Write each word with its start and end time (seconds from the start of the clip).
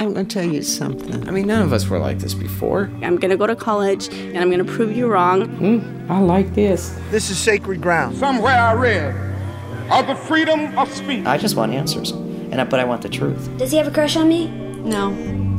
I'm 0.00 0.14
going 0.14 0.26
to 0.26 0.32
tell 0.32 0.48
you 0.48 0.62
something. 0.62 1.28
I 1.28 1.32
mean, 1.32 1.48
none 1.48 1.60
of 1.62 1.72
us 1.72 1.88
were 1.88 1.98
like 1.98 2.20
this 2.20 2.32
before. 2.32 2.88
I'm 3.02 3.16
going 3.16 3.30
to 3.30 3.36
go 3.36 3.48
to 3.48 3.56
college 3.56 4.06
and 4.08 4.38
I'm 4.38 4.48
going 4.48 4.64
to 4.64 4.72
prove 4.72 4.96
you 4.96 5.08
wrong. 5.08 5.48
Mm, 5.58 6.08
I 6.08 6.20
like 6.20 6.54
this. 6.54 6.96
This 7.10 7.30
is 7.30 7.38
sacred 7.38 7.80
ground. 7.82 8.16
Somewhere 8.16 8.54
I 8.54 8.74
read 8.74 9.28
of 9.90 10.06
the 10.06 10.14
freedom 10.14 10.78
of 10.78 10.92
speech. 10.94 11.26
I 11.26 11.36
just 11.36 11.56
want 11.56 11.72
answers, 11.72 12.10
and 12.12 12.60
I, 12.60 12.64
but 12.64 12.78
I 12.78 12.84
want 12.84 13.02
the 13.02 13.08
truth. 13.08 13.50
Does 13.58 13.72
he 13.72 13.78
have 13.78 13.88
a 13.88 13.90
crush 13.90 14.16
on 14.16 14.28
me? 14.28 14.48
No. 14.48 15.10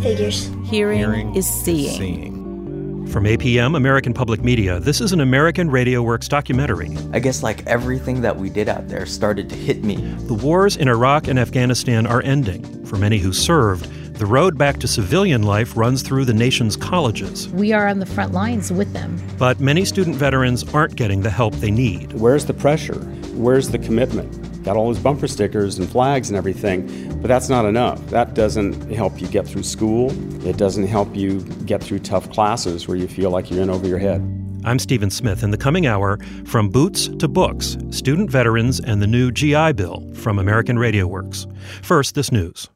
Figures. 0.02 0.49
Hearing, 0.65 0.99
Hearing 0.99 1.35
is 1.35 1.45
seeing. 1.45 1.97
seeing. 1.97 3.07
From 3.07 3.23
APM, 3.25 3.75
American 3.75 4.13
Public 4.13 4.43
Media, 4.43 4.79
this 4.79 5.01
is 5.01 5.11
an 5.11 5.19
American 5.19 5.71
Radio 5.71 6.03
Works 6.03 6.27
documentary. 6.27 6.95
I 7.11 7.19
guess 7.19 7.41
like 7.41 7.65
everything 7.65 8.21
that 8.21 8.37
we 8.37 8.51
did 8.51 8.69
out 8.69 8.87
there 8.87 9.07
started 9.07 9.49
to 9.49 9.55
hit 9.55 9.83
me. 9.83 9.95
The 10.27 10.35
wars 10.35 10.77
in 10.77 10.87
Iraq 10.87 11.27
and 11.27 11.39
Afghanistan 11.39 12.05
are 12.05 12.21
ending. 12.21 12.85
For 12.85 12.97
many 12.97 13.17
who 13.17 13.33
served, 13.33 13.89
the 14.20 14.25
road 14.25 14.57
back 14.57 14.79
to 14.79 14.88
civilian 14.88 15.43
life 15.43 15.77
runs 15.77 16.02
through 16.02 16.25
the 16.25 16.34
nation's 16.34 16.75
colleges. 16.75 17.48
We 17.49 17.71
are 17.71 17.88
on 17.88 17.99
the 17.99 18.05
front 18.05 18.34
lines 18.34 18.71
with 18.71 18.91
them. 18.91 19.17
But 19.38 19.61
many 19.61 19.85
student 19.85 20.17
veterans 20.17 20.63
aren't 20.73 20.98
getting 20.98 21.21
the 21.21 21.30
help 21.30 21.55
they 21.55 21.71
need. 21.71 22.11
Where's 22.13 22.45
the 22.45 22.53
pressure? 22.53 22.99
Where's 23.34 23.70
the 23.70 23.80
commitment? 23.80 24.63
Got 24.66 24.75
all 24.75 24.88
those 24.88 24.99
bumper 24.99 25.27
stickers 25.27 25.80
and 25.80 25.89
flags 25.89 26.30
and 26.30 26.38
everything, 26.38 27.17
but 27.21 27.30
that's 27.30 27.47
not 27.47 27.63
enough. 27.63 28.05
That 28.08 28.34
doesn't 28.34 28.91
help 28.91 29.21
you 29.21 29.27
get 29.27 29.47
through 29.47 29.63
school. 29.63 30.11
It 30.45 30.58
doesn't 30.58 30.88
help 30.88 31.16
you 31.16 31.39
get 31.66 31.81
through 31.81 31.99
tough 31.99 32.30
classes 32.30 32.89
where 32.89 32.97
you 32.97 33.08
feel 33.08 33.31
like 33.31 33.49
you're 33.49 33.61
in 33.61 33.70
over 33.70 33.88
your 33.88 33.99
head. 33.99 34.20
I'm 34.66 34.80
Stephen 34.80 35.09
Smith. 35.09 35.44
In 35.44 35.52
the 35.52 35.58
coming 35.58 35.88
hour, 35.88 36.20
from 36.45 36.70
boots 36.70 37.08
to 37.08 37.30
books, 37.30 37.77
student 37.91 38.30
veterans 38.30 38.81
and 38.81 39.02
the 39.02 39.08
new 39.08 39.31
GI 39.31 39.72
Bill 39.73 40.03
from 40.16 40.39
American 40.39 40.77
Radio 40.77 41.08
Works. 41.08 41.47
First, 41.81 42.16
this 42.16 42.33
news. 42.33 42.70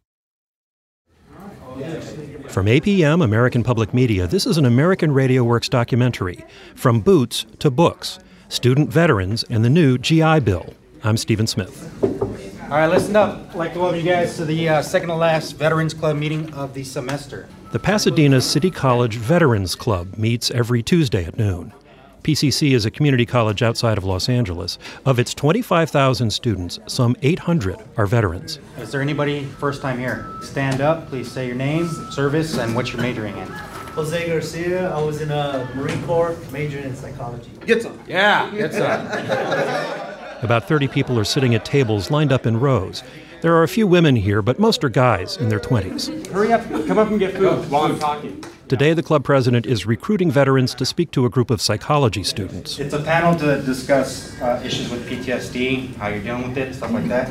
From 2.53 2.67
APM, 2.67 3.23
American 3.23 3.63
Public 3.63 3.95
Media, 3.95 4.27
this 4.27 4.45
is 4.45 4.59
an 4.59 4.65
American 4.65 5.11
Radio 5.11 5.43
Works 5.43 5.67
documentary, 5.67 6.45
From 6.75 6.99
Boots 7.01 7.47
to 7.57 7.71
Books, 7.71 8.19
Student 8.47 8.91
Veterans 8.91 9.43
and 9.49 9.65
the 9.65 9.71
New 9.71 9.97
GI 9.97 10.41
Bill. 10.41 10.71
I'm 11.03 11.17
Stephen 11.17 11.47
Smith. 11.47 11.91
All 12.03 12.69
right, 12.69 12.85
listen 12.85 13.15
up. 13.15 13.49
I'd 13.49 13.55
like 13.55 13.73
to 13.73 13.79
welcome 13.79 13.99
you 13.99 14.05
guys 14.05 14.37
to 14.37 14.45
the 14.45 14.69
uh, 14.69 14.81
second 14.83 15.09
to 15.09 15.15
last 15.15 15.53
Veterans 15.53 15.95
Club 15.95 16.15
meeting 16.15 16.53
of 16.53 16.75
the 16.75 16.83
semester. 16.83 17.49
The 17.71 17.79
Pasadena 17.79 18.39
City 18.39 18.69
College 18.69 19.15
Veterans 19.15 19.73
Club 19.73 20.15
meets 20.15 20.51
every 20.51 20.83
Tuesday 20.83 21.25
at 21.25 21.39
noon. 21.39 21.73
PCC 22.23 22.71
is 22.71 22.85
a 22.85 22.91
community 22.91 23.25
college 23.25 23.61
outside 23.61 23.97
of 23.97 24.05
Los 24.05 24.29
Angeles. 24.29 24.79
Of 25.05 25.19
its 25.19 25.33
25,000 25.33 26.31
students, 26.31 26.79
some 26.87 27.17
800 27.21 27.77
are 27.97 28.05
veterans. 28.05 28.59
Is 28.77 28.93
there 28.93 29.01
anybody 29.01 29.43
first 29.43 29.81
time 29.81 29.99
here? 29.99 30.29
Stand 30.41 30.79
up, 30.79 31.09
please 31.09 31.29
say 31.29 31.45
your 31.45 31.55
name, 31.55 31.89
service, 32.11 32.57
and 32.57 32.73
what 32.75 32.93
you're 32.93 33.01
majoring 33.01 33.37
in. 33.37 33.47
Jose 33.47 34.27
Garcia. 34.27 34.89
I 34.91 35.01
was 35.01 35.21
in 35.21 35.31
a 35.31 35.69
Marine 35.75 36.01
Corps, 36.03 36.35
majoring 36.51 36.85
in 36.85 36.95
psychology. 36.95 37.51
Get 37.65 37.83
some. 37.83 37.99
Yeah, 38.07 38.49
get 38.51 38.73
some. 38.73 39.05
About 40.43 40.67
30 40.67 40.87
people 40.87 41.19
are 41.19 41.25
sitting 41.25 41.53
at 41.55 41.65
tables 41.65 42.09
lined 42.09 42.31
up 42.31 42.45
in 42.45 42.57
rows. 42.57 43.03
There 43.41 43.53
are 43.53 43.63
a 43.63 43.67
few 43.67 43.85
women 43.85 44.15
here, 44.15 44.41
but 44.41 44.59
most 44.59 44.83
are 44.85 44.89
guys 44.89 45.35
in 45.35 45.49
their 45.49 45.59
20s. 45.59 46.27
Hurry 46.27 46.53
up, 46.53 46.63
come 46.87 46.97
up 46.97 47.09
and 47.09 47.19
get 47.19 47.35
food 47.35 47.69
while 47.69 47.83
I'm 47.83 47.99
talking. 47.99 48.43
Today, 48.69 48.93
the 48.93 49.03
club 49.03 49.23
president 49.25 49.65
is 49.65 49.85
recruiting 49.85 50.31
veterans 50.31 50.73
to 50.75 50.85
speak 50.85 51.11
to 51.11 51.25
a 51.25 51.29
group 51.29 51.51
of 51.51 51.61
psychology 51.61 52.23
students. 52.23 52.79
It's 52.79 52.93
a 52.93 53.01
panel 53.03 53.37
to 53.39 53.61
discuss 53.61 54.39
uh, 54.41 54.61
issues 54.65 54.89
with 54.89 55.07
PTSD, 55.07 55.95
how 55.97 56.07
you're 56.07 56.23
dealing 56.23 56.47
with 56.47 56.57
it, 56.57 56.73
stuff 56.73 56.91
like 56.91 57.07
that. 57.09 57.27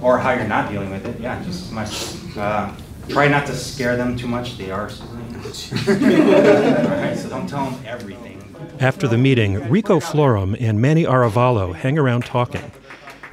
or 0.00 0.18
how 0.18 0.30
you're 0.32 0.46
not 0.46 0.70
dealing 0.70 0.90
with 0.90 1.04
it, 1.04 1.20
yeah, 1.20 1.42
just 1.42 1.64
as 1.64 1.72
much. 1.72 2.36
Uh, 2.36 2.72
try 3.08 3.26
not 3.28 3.44
to 3.46 3.54
scare 3.54 3.96
them 3.96 4.16
too 4.16 4.28
much, 4.28 4.56
they 4.56 4.70
are 4.70 4.88
civilians. 4.88 5.72
Right, 5.88 7.16
so 7.16 7.28
don't 7.28 7.48
tell 7.48 7.70
them 7.70 7.84
everything. 7.84 8.40
After 8.80 9.08
the 9.08 9.18
meeting, 9.18 9.68
Rico 9.68 9.98
Florum 10.00 10.56
and 10.60 10.80
Manny 10.80 11.04
Aravallo 11.04 11.74
hang 11.74 11.98
around 11.98 12.24
talking. 12.24 12.70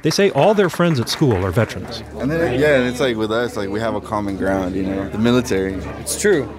They 0.02 0.10
say 0.10 0.30
all 0.30 0.52
their 0.52 0.68
friends 0.68 0.98
at 0.98 1.08
school 1.08 1.44
are 1.44 1.50
veterans. 1.52 2.02
And 2.16 2.30
then, 2.30 2.58
yeah, 2.58 2.88
it's 2.88 2.98
like 2.98 3.16
with 3.16 3.30
us, 3.30 3.56
like 3.56 3.68
we 3.68 3.78
have 3.80 3.94
a 3.94 4.00
common 4.00 4.36
ground, 4.36 4.74
you 4.74 4.82
know, 4.82 5.08
the 5.08 5.18
military. 5.18 5.74
It's 6.00 6.20
true. 6.20 6.52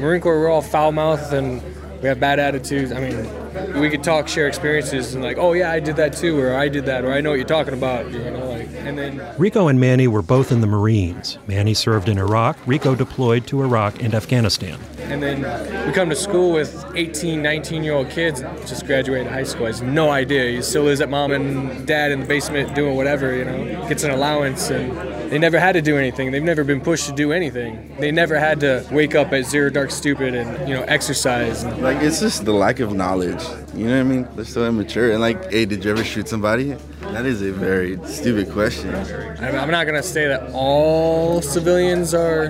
Marine 0.00 0.20
Corps, 0.20 0.40
we're 0.40 0.48
all 0.48 0.62
foul 0.62 0.92
mouthed 0.92 1.32
and 1.32 1.62
we 2.00 2.08
have 2.08 2.18
bad 2.18 2.38
attitudes. 2.38 2.92
I 2.92 3.00
mean, 3.00 3.28
we 3.74 3.90
could 3.90 4.02
talk, 4.02 4.28
share 4.28 4.48
experiences, 4.48 5.14
and 5.14 5.22
like, 5.22 5.38
oh 5.38 5.52
yeah, 5.52 5.70
I 5.70 5.80
did 5.80 5.96
that 5.96 6.16
too, 6.16 6.40
or 6.40 6.54
I 6.54 6.68
did 6.68 6.86
that, 6.86 7.04
or 7.04 7.12
I 7.12 7.20
know 7.20 7.30
what 7.30 7.36
you're 7.36 7.44
talking 7.44 7.74
about, 7.74 8.10
you 8.10 8.18
know, 8.30 8.48
like, 8.48 8.68
and 8.74 8.98
then. 8.98 9.22
Rico 9.38 9.68
and 9.68 9.80
Manny 9.80 10.08
were 10.08 10.22
both 10.22 10.52
in 10.52 10.60
the 10.60 10.66
Marines. 10.66 11.38
Manny 11.46 11.74
served 11.74 12.08
in 12.08 12.18
Iraq. 12.18 12.58
Rico 12.66 12.94
deployed 12.94 13.46
to 13.48 13.62
Iraq 13.62 14.02
and 14.02 14.14
Afghanistan. 14.14 14.78
And 14.98 15.22
then 15.22 15.86
we 15.86 15.92
come 15.92 16.10
to 16.10 16.16
school 16.16 16.52
with 16.52 16.84
18, 16.94 17.40
19 17.40 17.84
year 17.84 17.94
old 17.94 18.10
kids 18.10 18.40
just 18.66 18.86
graduated 18.86 19.28
high 19.28 19.44
school. 19.44 19.66
Has 19.66 19.82
no 19.82 20.10
idea. 20.10 20.50
He 20.50 20.62
still 20.62 20.82
lives 20.82 21.00
at 21.00 21.08
mom 21.08 21.30
and 21.30 21.86
dad 21.86 22.10
in 22.10 22.20
the 22.20 22.26
basement 22.26 22.74
doing 22.74 22.96
whatever, 22.96 23.34
you 23.34 23.44
know, 23.44 23.88
gets 23.88 24.02
an 24.02 24.10
allowance 24.10 24.70
and 24.70 24.96
they 25.30 25.38
never 25.38 25.58
had 25.58 25.72
to 25.72 25.82
do 25.82 25.96
anything. 25.96 26.32
They've 26.32 26.42
never 26.42 26.64
been 26.64 26.80
pushed 26.80 27.06
to 27.06 27.12
do 27.12 27.32
anything. 27.32 27.94
They 27.98 28.10
never 28.10 28.38
had 28.38 28.60
to 28.60 28.86
wake 28.90 29.14
up 29.14 29.32
at 29.32 29.44
zero 29.44 29.70
dark 29.70 29.90
stupid 29.90 30.34
and 30.34 30.68
you 30.68 30.74
know 30.74 30.82
exercise. 30.82 31.64
Like 31.64 31.98
it's 32.02 32.20
just 32.20 32.44
the 32.44 32.52
lack 32.52 32.80
of 32.80 32.94
knowledge. 32.94 33.44
You 33.74 33.86
know 33.86 33.92
what 33.92 34.00
I 34.00 34.02
mean? 34.04 34.28
They're 34.34 34.44
so 34.44 34.66
immature. 34.66 35.12
And 35.12 35.20
like, 35.20 35.50
hey, 35.50 35.66
did 35.66 35.84
you 35.84 35.90
ever 35.90 36.02
shoot 36.02 36.28
somebody? 36.28 36.76
That 37.02 37.26
is 37.26 37.42
a 37.42 37.52
very 37.52 37.98
stupid 38.06 38.50
question. 38.50 38.94
I'm 38.94 39.70
not 39.70 39.86
gonna 39.86 40.02
say 40.02 40.28
that 40.28 40.50
all 40.52 41.42
civilians 41.42 42.14
are 42.14 42.48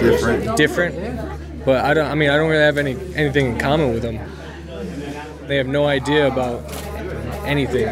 different. 0.00 0.56
Different, 0.56 1.64
but 1.64 1.84
I 1.84 1.94
don't. 1.94 2.10
I 2.10 2.14
mean, 2.14 2.30
I 2.30 2.36
don't 2.36 2.48
really 2.50 2.62
have 2.62 2.78
any 2.78 2.96
anything 3.14 3.46
in 3.52 3.58
common 3.58 3.92
with 3.92 4.02
them. 4.02 4.18
They 5.46 5.56
have 5.56 5.66
no 5.66 5.86
idea 5.86 6.28
about 6.28 6.64
anything. 7.44 7.86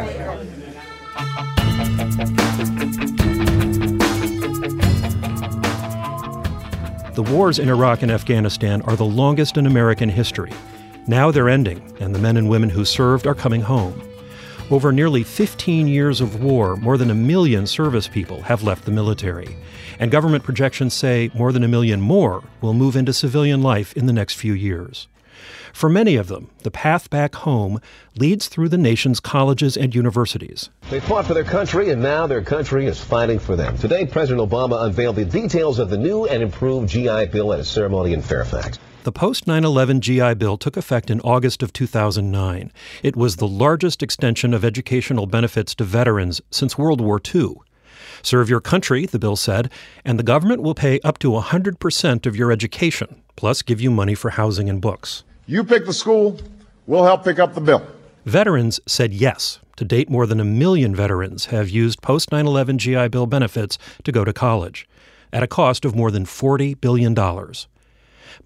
The 7.15 7.23
wars 7.31 7.59
in 7.59 7.69
Iraq 7.69 8.03
and 8.03 8.11
Afghanistan 8.11 8.81
are 8.83 8.97
the 8.97 9.05
longest 9.05 9.59
in 9.59 9.67
American 9.67 10.09
history. 10.09 10.53
Now 11.07 11.31
they're 11.31 11.49
ending, 11.49 11.97
and 11.99 12.15
the 12.15 12.19
men 12.19 12.37
and 12.37 12.49
women 12.49 12.71
who 12.71 12.85
served 12.85 13.27
are 13.27 13.35
coming 13.35 13.63
home. 13.63 14.01
Over 14.71 14.93
nearly 14.93 15.25
15 15.25 15.89
years 15.89 16.21
of 16.21 16.43
war, 16.43 16.77
more 16.77 16.97
than 16.97 17.11
a 17.11 17.15
million 17.15 17.67
service 17.67 18.07
people 18.07 18.43
have 18.43 18.63
left 18.63 18.85
the 18.85 18.93
military. 18.93 19.57
And 19.99 20.11
government 20.11 20.45
projections 20.45 20.95
say 20.95 21.31
more 21.35 21.53
than 21.53 21.65
a 21.65 21.69
million 21.69 22.01
more 22.01 22.45
will 22.61 22.75
move 22.75 22.95
into 22.95 23.13
civilian 23.13 23.63
life 23.63 23.93
in 23.95 24.07
the 24.07 24.13
next 24.13 24.35
few 24.35 24.53
years. 24.53 25.09
For 25.73 25.89
many 25.89 26.17
of 26.17 26.29
them, 26.29 26.51
the 26.63 26.71
path 26.71 27.11
back 27.11 27.35
home 27.35 27.81
leads 28.17 28.49
through 28.49 28.69
the 28.69 28.79
nation's 28.79 29.21
colleges 29.21 29.77
and 29.77 29.95
universities. 29.95 30.69
They 30.91 31.01
fought 31.01 31.27
for 31.27 31.35
their 31.35 31.45
country, 31.45 31.91
and 31.91 32.03
now 32.03 32.27
their 32.27 32.43
country 32.43 32.87
is 32.87 33.01
fighting 33.01 33.39
for 33.39 33.57
them. 33.57 33.79
Today, 33.79 34.07
President 34.07 34.49
Obama 34.49 34.85
unveiled 34.85 35.17
the 35.17 35.25
details 35.25 35.79
of 35.79 35.91
the 35.91 35.99
new 35.99 36.27
and 36.27 36.43
improved 36.43 36.89
GI 36.89 37.27
Bill 37.27 37.53
at 37.53 37.61
a 37.61 37.65
ceremony 37.65 38.13
in 38.13 38.23
Fairfax. 38.23 38.79
The 39.03 39.13
post 39.13 39.47
9 39.47 39.65
11 39.65 40.03
GI 40.03 40.35
Bill 40.35 40.59
took 40.59 40.77
effect 40.77 41.11
in 41.11 41.23
August 41.23 41.63
of 41.63 41.73
2009. 41.73 42.71
It 43.03 43.17
was 43.17 43.37
the 43.37 43.49
largest 43.49 44.03
extension 44.03 44.53
of 44.53 44.63
educational 44.63 45.25
benefits 45.25 45.75
to 45.77 45.85
veterans 45.85 46.43
since 46.51 46.77
World 46.77 47.01
War 47.01 47.19
II. 47.35 47.55
Serve 48.23 48.51
your 48.51 48.61
country, 48.61 49.07
the 49.07 49.19
bill 49.19 49.37
said, 49.37 49.71
and 50.05 50.19
the 50.19 50.23
government 50.23 50.61
will 50.61 50.75
pay 50.75 51.01
up 51.01 51.19
to 51.21 51.31
100% 51.31 52.27
of 52.27 52.37
your 52.37 52.53
education, 52.53 53.23
plus 53.37 53.63
give 53.63 53.81
you 53.81 53.91
money 53.91 54.15
for 54.15 54.31
housing 54.31 54.69
and 54.69 54.83
books. 54.83 55.25
You 55.47 55.65
pick 55.65 55.87
the 55.87 55.95
school, 55.95 56.39
we'll 56.87 57.05
help 57.05 57.25
pick 57.25 57.39
up 57.39 57.55
the 57.55 57.63
bill. 57.63 57.87
Veterans 58.27 58.81
said 58.87 59.15
yes. 59.15 59.61
To 59.77 59.85
date, 59.87 60.11
more 60.11 60.27
than 60.27 60.41
a 60.41 60.45
million 60.45 60.95
veterans 60.95 61.47
have 61.47 61.71
used 61.71 62.03
post 62.03 62.31
9 62.33 62.47
11 62.47 62.77
GI 62.77 63.09
Bill 63.09 63.25
benefits 63.25 63.79
to 64.05 64.13
go 64.13 64.27
to 64.27 64.35
college, 64.35 64.87
at 65.33 65.43
a 65.43 65.47
cost 65.47 65.87
of 65.87 65.97
more 65.97 66.11
than 66.11 66.27
$40 66.27 66.79
billion. 66.79 67.15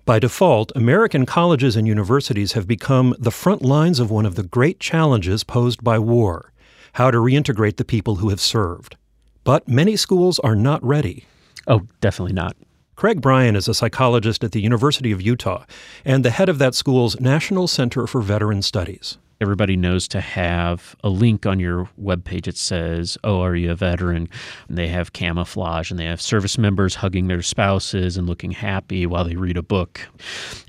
By 0.05 0.19
default, 0.19 0.73
American 0.75 1.25
colleges 1.26 1.76
and 1.76 1.87
universities 1.87 2.52
have 2.52 2.67
become 2.67 3.14
the 3.19 3.31
front 3.31 3.62
lines 3.62 4.00
of 4.00 4.11
one 4.11 4.26
of 4.26 4.35
the 4.35 4.43
great 4.43 4.81
challenges 4.81 5.44
posed 5.44 5.82
by 5.82 5.99
war 5.99 6.52
how 6.94 7.11
to 7.11 7.19
reintegrate 7.19 7.76
the 7.76 7.85
people 7.85 8.17
who 8.17 8.29
have 8.29 8.41
served. 8.41 8.96
But 9.43 9.69
many 9.69 9.96
schools 9.96 10.38
are 10.38 10.55
not 10.55 10.82
ready. 10.85 11.26
Oh, 11.67 11.82
definitely 12.00 12.35
not. 12.35 12.56
Craig 12.96 13.20
Bryan 13.20 13.56
is 13.56 13.67
a 13.67 13.75
psychologist 13.75 14.44
at 14.44 14.52
the 14.52 14.61
University 14.61 15.11
of 15.11 15.20
Utah 15.20 15.64
and 16.05 16.25
the 16.25 16.31
head 16.31 16.49
of 16.49 16.58
that 16.58 16.75
school's 16.75 17.19
National 17.20 17.67
Center 17.67 18.06
for 18.06 18.20
Veteran 18.20 18.62
Studies. 18.62 19.19
Everybody 19.41 19.77
knows 19.77 20.09
to 20.09 20.21
have 20.21 20.97
a 21.03 21.09
link 21.09 21.47
on 21.47 21.61
your 21.61 21.89
webpage 22.01 22.45
that 22.45 22.57
says, 22.57 23.19
Oh, 23.25 23.41
are 23.41 23.57
you 23.57 23.71
a 23.71 23.75
veteran? 23.75 24.29
And 24.69 24.79
they 24.79 24.89
have 24.89 25.13
camouflage 25.13 25.91
and 25.91 25.99
they 25.99 26.07
have 26.07 26.21
service 26.21 26.57
members 26.57 26.95
hugging 26.95 27.27
their 27.27 27.43
spouses 27.43 28.17
and 28.17 28.27
looking 28.27 28.53
happy 28.53 29.07
while 29.07 29.25
they 29.25 29.37
read 29.37 29.57
a 29.57 29.63
book. 29.63 30.01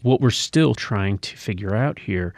What 0.01 0.21
we're 0.21 0.31
still 0.31 0.73
trying 0.73 1.19
to 1.19 1.37
figure 1.37 1.75
out 1.75 1.99
here 1.99 2.33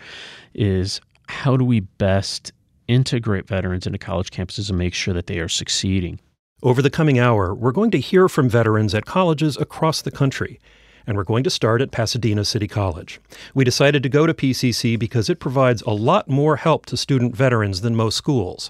is 0.53 1.01
how 1.27 1.57
do 1.57 1.65
we 1.65 1.81
best 1.81 2.51
integrate 2.87 3.47
veterans 3.47 3.85
into 3.85 3.99
college 3.99 4.31
campuses 4.31 4.69
and 4.69 4.77
make 4.77 4.93
sure 4.93 5.13
that 5.13 5.27
they 5.27 5.39
are 5.39 5.49
succeeding? 5.49 6.19
Over 6.63 6.81
the 6.81 6.89
coming 6.89 7.19
hour, 7.19 7.53
we're 7.53 7.71
going 7.71 7.91
to 7.91 7.99
hear 7.99 8.27
from 8.27 8.49
veterans 8.49 8.95
at 8.95 9.05
colleges 9.05 9.57
across 9.57 10.01
the 10.01 10.09
country, 10.09 10.59
and 11.07 11.15
we're 11.15 11.23
going 11.23 11.45
to 11.45 11.49
start 11.49 11.81
at 11.81 11.91
Pasadena 11.91 12.43
City 12.43 12.67
College. 12.67 13.19
We 13.55 13.63
decided 13.63 14.03
to 14.03 14.09
go 14.09 14.27
to 14.27 14.33
PCC 14.33 14.99
because 14.99 15.29
it 15.29 15.39
provides 15.39 15.81
a 15.83 15.91
lot 15.91 16.29
more 16.29 16.57
help 16.57 16.85
to 16.87 16.97
student 16.97 17.35
veterans 17.35 17.81
than 17.81 17.95
most 17.95 18.17
schools. 18.17 18.69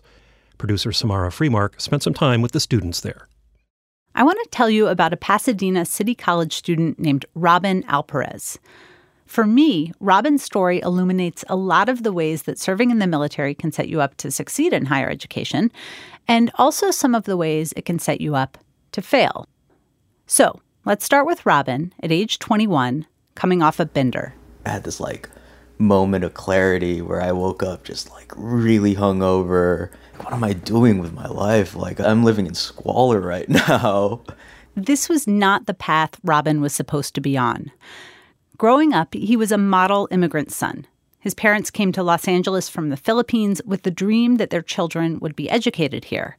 Producer 0.59 0.91
Samara 0.91 1.29
Freemark 1.29 1.81
spent 1.81 2.03
some 2.03 2.13
time 2.13 2.41
with 2.41 2.51
the 2.51 2.59
students 2.59 3.01
there. 3.01 3.27
I 4.15 4.23
want 4.23 4.39
to 4.41 4.49
tell 4.49 4.69
you 4.69 4.87
about 4.87 5.13
a 5.13 5.17
Pasadena 5.17 5.85
City 5.85 6.15
College 6.15 6.53
student 6.53 6.99
named 6.99 7.25
Robin 7.35 7.83
Alperez. 7.87 8.57
For 9.25 9.45
me, 9.45 9.91
Robin's 9.99 10.41
story 10.41 10.79
illuminates 10.79 11.43
a 11.49 11.55
lot 11.55 11.89
of 11.89 12.03
the 12.03 12.13
ways 12.13 12.43
that 12.43 12.57
serving 12.57 12.91
in 12.91 12.99
the 12.99 13.07
military 13.07 13.53
can 13.53 13.71
set 13.71 13.89
you 13.89 13.99
up 13.99 14.15
to 14.17 14.31
succeed 14.31 14.73
in 14.73 14.85
higher 14.85 15.09
education, 15.09 15.71
and 16.27 16.49
also 16.55 16.91
some 16.91 17.13
of 17.13 17.25
the 17.25 17.37
ways 17.37 17.73
it 17.75 17.85
can 17.85 17.99
set 17.99 18.21
you 18.21 18.35
up 18.35 18.57
to 18.93 19.01
fail. 19.01 19.47
So, 20.27 20.61
let's 20.87 21.03
start 21.03 21.25
with 21.25 21.45
Robin 21.45 21.93
at 22.01 22.13
age 22.13 22.39
21, 22.39 23.05
coming 23.35 23.61
off 23.61 23.77
a 23.77 23.85
bender. 23.85 24.33
I 24.65 24.69
had 24.69 24.85
this 24.85 25.01
like 25.01 25.29
moment 25.77 26.23
of 26.23 26.33
clarity 26.33 27.01
where 27.01 27.21
I 27.21 27.33
woke 27.33 27.61
up 27.61 27.83
just 27.83 28.09
like 28.09 28.31
really 28.37 28.95
hungover. 28.95 29.91
What 30.21 30.31
am 30.31 30.45
I 30.45 30.53
doing 30.53 30.99
with 30.99 31.11
my 31.11 31.27
life? 31.27 31.75
Like, 31.75 31.99
I'm 31.99 32.23
living 32.23 32.47
in 32.47 32.55
squalor 32.55 33.19
right 33.19 33.47
now. 33.67 34.21
This 34.75 35.09
was 35.09 35.27
not 35.27 35.65
the 35.65 35.73
path 35.73 36.17
Robin 36.23 36.61
was 36.61 36.71
supposed 36.71 37.13
to 37.15 37.21
be 37.21 37.35
on. 37.35 37.69
Growing 38.57 38.93
up, 38.93 39.13
he 39.13 39.35
was 39.35 39.51
a 39.51 39.57
model 39.57 40.07
immigrant 40.09 40.53
son. 40.53 40.87
His 41.19 41.33
parents 41.33 41.69
came 41.69 41.91
to 41.91 42.01
Los 42.03 42.29
Angeles 42.29 42.69
from 42.69 42.89
the 42.89 42.97
Philippines 42.97 43.61
with 43.65 43.81
the 43.81 43.91
dream 43.91 44.37
that 44.37 44.51
their 44.51 44.61
children 44.61 45.19
would 45.19 45.35
be 45.35 45.49
educated 45.49 46.05
here. 46.05 46.37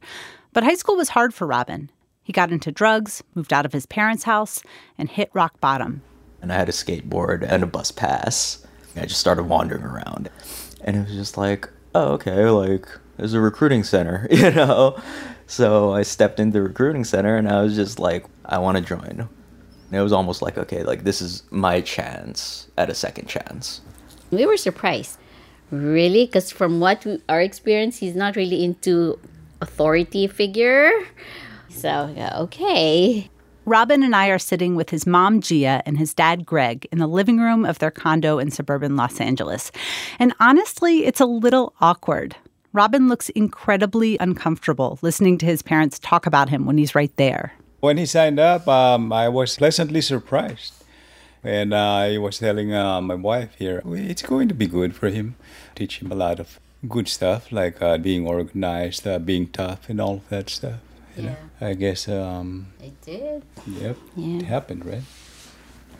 But 0.53 0.63
high 0.63 0.73
school 0.73 0.97
was 0.97 1.09
hard 1.09 1.35
for 1.35 1.45
Robin. 1.45 1.91
He 2.29 2.33
got 2.33 2.51
into 2.51 2.71
drugs, 2.71 3.23
moved 3.33 3.51
out 3.51 3.65
of 3.65 3.73
his 3.73 3.87
parents' 3.87 4.25
house, 4.25 4.61
and 4.99 5.09
hit 5.09 5.31
rock 5.33 5.59
bottom. 5.59 6.03
And 6.43 6.53
I 6.53 6.57
had 6.57 6.69
a 6.69 6.71
skateboard 6.71 7.41
and 7.41 7.63
a 7.63 7.65
bus 7.65 7.91
pass. 7.91 8.67
I 8.95 9.07
just 9.07 9.19
started 9.19 9.45
wandering 9.45 9.81
around. 9.81 10.29
And 10.81 10.95
it 10.95 10.99
was 11.05 11.13
just 11.13 11.39
like, 11.39 11.67
oh, 11.95 12.11
okay, 12.11 12.45
like, 12.51 12.87
there's 13.17 13.33
a 13.33 13.39
recruiting 13.39 13.83
center, 13.83 14.27
you 14.31 14.51
know? 14.51 15.01
So 15.47 15.91
I 15.91 16.03
stepped 16.03 16.39
into 16.39 16.53
the 16.53 16.61
recruiting 16.61 17.03
center 17.03 17.35
and 17.35 17.49
I 17.49 17.63
was 17.63 17.75
just 17.75 17.97
like, 17.97 18.27
I 18.45 18.59
want 18.59 18.77
to 18.77 18.83
join. 18.83 19.27
And 19.87 19.99
it 19.99 20.01
was 20.01 20.13
almost 20.13 20.43
like, 20.43 20.55
okay, 20.55 20.83
like 20.83 21.05
this 21.05 21.23
is 21.23 21.41
my 21.49 21.81
chance 21.81 22.67
at 22.77 22.91
a 22.91 22.93
second 22.93 23.27
chance. 23.27 23.81
We 24.29 24.45
were 24.45 24.57
surprised, 24.57 25.17
really, 25.71 26.27
because 26.27 26.51
from 26.51 26.79
what 26.79 27.03
we, 27.05 27.23
our 27.27 27.41
experience, 27.41 27.97
he's 27.97 28.15
not 28.15 28.35
really 28.35 28.63
into 28.63 29.17
authority 29.61 30.27
figure. 30.27 30.91
So, 31.79 32.13
yeah, 32.15 32.37
okay. 32.39 33.29
Robin 33.65 34.03
and 34.03 34.15
I 34.15 34.27
are 34.29 34.39
sitting 34.39 34.75
with 34.75 34.89
his 34.89 35.05
mom, 35.05 35.41
Gia, 35.41 35.83
and 35.85 35.97
his 35.97 36.13
dad, 36.13 36.45
Greg, 36.45 36.87
in 36.91 36.97
the 36.97 37.07
living 37.07 37.37
room 37.37 37.65
of 37.65 37.79
their 37.79 37.91
condo 37.91 38.39
in 38.39 38.51
suburban 38.51 38.95
Los 38.95 39.21
Angeles. 39.21 39.71
And 40.17 40.33
honestly, 40.39 41.05
it's 41.05 41.19
a 41.19 41.25
little 41.25 41.73
awkward. 41.79 42.35
Robin 42.73 43.07
looks 43.07 43.29
incredibly 43.29 44.17
uncomfortable 44.19 44.99
listening 45.01 45.37
to 45.39 45.45
his 45.45 45.61
parents 45.61 45.99
talk 45.99 46.25
about 46.25 46.49
him 46.49 46.65
when 46.65 46.77
he's 46.77 46.95
right 46.95 47.15
there. 47.17 47.53
When 47.79 47.97
he 47.97 48.05
signed 48.05 48.39
up, 48.39 48.67
um, 48.67 49.13
I 49.13 49.29
was 49.29 49.55
pleasantly 49.55 50.01
surprised. 50.01 50.73
And 51.43 51.73
uh, 51.73 51.77
I 51.77 52.17
was 52.17 52.39
telling 52.39 52.73
uh, 52.73 52.99
my 53.01 53.15
wife 53.15 53.55
here, 53.57 53.81
it's 53.85 54.21
going 54.21 54.49
to 54.49 54.53
be 54.53 54.67
good 54.67 54.95
for 54.95 55.09
him. 55.09 55.35
Teach 55.75 56.01
him 56.01 56.11
a 56.11 56.15
lot 56.15 56.39
of 56.39 56.59
good 56.87 57.07
stuff, 57.07 57.51
like 57.51 57.81
uh, 57.81 57.97
being 57.97 58.27
organized, 58.27 59.07
uh, 59.07 59.19
being 59.19 59.47
tough, 59.47 59.89
and 59.89 60.01
all 60.01 60.15
of 60.15 60.29
that 60.29 60.49
stuff. 60.49 60.79
You 61.19 61.25
yeah. 61.25 61.35
know? 61.61 61.67
I 61.67 61.73
guess. 61.73 62.07
Um, 62.07 62.67
it 62.81 62.99
did. 63.01 63.43
Yep. 63.67 63.97
Yeah. 64.15 64.37
It 64.39 64.45
happened, 64.45 64.85
right? 64.85 65.03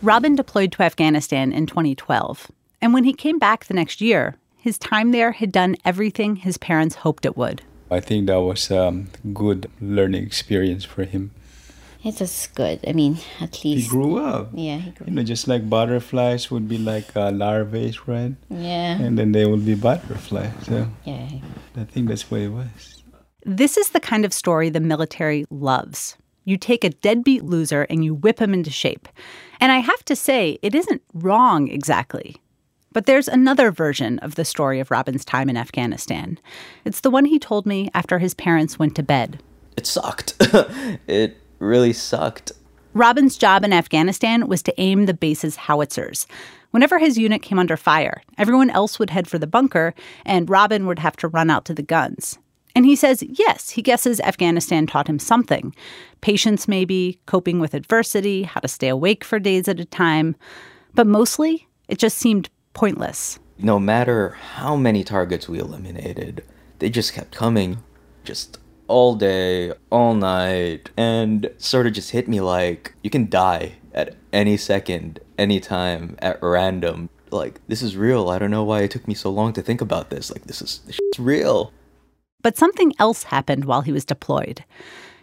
Robin 0.01 0.35
deployed 0.35 0.71
to 0.73 0.83
Afghanistan 0.83 1.51
in 1.51 1.65
2012. 1.65 2.51
And 2.81 2.93
when 2.93 3.03
he 3.03 3.13
came 3.13 3.37
back 3.37 3.65
the 3.65 3.73
next 3.73 3.99
year, 3.99 4.35
his 4.57 4.77
time 4.77 5.11
there 5.11 5.33
had 5.33 5.51
done 5.51 5.75
everything 5.83 6.37
his 6.37 6.57
parents 6.57 6.95
hoped 6.95 7.25
it 7.25 7.35
would. 7.35 7.61
I 7.91 7.99
think 7.99 8.27
that 8.27 8.39
was 8.41 8.71
a 8.71 8.87
um, 8.87 9.09
good 9.33 9.69
learning 9.81 10.23
experience 10.23 10.85
for 10.85 11.03
him. 11.03 11.31
It 12.01 12.19
was 12.21 12.47
good. 12.55 12.79
I 12.87 12.93
mean, 12.93 13.17
at 13.41 13.63
least 13.65 13.83
he 13.83 13.89
grew 13.89 14.19
up. 14.19 14.51
Yeah, 14.53 14.77
he 14.77 14.91
grew. 14.91 15.07
You 15.07 15.13
know, 15.13 15.23
just 15.23 15.49
like 15.49 15.69
butterflies 15.69 16.49
would 16.49 16.69
be 16.69 16.77
like 16.77 17.13
uh, 17.15 17.31
larvae, 17.31 17.93
right? 18.05 18.35
Yeah. 18.49 19.01
And 19.01 19.17
then 19.17 19.33
they 19.33 19.45
would 19.45 19.65
be 19.65 19.75
butterflies. 19.75 20.53
So 20.63 20.87
yeah, 21.03 21.27
I 21.75 21.83
think 21.83 22.07
that's 22.07 22.31
what 22.31 22.39
it 22.39 22.49
was. 22.49 22.98
This 23.45 23.77
is 23.77 23.89
the 23.89 23.99
kind 23.99 24.25
of 24.25 24.33
story 24.33 24.69
the 24.69 24.79
military 24.79 25.45
loves. 25.49 26.17
You 26.43 26.57
take 26.57 26.83
a 26.83 26.89
deadbeat 26.89 27.43
loser 27.43 27.83
and 27.83 28.03
you 28.03 28.13
whip 28.13 28.39
him 28.39 28.53
into 28.53 28.69
shape. 28.69 29.07
And 29.59 29.71
I 29.71 29.79
have 29.79 30.03
to 30.05 30.15
say, 30.15 30.57
it 30.61 30.75
isn't 30.75 31.01
wrong 31.13 31.67
exactly. 31.67 32.37
But 32.91 33.05
there's 33.05 33.27
another 33.27 33.71
version 33.71 34.19
of 34.19 34.35
the 34.35 34.43
story 34.43 34.79
of 34.79 34.91
Robin's 34.91 35.23
time 35.23 35.49
in 35.49 35.57
Afghanistan. 35.57 36.39
It's 36.85 37.01
the 37.01 37.11
one 37.11 37.25
he 37.25 37.39
told 37.39 37.65
me 37.65 37.89
after 37.93 38.19
his 38.19 38.33
parents 38.33 38.79
went 38.79 38.95
to 38.95 39.03
bed. 39.03 39.41
It 39.77 39.85
sucked. 39.85 40.35
it 41.07 41.37
really 41.59 41.93
sucked. 41.93 42.51
Robin's 42.93 43.37
job 43.37 43.63
in 43.63 43.71
Afghanistan 43.71 44.47
was 44.47 44.63
to 44.63 44.81
aim 44.81 45.05
the 45.05 45.13
base's 45.13 45.55
howitzers. 45.55 46.25
Whenever 46.71 46.97
his 46.97 47.17
unit 47.17 47.41
came 47.41 47.59
under 47.59 47.77
fire, 47.77 48.23
everyone 48.37 48.71
else 48.71 48.97
would 48.97 49.11
head 49.11 49.27
for 49.27 49.37
the 49.37 49.47
bunker, 49.47 49.93
and 50.25 50.49
Robin 50.49 50.87
would 50.87 50.99
have 50.99 51.15
to 51.17 51.27
run 51.27 51.49
out 51.49 51.65
to 51.65 51.73
the 51.73 51.83
guns. 51.83 52.39
And 52.75 52.85
he 52.85 52.95
says, 52.95 53.23
yes, 53.23 53.71
he 53.71 53.81
guesses 53.81 54.19
Afghanistan 54.21 54.87
taught 54.87 55.09
him 55.09 55.19
something 55.19 55.75
patience, 56.21 56.67
maybe, 56.67 57.19
coping 57.25 57.59
with 57.59 57.73
adversity, 57.73 58.43
how 58.43 58.59
to 58.59 58.67
stay 58.67 58.89
awake 58.89 59.23
for 59.23 59.39
days 59.39 59.67
at 59.67 59.79
a 59.79 59.85
time. 59.85 60.35
But 60.93 61.07
mostly, 61.07 61.67
it 61.87 61.97
just 61.97 62.17
seemed 62.17 62.49
pointless. 62.73 63.39
No 63.57 63.79
matter 63.79 64.29
how 64.53 64.75
many 64.75 65.03
targets 65.03 65.49
we 65.49 65.59
eliminated, 65.59 66.43
they 66.79 66.89
just 66.89 67.13
kept 67.13 67.35
coming. 67.35 67.83
Just 68.23 68.59
all 68.87 69.15
day, 69.15 69.73
all 69.89 70.13
night, 70.13 70.89
and 70.97 71.49
sort 71.57 71.87
of 71.87 71.93
just 71.93 72.11
hit 72.11 72.27
me 72.27 72.41
like 72.41 72.93
you 73.03 73.09
can 73.09 73.29
die 73.29 73.73
at 73.93 74.15
any 74.33 74.57
second, 74.57 75.19
anytime, 75.37 76.15
at 76.19 76.41
random. 76.41 77.09
Like, 77.31 77.61
this 77.67 77.81
is 77.81 77.95
real. 77.95 78.29
I 78.29 78.39
don't 78.39 78.51
know 78.51 78.63
why 78.63 78.81
it 78.81 78.91
took 78.91 79.07
me 79.07 79.13
so 79.13 79.29
long 79.29 79.53
to 79.53 79.61
think 79.61 79.81
about 79.81 80.09
this. 80.09 80.31
Like, 80.31 80.43
this 80.43 80.61
is 80.61 80.81
this 80.85 80.99
real. 81.17 81.71
But 82.41 82.57
something 82.57 82.93
else 82.99 83.23
happened 83.23 83.65
while 83.65 83.81
he 83.81 83.91
was 83.91 84.05
deployed. 84.05 84.63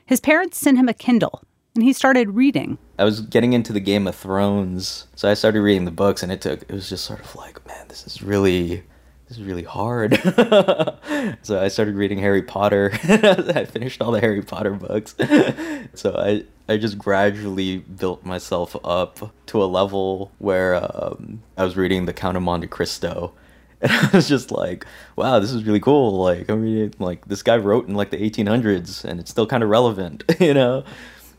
His 0.05 0.21
parents 0.21 0.59
sent 0.59 0.79
him 0.79 0.89
a 0.89 0.95
Kindle, 0.95 1.43
and 1.75 1.83
he 1.83 1.93
started 1.93 2.31
reading. 2.31 2.79
I 2.99 3.05
was 3.05 3.21
getting 3.21 3.53
into 3.53 3.73
the 3.73 3.81
Game 3.81 4.07
of 4.07 4.15
Thrones, 4.15 5.07
so 5.15 5.29
I 5.31 5.35
started 5.35 5.63
reading 5.63 5.85
the 5.85 5.91
books, 5.91 6.23
and 6.23 6.31
it 6.31 6.41
took, 6.41 6.63
it 6.63 6.71
was 6.71 6.89
just 6.89 7.05
sort 7.05 7.21
of 7.21 7.35
like, 7.35 7.67
man, 7.67 7.89
this 7.89 8.07
is 8.07 8.23
really 8.23 8.85
this 9.29 9.39
is 9.39 9.45
really 9.45 9.65
hard. 9.65 10.15
so 11.43 11.61
I 11.61 11.67
started 11.69 11.97
reading 11.97 12.19
Harry 12.19 12.43
Potter. 12.43 12.93
I 13.03 13.65
finished 13.65 14.01
all 14.01 14.13
the 14.13 14.21
Harry 14.21 14.43
Potter 14.43 14.71
books. 14.71 15.17
so 15.95 16.15
I, 16.17 16.45
I 16.69 16.77
just 16.77 16.97
gradually 16.97 17.79
built 17.79 18.25
myself 18.25 18.77
up 18.85 19.33
to 19.47 19.63
a 19.63 19.67
level 19.67 20.31
where 20.39 20.77
um, 20.77 21.43
I 21.57 21.65
was 21.65 21.77
reading 21.77 22.07
The 22.07 22.13
Count 22.13 22.37
of 22.37 22.45
Monte 22.45 22.69
Cristo. 22.69 23.33
And 23.81 23.93
I 24.13 24.17
was 24.17 24.29
just 24.29 24.51
like, 24.51 24.87
wow, 25.17 25.39
this 25.39 25.53
is 25.53 25.65
really 25.65 25.81
cool. 25.81 26.23
Like, 26.23 26.51
I 26.51 26.55
mean, 26.55 26.93
like 26.99 27.27
this 27.27 27.43
guy 27.43 27.57
wrote 27.57 27.89
in 27.89 27.95
like 27.95 28.11
the 28.11 28.19
1800s 28.19 29.05
and 29.05 29.21
it's 29.21 29.31
still 29.31 29.47
kind 29.47 29.63
of 29.63 29.69
relevant, 29.69 30.25
you 30.41 30.55
know? 30.55 30.85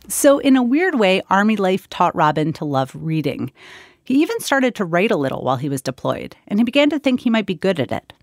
So, 0.10 0.40
in 0.40 0.56
a 0.56 0.64
weird 0.64 0.96
way, 0.96 1.22
Army 1.30 1.58
life 1.58 1.90
taught 1.90 2.16
Robin 2.16 2.54
to 2.54 2.66
love 2.66 2.92
reading. 2.96 3.52
He 4.06 4.22
even 4.22 4.40
started 4.40 4.74
to 4.76 4.86
write 4.86 5.12
a 5.12 5.18
little 5.18 5.44
while 5.44 5.58
he 5.58 5.68
was 5.68 5.82
deployed, 5.82 6.38
and 6.48 6.60
he 6.60 6.64
began 6.64 6.90
to 6.92 7.00
think 7.00 7.20
he 7.20 7.30
might 7.30 7.46
be 7.46 7.56
good 7.56 7.78
at 7.78 7.92
it. 7.92 8.14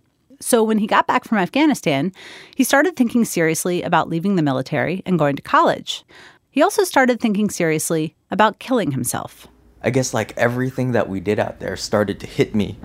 So 0.41 0.63
when 0.65 0.79
he 0.79 0.87
got 0.87 1.07
back 1.07 1.25
from 1.25 1.37
Afghanistan, 1.37 2.11
he 2.57 2.65
started 2.65 2.97
thinking 2.97 3.27
seriously 3.27 3.83
about 3.83 4.09
leaving 4.09 4.37
the 4.37 4.43
military 4.43 5.03
and 5.05 5.19
going 5.19 5.37
to 5.37 5.43
college. 5.43 6.05
He 6.51 6.63
also 6.63 6.85
started 6.85 7.21
thinking 7.21 7.51
seriously 7.51 8.15
about 8.31 8.59
killing 8.61 8.93
himself. 8.93 9.47
I 9.83 9.91
guess 9.91 10.15
like 10.15 10.33
everything 10.39 10.93
that 10.93 11.09
we 11.09 11.21
did 11.21 11.39
out 11.39 11.61
there 11.61 11.77
started 11.77 12.19
to 12.21 12.27
hit 12.27 12.55
me. 12.55 12.79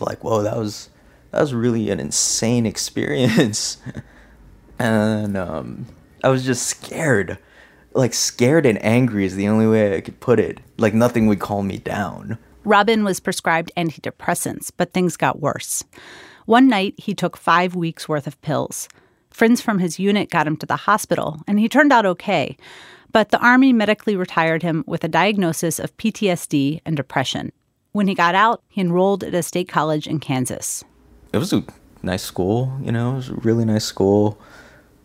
Like, 0.00 0.24
whoa, 0.24 0.42
that 0.42 0.56
was 0.56 0.90
that 1.30 1.40
was 1.40 1.54
really 1.54 1.90
an 1.90 2.00
insane 2.00 2.66
experience. 2.72 3.78
and 4.78 5.36
um, 5.36 5.86
I 6.22 6.28
was 6.28 6.44
just 6.44 6.66
scared 6.66 7.38
like 7.94 8.14
scared 8.14 8.66
and 8.66 8.82
angry 8.84 9.24
is 9.24 9.36
the 9.36 9.48
only 9.48 9.66
way 9.66 9.96
I 9.96 10.00
could 10.00 10.20
put 10.20 10.40
it. 10.40 10.60
Like 10.78 10.94
nothing 10.94 11.26
would 11.26 11.40
calm 11.40 11.66
me 11.66 11.78
down. 11.78 12.38
Robin 12.64 13.04
was 13.04 13.20
prescribed 13.20 13.72
antidepressants, 13.76 14.70
but 14.76 14.92
things 14.92 15.16
got 15.16 15.40
worse. 15.40 15.82
One 16.46 16.68
night, 16.68 16.94
he 16.96 17.14
took 17.14 17.36
five 17.36 17.74
weeks 17.74 18.08
worth 18.08 18.26
of 18.26 18.40
pills. 18.40 18.88
Friends 19.30 19.60
from 19.60 19.78
his 19.78 19.98
unit 19.98 20.30
got 20.30 20.46
him 20.46 20.56
to 20.58 20.66
the 20.66 20.76
hospital, 20.76 21.40
and 21.46 21.58
he 21.58 21.68
turned 21.68 21.92
out 21.92 22.06
okay. 22.06 22.56
But 23.10 23.30
the 23.30 23.38
Army 23.38 23.72
medically 23.72 24.16
retired 24.16 24.62
him 24.62 24.84
with 24.86 25.04
a 25.04 25.08
diagnosis 25.08 25.78
of 25.78 25.96
PTSD 25.96 26.80
and 26.84 26.96
depression. 26.96 27.52
When 27.92 28.08
he 28.08 28.14
got 28.14 28.34
out, 28.34 28.62
he 28.68 28.80
enrolled 28.80 29.22
at 29.22 29.34
a 29.34 29.42
state 29.42 29.68
college 29.68 30.06
in 30.06 30.18
Kansas. 30.18 30.82
It 31.32 31.38
was 31.38 31.52
a 31.52 31.62
nice 32.02 32.22
school, 32.22 32.72
you 32.82 32.90
know, 32.90 33.12
it 33.12 33.16
was 33.16 33.28
a 33.28 33.34
really 33.34 33.66
nice 33.66 33.84
school, 33.84 34.40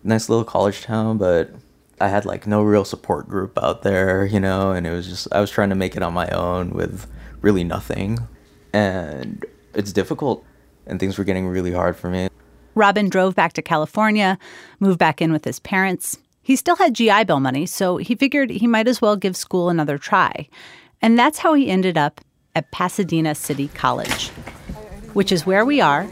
nice 0.03 0.29
little 0.29 0.45
college 0.45 0.83
town, 0.83 1.17
but 1.17 1.51
I 1.99 2.07
had 2.07 2.23
like 2.23 2.47
no 2.47 2.63
real 2.63 2.85
support 2.85 3.27
group 3.27 3.59
out 3.61 3.81
there, 3.83 4.25
you 4.25 4.39
know, 4.39 4.71
and 4.71 4.87
it 4.87 4.91
was 4.91 5.07
just 5.07 5.27
I 5.33 5.41
was 5.41 5.51
trying 5.51 5.69
to 5.69 5.75
make 5.75 5.97
it 5.97 6.03
on 6.03 6.13
my 6.13 6.29
own 6.29 6.69
with 6.71 7.07
really 7.41 7.65
nothing. 7.65 8.19
And 8.71 9.45
it's 9.73 9.91
difficult 9.91 10.45
and 10.85 10.99
things 10.99 11.17
were 11.17 11.25
getting 11.25 11.47
really 11.47 11.73
hard 11.73 11.97
for 11.97 12.09
me. 12.09 12.29
Robin 12.73 13.09
drove 13.09 13.35
back 13.35 13.53
to 13.53 13.61
California, 13.61 14.37
moved 14.79 14.99
back 14.99 15.21
in 15.21 15.33
with 15.33 15.43
his 15.43 15.59
parents. 15.59 16.17
He 16.41 16.55
still 16.55 16.77
had 16.77 16.93
GI 16.93 17.25
Bill 17.25 17.41
money, 17.41 17.65
so 17.65 17.97
he 17.97 18.15
figured 18.15 18.49
he 18.49 18.67
might 18.67 18.87
as 18.87 19.01
well 19.01 19.17
give 19.17 19.35
school 19.35 19.69
another 19.69 19.97
try. 19.97 20.47
And 21.01 21.19
that's 21.19 21.39
how 21.39 21.53
he 21.53 21.69
ended 21.69 21.97
up 21.97 22.21
at 22.57 22.71
Pasadena 22.71 23.35
City 23.35 23.67
College, 23.75 24.29
which 25.13 25.31
is 25.31 25.45
where 25.45 25.63
we 25.63 25.79
are 25.79 26.07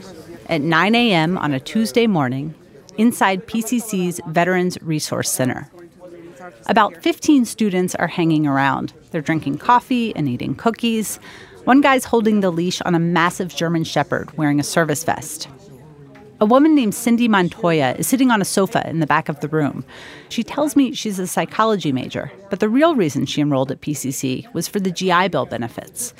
at 0.48 0.62
9 0.62 0.94
a.m. 0.94 1.40
on 1.40 1.56
a 1.56 1.60
Tuesday 1.60 2.06
morning 2.06 2.54
inside 3.00 3.48
PCC's 3.48 4.22
Veterans 4.28 4.78
Resource 4.84 5.32
Center. 5.32 5.68
About 6.68 7.02
15 7.02 7.46
students 7.46 7.96
are 7.96 8.06
hanging 8.06 8.46
around. 8.46 8.94
They're 9.10 9.24
drinking 9.24 9.58
coffee 9.58 10.16
and 10.16 10.30
eating 10.30 10.54
cookies. 10.54 11.18
One 11.64 11.82
guy's 11.82 12.06
holding 12.06 12.42
the 12.42 12.52
leash 12.52 12.80
on 12.82 12.94
a 12.94 13.00
massive 13.00 13.56
German 13.56 13.84
Shepherd 13.84 14.38
wearing 14.38 14.60
a 14.60 14.64
service 14.64 15.04
vest. 15.04 15.48
A 16.46 16.48
woman 16.48 16.76
named 16.76 16.94
Cindy 16.94 17.28
Montoya 17.28 17.96
is 17.98 18.06
sitting 18.06 18.30
on 18.30 18.40
a 18.40 18.46
sofa 18.46 18.88
in 18.88 19.00
the 19.00 19.08
back 19.08 19.30
of 19.30 19.40
the 19.40 19.48
room. 19.48 19.84
She 20.30 20.44
tells 20.44 20.76
me 20.76 20.94
she's 20.94 21.18
a 21.18 21.26
psychology 21.26 21.92
major, 21.92 22.32
but 22.52 22.60
the 22.60 22.70
real 22.70 22.94
reason 22.94 23.26
she 23.26 23.42
enrolled 23.42 23.72
at 23.72 23.82
PCC 23.82 24.54
was 24.54 24.68
for 24.68 24.80
the 24.80 24.92
GI 24.92 25.30
Bill 25.30 25.48
benefits. 25.48 26.14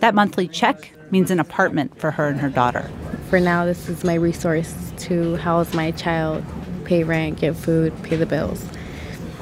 That 0.00 0.16
monthly 0.16 0.48
check 0.48 0.90
means 1.12 1.30
an 1.30 1.38
apartment 1.38 1.96
for 1.96 2.10
her 2.10 2.26
and 2.26 2.40
her 2.40 2.48
daughter. 2.48 2.90
For 3.30 3.38
now, 3.38 3.66
this 3.66 3.88
is 3.88 4.02
my 4.02 4.14
resource 4.14 4.74
to 4.96 5.36
house 5.36 5.72
my 5.72 5.92
child, 5.92 6.44
pay 6.84 7.04
rent, 7.04 7.38
get 7.38 7.54
food, 7.54 7.92
pay 8.02 8.16
the 8.16 8.26
bills. 8.26 8.66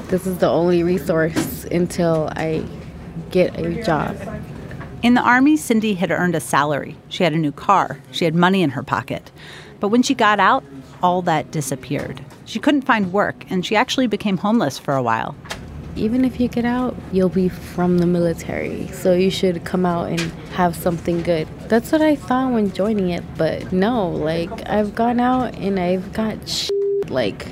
This 0.09 0.27
is 0.27 0.37
the 0.37 0.49
only 0.49 0.83
resource 0.83 1.63
until 1.71 2.29
I 2.35 2.63
get 3.31 3.57
a 3.57 3.81
job. 3.83 4.15
In 5.03 5.13
the 5.13 5.21
Army, 5.21 5.57
Cindy 5.57 5.93
had 5.93 6.09
earned 6.11 6.35
a 6.35 6.39
salary. 6.39 6.95
She 7.09 7.23
had 7.23 7.33
a 7.33 7.37
new 7.37 7.51
car. 7.51 7.99
She 8.11 8.25
had 8.25 8.33
money 8.35 8.61
in 8.63 8.71
her 8.71 8.83
pocket. 8.83 9.31
But 9.79 9.89
when 9.89 10.03
she 10.03 10.15
got 10.15 10.39
out, 10.39 10.63
all 11.01 11.21
that 11.23 11.51
disappeared. 11.51 12.21
She 12.45 12.59
couldn't 12.59 12.83
find 12.83 13.11
work, 13.13 13.45
and 13.49 13.65
she 13.65 13.75
actually 13.75 14.07
became 14.07 14.37
homeless 14.37 14.77
for 14.77 14.95
a 14.95 15.03
while. 15.03 15.35
Even 15.95 16.23
if 16.23 16.39
you 16.39 16.47
get 16.47 16.65
out, 16.65 16.95
you'll 17.11 17.29
be 17.29 17.49
from 17.49 17.97
the 17.97 18.05
military, 18.05 18.87
so 18.89 19.13
you 19.13 19.31
should 19.31 19.63
come 19.65 19.85
out 19.85 20.09
and 20.09 20.21
have 20.53 20.75
something 20.75 21.23
good. 21.23 21.47
That's 21.69 21.91
what 21.91 22.01
I 22.01 22.15
thought 22.15 22.53
when 22.53 22.71
joining 22.71 23.09
it, 23.09 23.23
but 23.35 23.71
no, 23.71 24.09
like 24.09 24.69
I've 24.69 24.93
gone 24.93 25.19
out 25.19 25.55
and 25.55 25.79
I've 25.79 26.13
got 26.13 26.47
sh- 26.47 26.69
like 27.07 27.47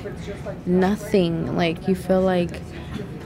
nothing. 0.64 1.56
Like 1.56 1.88
you 1.88 1.96
feel 1.96 2.20
like 2.20 2.60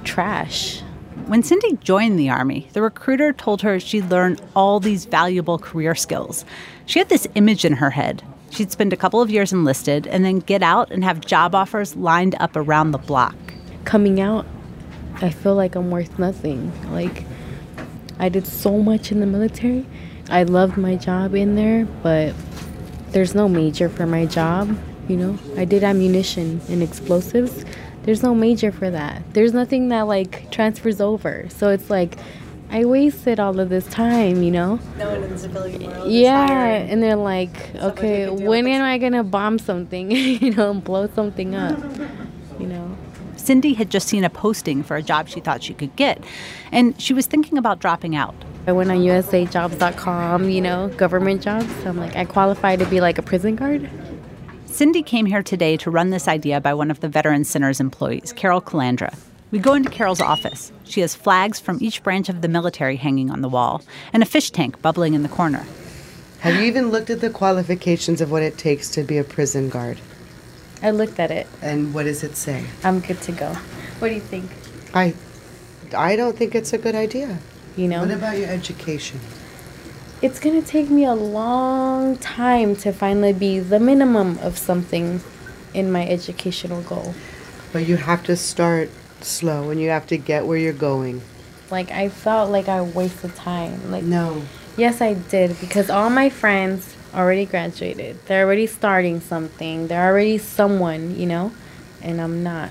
trash. 0.04 0.80
When 1.26 1.42
Cindy 1.42 1.76
joined 1.76 2.18
the 2.18 2.30
Army, 2.30 2.68
the 2.72 2.82
recruiter 2.82 3.32
told 3.32 3.60
her 3.62 3.78
she'd 3.78 4.10
learn 4.10 4.38
all 4.56 4.80
these 4.80 5.04
valuable 5.04 5.58
career 5.58 5.94
skills. 5.94 6.46
She 6.86 6.98
had 6.98 7.10
this 7.10 7.28
image 7.34 7.64
in 7.64 7.74
her 7.74 7.90
head 7.90 8.22
She'd 8.50 8.72
spend 8.72 8.92
a 8.92 8.96
couple 8.96 9.22
of 9.22 9.30
years 9.30 9.52
enlisted 9.52 10.06
and 10.06 10.24
then 10.24 10.40
get 10.40 10.62
out 10.62 10.90
and 10.90 11.04
have 11.04 11.20
job 11.20 11.54
offers 11.54 11.96
lined 11.96 12.34
up 12.40 12.56
around 12.56 12.90
the 12.90 12.98
block. 12.98 13.36
Coming 13.84 14.20
out, 14.20 14.44
I 15.22 15.30
feel 15.30 15.54
like 15.54 15.76
I'm 15.76 15.90
worth 15.90 16.18
nothing. 16.18 16.72
Like, 16.92 17.24
I 18.18 18.28
did 18.28 18.46
so 18.46 18.78
much 18.78 19.12
in 19.12 19.20
the 19.20 19.26
military. 19.26 19.86
I 20.28 20.42
loved 20.42 20.76
my 20.76 20.96
job 20.96 21.34
in 21.34 21.54
there, 21.54 21.86
but 22.02 22.34
there's 23.10 23.34
no 23.34 23.48
major 23.48 23.88
for 23.88 24.06
my 24.06 24.26
job. 24.26 24.76
You 25.08 25.16
know, 25.16 25.38
I 25.56 25.64
did 25.64 25.82
ammunition 25.82 26.60
and 26.68 26.82
explosives. 26.82 27.64
There's 28.02 28.22
no 28.22 28.34
major 28.34 28.72
for 28.72 28.90
that. 28.90 29.22
There's 29.32 29.52
nothing 29.52 29.88
that 29.88 30.02
like 30.02 30.50
transfers 30.50 31.00
over. 31.00 31.46
So 31.50 31.70
it's 31.70 31.90
like 31.90 32.18
I 32.72 32.84
wasted 32.84 33.40
all 33.40 33.58
of 33.58 33.68
this 33.68 33.86
time, 33.86 34.42
you 34.42 34.50
know? 34.52 34.78
No 34.96 35.10
one 35.10 35.24
in 35.24 35.30
the 35.30 35.38
civilian 35.38 35.90
world. 35.90 36.10
Yeah, 36.10 36.46
and 36.46 37.02
they're 37.02 37.16
like, 37.16 37.74
okay, 37.76 38.30
when 38.30 38.66
am 38.68 38.82
I 38.82 38.98
gonna 38.98 39.24
bomb 39.24 39.58
something, 39.58 40.10
you 40.12 40.54
know, 40.54 40.70
and 40.70 40.82
blow 40.82 41.08
something 41.14 41.54
up, 41.54 41.78
you 42.60 42.66
know? 42.66 42.96
Cindy 43.36 43.74
had 43.74 43.90
just 43.90 44.06
seen 44.06 44.22
a 44.22 44.30
posting 44.30 44.82
for 44.84 44.96
a 44.96 45.02
job 45.02 45.28
she 45.28 45.40
thought 45.40 45.62
she 45.62 45.74
could 45.74 45.96
get, 45.96 46.22
and 46.70 47.00
she 47.00 47.12
was 47.12 47.26
thinking 47.26 47.58
about 47.58 47.80
dropping 47.80 48.14
out. 48.14 48.34
I 48.66 48.72
went 48.72 48.90
on 48.90 48.98
USAJobs.com, 48.98 50.48
you 50.48 50.60
know, 50.60 50.88
government 50.96 51.42
jobs. 51.42 51.66
I'm 51.84 51.96
like, 51.96 52.14
I 52.14 52.24
qualify 52.24 52.76
to 52.76 52.84
be 52.86 53.00
like 53.00 53.18
a 53.18 53.22
prison 53.22 53.56
guard. 53.56 53.90
Cindy 54.66 55.02
came 55.02 55.26
here 55.26 55.42
today 55.42 55.76
to 55.78 55.90
run 55.90 56.10
this 56.10 56.28
idea 56.28 56.60
by 56.60 56.74
one 56.74 56.90
of 56.90 57.00
the 57.00 57.08
Veterans 57.08 57.50
Center's 57.50 57.80
employees, 57.80 58.32
Carol 58.32 58.60
Calandra. 58.60 59.12
We 59.50 59.58
go 59.58 59.74
into 59.74 59.90
Carol's 59.90 60.20
office. 60.20 60.70
She 60.84 61.00
has 61.00 61.16
flags 61.16 61.58
from 61.58 61.78
each 61.80 62.04
branch 62.04 62.28
of 62.28 62.40
the 62.40 62.48
military 62.48 62.96
hanging 62.96 63.30
on 63.30 63.40
the 63.40 63.48
wall 63.48 63.82
and 64.12 64.22
a 64.22 64.26
fish 64.26 64.52
tank 64.52 64.80
bubbling 64.80 65.14
in 65.14 65.24
the 65.24 65.28
corner. 65.28 65.66
Have 66.40 66.54
you 66.54 66.62
even 66.62 66.90
looked 66.90 67.10
at 67.10 67.20
the 67.20 67.30
qualifications 67.30 68.20
of 68.20 68.30
what 68.30 68.42
it 68.44 68.56
takes 68.56 68.88
to 68.90 69.02
be 69.02 69.18
a 69.18 69.24
prison 69.24 69.68
guard? 69.68 69.98
I 70.82 70.92
looked 70.92 71.18
at 71.18 71.32
it. 71.32 71.48
And 71.60 71.92
what 71.92 72.04
does 72.04 72.22
it 72.22 72.36
say? 72.36 72.64
I'm 72.84 73.00
good 73.00 73.20
to 73.22 73.32
go. 73.32 73.52
What 73.98 74.08
do 74.08 74.14
you 74.14 74.20
think? 74.20 74.50
I 74.94 75.14
I 75.96 76.14
don't 76.14 76.36
think 76.36 76.54
it's 76.54 76.72
a 76.72 76.78
good 76.78 76.94
idea. 76.94 77.38
You 77.76 77.88
know? 77.88 78.00
What 78.00 78.12
about 78.12 78.38
your 78.38 78.48
education? 78.48 79.20
It's 80.22 80.38
going 80.38 80.60
to 80.60 80.66
take 80.66 80.90
me 80.90 81.04
a 81.04 81.14
long 81.14 82.18
time 82.18 82.76
to 82.76 82.92
finally 82.92 83.32
be 83.32 83.58
the 83.58 83.80
minimum 83.80 84.38
of 84.38 84.58
something 84.58 85.22
in 85.74 85.90
my 85.90 86.06
educational 86.06 86.82
goal. 86.82 87.14
But 87.72 87.86
you 87.86 87.96
have 87.96 88.22
to 88.24 88.36
start 88.36 88.90
slow 89.24 89.70
and 89.70 89.80
you 89.80 89.90
have 89.90 90.06
to 90.08 90.16
get 90.16 90.46
where 90.46 90.58
you're 90.58 90.72
going. 90.72 91.22
Like 91.70 91.90
I 91.90 92.08
felt 92.08 92.50
like 92.50 92.68
I 92.68 92.80
wasted 92.80 93.34
time. 93.36 93.90
Like 93.90 94.04
no. 94.04 94.42
Yes, 94.76 95.00
I 95.00 95.14
did 95.14 95.58
because 95.60 95.90
all 95.90 96.10
my 96.10 96.30
friends 96.30 96.96
already 97.14 97.46
graduated. 97.46 98.24
They're 98.26 98.44
already 98.46 98.66
starting 98.66 99.20
something. 99.20 99.88
They're 99.88 100.10
already 100.10 100.38
someone, 100.38 101.18
you 101.18 101.26
know, 101.26 101.52
and 102.02 102.20
I'm 102.20 102.42
not. 102.42 102.70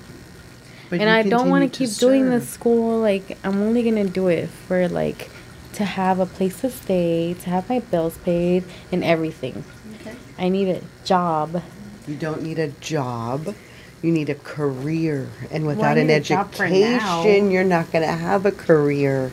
But 0.89 1.01
and 1.01 1.09
I 1.09 1.23
don't 1.23 1.49
want 1.49 1.71
to 1.71 1.77
keep 1.77 1.95
doing 1.97 2.29
this 2.29 2.49
school. 2.49 2.99
Like 2.99 3.37
I'm 3.43 3.61
only 3.61 3.83
gonna 3.83 4.05
do 4.05 4.27
it 4.27 4.49
for 4.49 4.87
like 4.87 5.29
to 5.73 5.85
have 5.85 6.19
a 6.19 6.25
place 6.25 6.61
to 6.61 6.69
stay, 6.69 7.35
to 7.35 7.49
have 7.49 7.69
my 7.69 7.79
bills 7.79 8.17
paid, 8.19 8.63
and 8.91 9.03
everything. 9.03 9.63
Okay. 10.01 10.15
I 10.37 10.49
need 10.49 10.67
a 10.69 10.81
job. 11.05 11.61
You 12.07 12.15
don't 12.15 12.41
need 12.41 12.57
a 12.57 12.69
job. 12.69 13.53
You 14.01 14.11
need 14.11 14.29
a 14.29 14.35
career. 14.35 15.29
And 15.51 15.67
without 15.67 15.95
well, 15.95 15.97
an 15.97 16.09
education, 16.09 17.51
you're 17.51 17.63
not 17.63 17.91
going 17.91 18.05
to 18.05 18.13
have 18.13 18.45
a 18.45 18.51
career. 18.51 19.29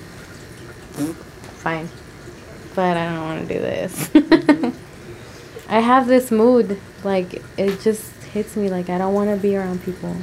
Fine. 1.58 1.88
But 2.74 2.96
I 2.96 3.08
don't 3.10 3.22
want 3.22 3.48
to 3.48 3.54
do 3.54 3.60
this. 3.60 4.74
I 5.68 5.80
have 5.80 6.06
this 6.06 6.30
mood. 6.30 6.80
Like, 7.04 7.42
it 7.56 7.80
just 7.80 8.12
hits 8.24 8.56
me. 8.56 8.68
Like, 8.68 8.90
I 8.90 8.98
don't 8.98 9.14
want 9.14 9.30
to 9.30 9.36
be 9.36 9.56
around 9.56 9.84
people. 9.84 10.16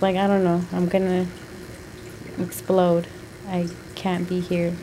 Like, 0.00 0.16
I 0.16 0.26
don't 0.26 0.44
know. 0.44 0.62
I'm 0.72 0.88
going 0.88 1.26
to 1.26 2.42
explode. 2.42 3.06
I 3.48 3.68
can't 3.94 4.28
be 4.28 4.40
here. 4.40 4.74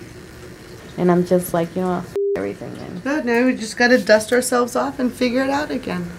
And 0.97 1.12
I'm 1.12 1.25
just 1.25 1.53
like, 1.53 1.75
you 1.75 1.81
know, 1.81 1.97
f- 1.97 2.15
everything 2.38 2.73
then. 2.75 3.00
Good. 3.00 3.25
Now 3.25 3.45
we 3.45 3.55
just 3.55 3.77
got 3.77 3.89
to 3.89 3.97
dust 3.97 4.31
ourselves 4.31 4.75
off 4.75 5.00
and 5.00 5.12
figure 5.12 5.43
it 5.43 5.50
out 5.50 5.71
again. 5.71 6.12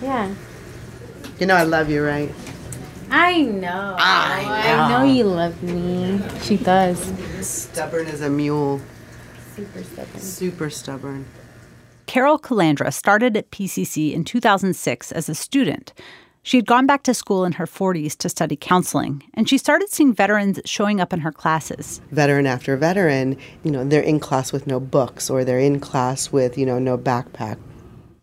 Yeah. 0.00 0.34
You 1.38 1.46
know 1.46 1.56
I 1.56 1.64
love 1.64 1.90
you, 1.90 2.04
right? 2.04 2.32
I 3.10 3.42
know. 3.42 3.96
I 3.98 4.42
know. 4.44 4.50
I 4.52 4.88
know 4.88 5.12
you 5.12 5.24
love 5.24 5.62
me. 5.62 6.20
She 6.42 6.56
does. 6.56 6.98
Stubborn 7.40 8.06
as 8.06 8.20
a 8.20 8.30
mule. 8.30 8.80
Super 9.54 9.82
stubborn. 9.82 10.20
Super 10.20 10.70
stubborn. 10.70 11.24
Carol 12.06 12.38
Calandra 12.38 12.92
started 12.92 13.36
at 13.36 13.50
PCC 13.50 14.12
in 14.12 14.24
2006 14.24 15.10
as 15.12 15.28
a 15.28 15.34
student. 15.34 15.92
She 16.42 16.58
had 16.58 16.66
gone 16.66 16.86
back 16.86 17.02
to 17.04 17.14
school 17.14 17.44
in 17.44 17.52
her 17.52 17.66
40s 17.66 18.16
to 18.18 18.28
study 18.28 18.54
counseling, 18.54 19.22
and 19.32 19.48
she 19.48 19.56
started 19.56 19.88
seeing 19.88 20.12
veterans 20.12 20.60
showing 20.66 21.00
up 21.00 21.12
in 21.12 21.20
her 21.20 21.32
classes. 21.32 22.00
Veteran 22.10 22.46
after 22.46 22.76
veteran, 22.76 23.38
you 23.64 23.70
know, 23.70 23.82
they're 23.82 24.02
in 24.02 24.20
class 24.20 24.52
with 24.52 24.66
no 24.66 24.78
books 24.78 25.30
or 25.30 25.44
they're 25.44 25.58
in 25.58 25.80
class 25.80 26.30
with, 26.30 26.58
you 26.58 26.66
know, 26.66 26.78
no 26.78 26.98
backpack 26.98 27.56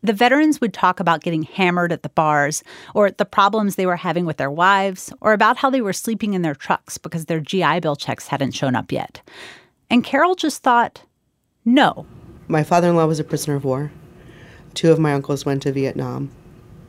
the 0.03 0.13
veterans 0.13 0.59
would 0.59 0.73
talk 0.73 0.99
about 0.99 1.21
getting 1.21 1.43
hammered 1.43 1.91
at 1.91 2.03
the 2.03 2.09
bars, 2.09 2.63
or 2.95 3.11
the 3.11 3.25
problems 3.25 3.75
they 3.75 3.85
were 3.85 3.95
having 3.95 4.25
with 4.25 4.37
their 4.37 4.51
wives, 4.51 5.13
or 5.21 5.33
about 5.33 5.57
how 5.57 5.69
they 5.69 5.81
were 5.81 5.93
sleeping 5.93 6.33
in 6.33 6.41
their 6.41 6.55
trucks 6.55 6.97
because 6.97 7.25
their 7.25 7.39
GI 7.39 7.81
Bill 7.81 7.95
checks 7.95 8.27
hadn't 8.27 8.51
shown 8.51 8.75
up 8.75 8.91
yet. 8.91 9.21
And 9.89 10.03
Carol 10.03 10.35
just 10.35 10.63
thought, 10.63 11.03
no. 11.65 12.05
My 12.47 12.63
father 12.63 12.89
in 12.89 12.95
law 12.95 13.05
was 13.05 13.19
a 13.19 13.23
prisoner 13.23 13.55
of 13.55 13.63
war. 13.63 13.91
Two 14.73 14.91
of 14.91 14.99
my 14.99 15.13
uncles 15.13 15.45
went 15.45 15.61
to 15.63 15.71
Vietnam. 15.71 16.31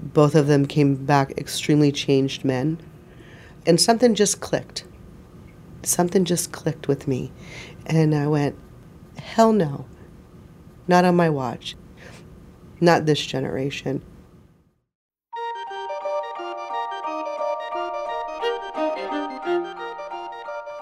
Both 0.01 0.35
of 0.35 0.47
them 0.47 0.67
came 0.67 0.95
back 0.95 1.33
extremely 1.33 1.93
changed 1.93 2.45
men. 2.45 2.79
And 3.67 3.81
something 3.81 4.15
just 4.15 4.41
clicked. 4.41 4.85
Something 5.83 6.25
just 6.25 6.53
clicked 6.53 6.89
with 6.89 7.07
me. 7.07 7.31
And 7.87 8.15
I 8.15 8.27
went, 8.27 8.57
hell 9.19 9.53
no. 9.53 9.87
Not 10.89 11.05
on 11.05 11.15
my 11.15 11.29
watch 11.29 11.77
not 12.83 13.07
this 13.07 13.25
generation. 13.25 14.03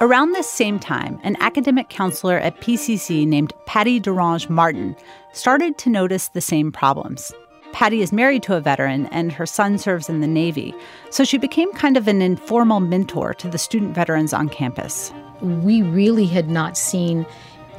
Around 0.03 0.33
this 0.33 0.49
same 0.49 0.79
time, 0.79 1.21
an 1.25 1.37
academic 1.41 1.91
counselor 1.91 2.39
at 2.39 2.59
PCC 2.63 3.27
named 3.27 3.53
Patty 3.67 4.01
Durange 4.01 4.49
Martin 4.49 4.97
started 5.35 5.77
to 5.77 5.91
notice 5.91 6.29
the 6.29 6.41
same 6.41 6.73
problems. 6.73 7.35
Patty 7.73 8.01
is 8.01 8.11
married 8.11 8.43
to 8.45 8.57
a 8.57 8.63
veteran 8.63 9.07
and 9.09 9.31
her 9.31 9.45
son 9.45 9.77
serves 9.77 10.09
in 10.09 10.21
the 10.21 10.27
Navy, 10.27 10.75
so 11.11 11.23
she 11.23 11.37
became 11.37 11.71
kind 11.75 11.99
of 11.99 12.09
an 12.09 12.23
informal 12.23 12.81
mentor 12.81 13.35
to 13.35 13.49
the 13.49 13.59
student 13.59 13.95
veterans 13.95 14.33
on 14.33 14.49
campus. 14.49 15.13
We 15.43 15.83
really 15.83 16.27
had 16.27 16.49
not 16.49 16.79
seen 16.79 17.27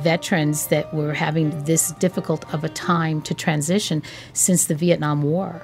veterans 0.01 0.67
that 0.67 0.93
were 0.93 1.13
having 1.13 1.63
this 1.63 1.91
difficult 1.93 2.51
of 2.53 2.63
a 2.63 2.69
time 2.69 3.21
to 3.23 3.33
transition 3.33 4.03
since 4.33 4.65
the 4.65 4.75
Vietnam 4.75 5.21
War. 5.21 5.61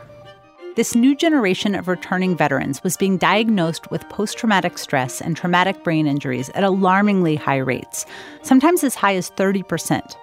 This 0.76 0.94
new 0.94 1.16
generation 1.16 1.74
of 1.74 1.88
returning 1.88 2.38
veterans 2.38 2.84
was 2.84 2.98
being 2.98 3.18
diagnosed 3.18 3.90
with 3.90 4.08
post 4.10 4.38
traumatic 4.38 4.78
stress 4.78 5.22
and 5.22 5.36
traumatic 5.36 5.84
brain 5.84 6.06
injuries 6.06 6.50
at 6.50 6.64
alarmingly 6.64 7.36
high 7.36 7.58
rates, 7.58 8.06
sometimes 8.44 8.84
as 8.84 8.94
high 8.94 9.16
as 9.16 9.32
30%. 9.32 10.16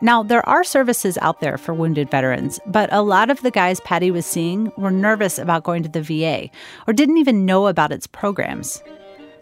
Now, 0.00 0.22
there 0.22 0.48
are 0.48 0.62
services 0.62 1.18
out 1.20 1.40
there 1.40 1.58
for 1.58 1.74
wounded 1.74 2.08
veterans, 2.08 2.60
but 2.66 2.88
a 2.92 3.02
lot 3.02 3.30
of 3.30 3.42
the 3.42 3.50
guys 3.50 3.80
Patty 3.80 4.12
was 4.12 4.24
seeing 4.24 4.70
were 4.76 4.92
nervous 4.92 5.36
about 5.36 5.64
going 5.64 5.82
to 5.82 5.88
the 5.88 6.00
VA 6.00 6.48
or 6.86 6.92
didn't 6.92 7.18
even 7.18 7.44
know 7.44 7.66
about 7.66 7.90
its 7.90 8.06
programs. 8.06 8.80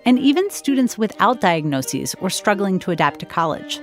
And 0.07 0.21
even 0.21 0.49
students 0.51 0.97
without 0.97 1.41
diagnoses 1.41 2.15
were 2.21 2.31
struggling 2.31 2.79
to 2.79 2.93
adapt 2.93 3.21
to 3.21 3.27
college. 3.27 3.81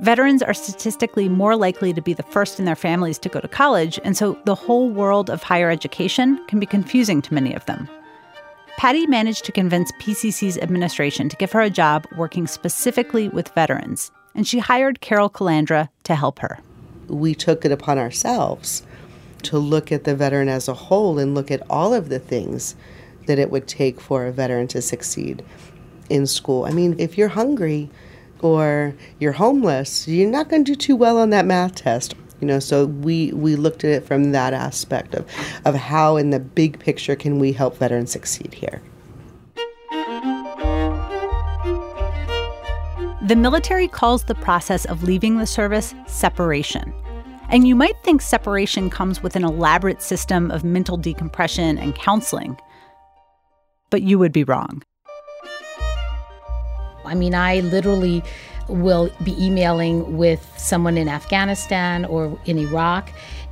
Veterans 0.00 0.42
are 0.42 0.54
statistically 0.54 1.28
more 1.28 1.56
likely 1.56 1.92
to 1.92 2.00
be 2.00 2.14
the 2.14 2.22
first 2.22 2.58
in 2.58 2.64
their 2.64 2.74
families 2.74 3.18
to 3.18 3.28
go 3.28 3.38
to 3.38 3.48
college, 3.48 4.00
and 4.02 4.16
so 4.16 4.38
the 4.46 4.54
whole 4.54 4.88
world 4.88 5.28
of 5.28 5.42
higher 5.42 5.70
education 5.70 6.42
can 6.46 6.58
be 6.58 6.66
confusing 6.66 7.20
to 7.20 7.34
many 7.34 7.52
of 7.52 7.66
them. 7.66 7.88
Patty 8.78 9.06
managed 9.08 9.44
to 9.44 9.52
convince 9.52 9.92
PCC's 10.00 10.56
administration 10.56 11.28
to 11.28 11.36
give 11.36 11.52
her 11.52 11.60
a 11.60 11.68
job 11.68 12.06
working 12.16 12.46
specifically 12.46 13.28
with 13.28 13.48
veterans, 13.50 14.10
and 14.34 14.46
she 14.46 14.60
hired 14.60 15.00
Carol 15.00 15.28
Calandra 15.28 15.88
to 16.04 16.14
help 16.14 16.38
her. 16.38 16.60
We 17.08 17.34
took 17.34 17.64
it 17.64 17.72
upon 17.72 17.98
ourselves 17.98 18.84
to 19.42 19.58
look 19.58 19.90
at 19.90 20.04
the 20.04 20.14
veteran 20.14 20.48
as 20.48 20.68
a 20.68 20.74
whole 20.74 21.18
and 21.18 21.34
look 21.34 21.50
at 21.50 21.62
all 21.68 21.92
of 21.92 22.08
the 22.08 22.20
things 22.20 22.76
that 23.28 23.38
it 23.38 23.50
would 23.50 23.68
take 23.68 24.00
for 24.00 24.26
a 24.26 24.32
veteran 24.32 24.66
to 24.68 24.82
succeed 24.82 25.44
in 26.10 26.26
school. 26.26 26.64
I 26.64 26.72
mean, 26.72 26.96
if 26.98 27.16
you're 27.16 27.28
hungry, 27.28 27.88
or 28.40 28.94
you're 29.18 29.32
homeless, 29.32 30.06
you're 30.06 30.30
not 30.30 30.48
going 30.48 30.64
to 30.64 30.72
do 30.72 30.76
too 30.76 30.96
well 30.96 31.18
on 31.18 31.30
that 31.30 31.46
math 31.46 31.76
test. 31.76 32.14
You 32.40 32.46
know, 32.46 32.60
so 32.60 32.86
we, 32.86 33.32
we 33.32 33.56
looked 33.56 33.82
at 33.82 33.90
it 33.90 34.06
from 34.06 34.30
that 34.30 34.52
aspect 34.52 35.14
of, 35.14 35.26
of 35.64 35.74
how, 35.74 36.16
in 36.16 36.30
the 36.30 36.38
big 36.38 36.78
picture, 36.78 37.16
can 37.16 37.40
we 37.40 37.52
help 37.52 37.76
veterans 37.78 38.12
succeed 38.12 38.54
here. 38.54 38.80
The 43.26 43.36
military 43.36 43.88
calls 43.88 44.24
the 44.24 44.36
process 44.36 44.84
of 44.84 45.02
leaving 45.02 45.38
the 45.38 45.46
service 45.46 45.94
separation. 46.06 46.94
And 47.50 47.66
you 47.66 47.74
might 47.74 47.96
think 48.04 48.22
separation 48.22 48.88
comes 48.88 49.22
with 49.22 49.34
an 49.34 49.44
elaborate 49.44 50.00
system 50.00 50.50
of 50.50 50.62
mental 50.64 50.96
decompression 50.96 51.76
and 51.76 51.94
counseling. 51.94 52.58
But 53.90 54.02
you 54.02 54.18
would 54.18 54.32
be 54.32 54.44
wrong. 54.44 54.82
I 57.04 57.14
mean, 57.14 57.34
I 57.34 57.60
literally 57.60 58.22
will 58.68 59.10
be 59.24 59.34
emailing 59.42 60.18
with 60.18 60.46
someone 60.58 60.98
in 60.98 61.08
Afghanistan 61.08 62.04
or 62.04 62.38
in 62.44 62.58
Iraq, 62.58 63.10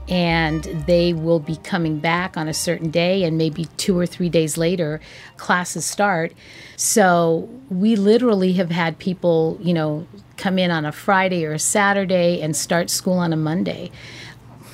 and 0.09 0.65
they 0.87 1.13
will 1.13 1.41
be 1.41 1.57
coming 1.57 1.99
back 1.99 2.37
on 2.37 2.49
a 2.49 2.55
certain 2.55 2.91
day, 2.91 3.25
and 3.25 3.39
maybe 3.39 3.65
two 3.77 3.99
or 3.99 4.07
three 4.07 4.29
days 4.29 4.57
later, 4.57 5.01
classes 5.37 5.85
start. 5.85 6.33
So 6.77 7.49
we 7.71 7.97
literally 7.97 8.53
have 8.55 8.71
had 8.71 8.99
people, 8.99 9.59
you 9.61 9.75
know, 9.75 10.07
come 10.37 10.59
in 10.59 10.71
on 10.71 10.85
a 10.85 10.93
Friday 10.93 11.45
or 11.45 11.55
a 11.55 11.59
Saturday 11.59 12.41
and 12.41 12.55
start 12.55 12.91
school 12.91 13.15
on 13.15 13.33
a 13.33 13.37
Monday. 13.37 13.91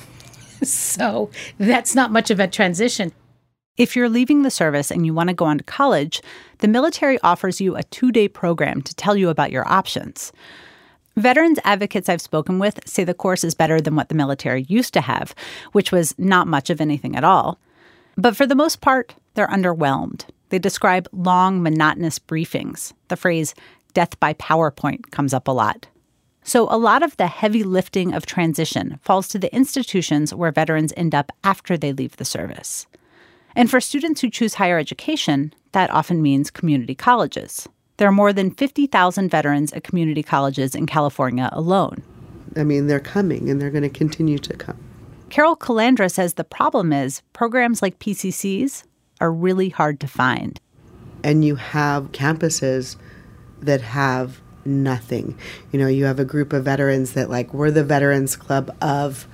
so 0.63 1.31
that's 1.59 1.95
not 1.95 2.11
much 2.11 2.31
of 2.31 2.41
a 2.41 2.49
transition. 2.49 3.13
If 3.79 3.97
you're 3.97 4.11
leaving 4.11 4.43
the 4.43 4.51
service 4.51 4.91
and 4.91 5.07
you 5.07 5.15
want 5.15 5.29
to 5.31 5.35
go 5.35 5.47
on 5.47 5.57
to 5.57 5.65
college, 5.65 6.21
the 6.59 6.69
military 6.69 7.19
offers 7.21 7.59
you 7.59 7.75
a 7.75 7.83
two 7.85 8.13
day 8.13 8.29
program 8.29 8.83
to 8.83 8.95
tell 8.95 9.17
you 9.17 9.31
about 9.31 9.51
your 9.51 9.67
options. 9.67 10.31
Veterans 11.17 11.59
advocates 11.65 12.11
I've 12.11 12.21
spoken 12.21 12.59
with 12.59 12.81
say 12.87 13.03
the 13.03 13.15
course 13.15 13.45
is 13.45 13.55
better 13.55 13.81
than 13.81 13.97
what 13.97 14.11
the 14.11 14.15
military 14.15 14.67
used 14.69 14.93
to 14.93 15.01
have, 15.01 15.35
which 15.73 15.91
was 15.91 16.15
not 16.19 16.47
much 16.47 16.69
of 16.69 16.83
anything 16.83 17.17
at 17.17 17.25
all. 17.25 17.59
But 18.15 18.37
for 18.37 18.47
the 18.47 18.55
most 18.55 18.83
part, 18.83 19.15
they're 19.35 19.49
underwhelmed. 19.49 20.27
They 20.51 20.59
describe 20.59 21.09
long, 21.11 21.63
monotonous 21.63 22.19
briefings. 22.19 22.93
The 23.09 23.17
phrase 23.17 23.55
death 23.95 24.21
by 24.21 24.35
PowerPoint 24.35 25.11
comes 25.13 25.33
up 25.33 25.49
a 25.49 25.53
lot. 25.53 25.87
So, 26.45 26.67
a 26.71 26.77
lot 26.77 27.03
of 27.03 27.17
the 27.17 27.27
heavy 27.27 27.63
lifting 27.63 28.13
of 28.13 28.27
transition 28.27 28.99
falls 29.01 29.29
to 29.29 29.39
the 29.39 29.55
institutions 29.55 30.35
where 30.35 30.51
veterans 30.51 30.93
end 30.95 31.15
up 31.15 31.33
after 31.43 31.79
they 31.79 31.93
leave 31.93 32.17
the 32.17 32.25
service. 32.27 32.87
And 33.55 33.71
for 33.71 33.81
students 33.81 34.21
who 34.21 34.31
choose 34.31 34.55
higher 34.55 34.79
education, 34.79 35.53
that 35.73 35.91
often 35.91 36.23
means 36.23 36.51
community 36.51 36.95
colleges. 36.95 37.69
There 37.97 38.09
are 38.09 38.13
more 38.13 38.33
than 38.33 38.51
50,000 38.51 39.31
veterans 39.31 39.73
at 39.73 39.85
community 39.85 40.23
colleges 40.23 40.75
in 40.75 40.87
California 40.87 41.49
alone. 41.53 42.03
I 42.57 42.65
mean, 42.65 42.87
they're 42.87 43.01
coming 43.01 43.49
and 43.49 43.61
they're 43.61 43.71
going 43.71 43.83
to 43.83 43.89
continue 43.89 44.39
to 44.39 44.57
come. 44.57 44.79
Carol 45.31 45.57
Calandra 45.57 46.11
says 46.11 46.35
the 46.35 46.45
problem 46.45 46.93
is 46.93 47.23
programs 47.33 47.81
like 47.81 47.99
PCC's 47.99 48.85
are 49.21 49.33
really 49.33 49.71
hard 49.71 50.01
to 50.01 50.07
find. 50.07 50.61
And 51.25 51.45
you 51.45 51.55
have 51.57 52.13
campuses 52.13 52.97
that 53.61 53.81
have 53.81 54.41
nothing. 54.65 55.39
You 55.71 55.79
know, 55.79 55.87
you 55.87 56.05
have 56.05 56.19
a 56.19 56.25
group 56.25 56.53
of 56.53 56.65
veterans 56.65 57.15
that, 57.15 57.31
like, 57.31 57.55
we're 57.55 57.71
the 57.71 57.85
Veterans 57.85 58.37
Club 58.37 58.77
of 58.83 59.27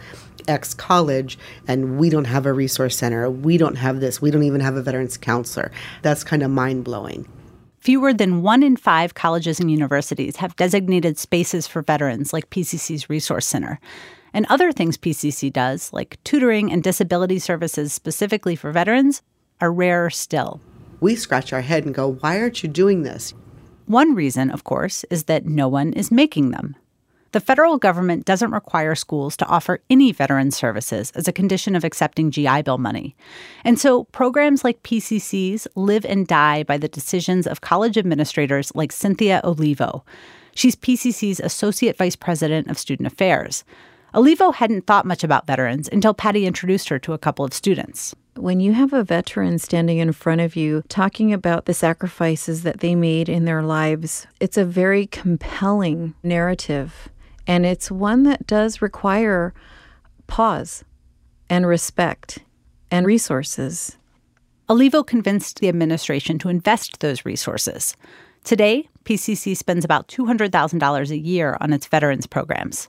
X 0.48 0.74
college 0.74 1.38
and 1.66 1.98
we 1.98 2.10
don't 2.10 2.24
have 2.24 2.46
a 2.46 2.52
resource 2.52 2.96
center. 2.96 3.30
We 3.30 3.58
don't 3.58 3.76
have 3.76 4.00
this. 4.00 4.20
We 4.20 4.30
don't 4.30 4.42
even 4.42 4.60
have 4.60 4.76
a 4.76 4.82
veterans 4.82 5.16
counselor. 5.16 5.70
That's 6.02 6.24
kind 6.24 6.42
of 6.42 6.50
mind 6.50 6.84
blowing. 6.84 7.28
Fewer 7.80 8.12
than 8.12 8.42
one 8.42 8.62
in 8.62 8.76
five 8.76 9.14
colleges 9.14 9.60
and 9.60 9.70
universities 9.70 10.36
have 10.36 10.56
designated 10.56 11.16
spaces 11.16 11.66
for 11.66 11.80
veterans 11.80 12.32
like 12.32 12.50
PCC's 12.50 13.08
Resource 13.08 13.46
Center. 13.46 13.78
And 14.34 14.46
other 14.46 14.72
things 14.72 14.98
PCC 14.98 15.52
does, 15.52 15.92
like 15.92 16.22
tutoring 16.24 16.72
and 16.72 16.82
disability 16.82 17.38
services 17.38 17.92
specifically 17.92 18.56
for 18.56 18.72
veterans, 18.72 19.22
are 19.60 19.72
rarer 19.72 20.10
still. 20.10 20.60
We 21.00 21.14
scratch 21.14 21.52
our 21.52 21.60
head 21.60 21.84
and 21.86 21.94
go, 21.94 22.14
why 22.14 22.40
aren't 22.40 22.62
you 22.62 22.68
doing 22.68 23.04
this? 23.04 23.32
One 23.86 24.14
reason, 24.14 24.50
of 24.50 24.64
course, 24.64 25.04
is 25.04 25.24
that 25.24 25.46
no 25.46 25.68
one 25.68 25.92
is 25.92 26.10
making 26.10 26.50
them. 26.50 26.76
The 27.32 27.40
federal 27.40 27.76
government 27.76 28.24
doesn't 28.24 28.52
require 28.52 28.94
schools 28.94 29.36
to 29.36 29.46
offer 29.46 29.80
any 29.90 30.12
veteran 30.12 30.50
services 30.50 31.10
as 31.10 31.28
a 31.28 31.32
condition 31.32 31.76
of 31.76 31.84
accepting 31.84 32.30
GI 32.30 32.62
Bill 32.62 32.78
money. 32.78 33.14
And 33.64 33.78
so 33.78 34.04
programs 34.04 34.64
like 34.64 34.82
PCC's 34.82 35.68
live 35.74 36.06
and 36.06 36.26
die 36.26 36.62
by 36.62 36.78
the 36.78 36.88
decisions 36.88 37.46
of 37.46 37.60
college 37.60 37.98
administrators 37.98 38.72
like 38.74 38.92
Cynthia 38.92 39.42
Olivo. 39.44 40.04
She's 40.54 40.74
PCC's 40.74 41.38
Associate 41.38 41.96
Vice 41.96 42.16
President 42.16 42.68
of 42.70 42.78
Student 42.78 43.06
Affairs. 43.06 43.62
Olivo 44.14 44.50
hadn't 44.52 44.86
thought 44.86 45.04
much 45.04 45.22
about 45.22 45.46
veterans 45.46 45.88
until 45.92 46.14
Patty 46.14 46.46
introduced 46.46 46.88
her 46.88 46.98
to 47.00 47.12
a 47.12 47.18
couple 47.18 47.44
of 47.44 47.52
students. 47.52 48.14
When 48.36 48.58
you 48.58 48.72
have 48.72 48.92
a 48.94 49.04
veteran 49.04 49.58
standing 49.58 49.98
in 49.98 50.12
front 50.12 50.40
of 50.40 50.56
you 50.56 50.82
talking 50.88 51.32
about 51.32 51.66
the 51.66 51.74
sacrifices 51.74 52.62
that 52.62 52.80
they 52.80 52.94
made 52.94 53.28
in 53.28 53.44
their 53.44 53.62
lives, 53.62 54.26
it's 54.40 54.56
a 54.56 54.64
very 54.64 55.06
compelling 55.06 56.14
narrative. 56.22 57.10
And 57.48 57.64
it's 57.64 57.90
one 57.90 58.24
that 58.24 58.46
does 58.46 58.82
require 58.82 59.54
pause 60.26 60.84
and 61.48 61.66
respect 61.66 62.40
and 62.90 63.06
resources. 63.06 63.96
Olivo 64.68 65.02
convinced 65.02 65.60
the 65.60 65.68
administration 65.68 66.38
to 66.38 66.50
invest 66.50 67.00
those 67.00 67.24
resources. 67.24 67.96
Today, 68.44 68.86
PCC 69.04 69.56
spends 69.56 69.82
about 69.82 70.08
$200,000 70.08 71.10
a 71.10 71.18
year 71.18 71.56
on 71.62 71.72
its 71.72 71.86
veterans 71.86 72.26
programs. 72.26 72.86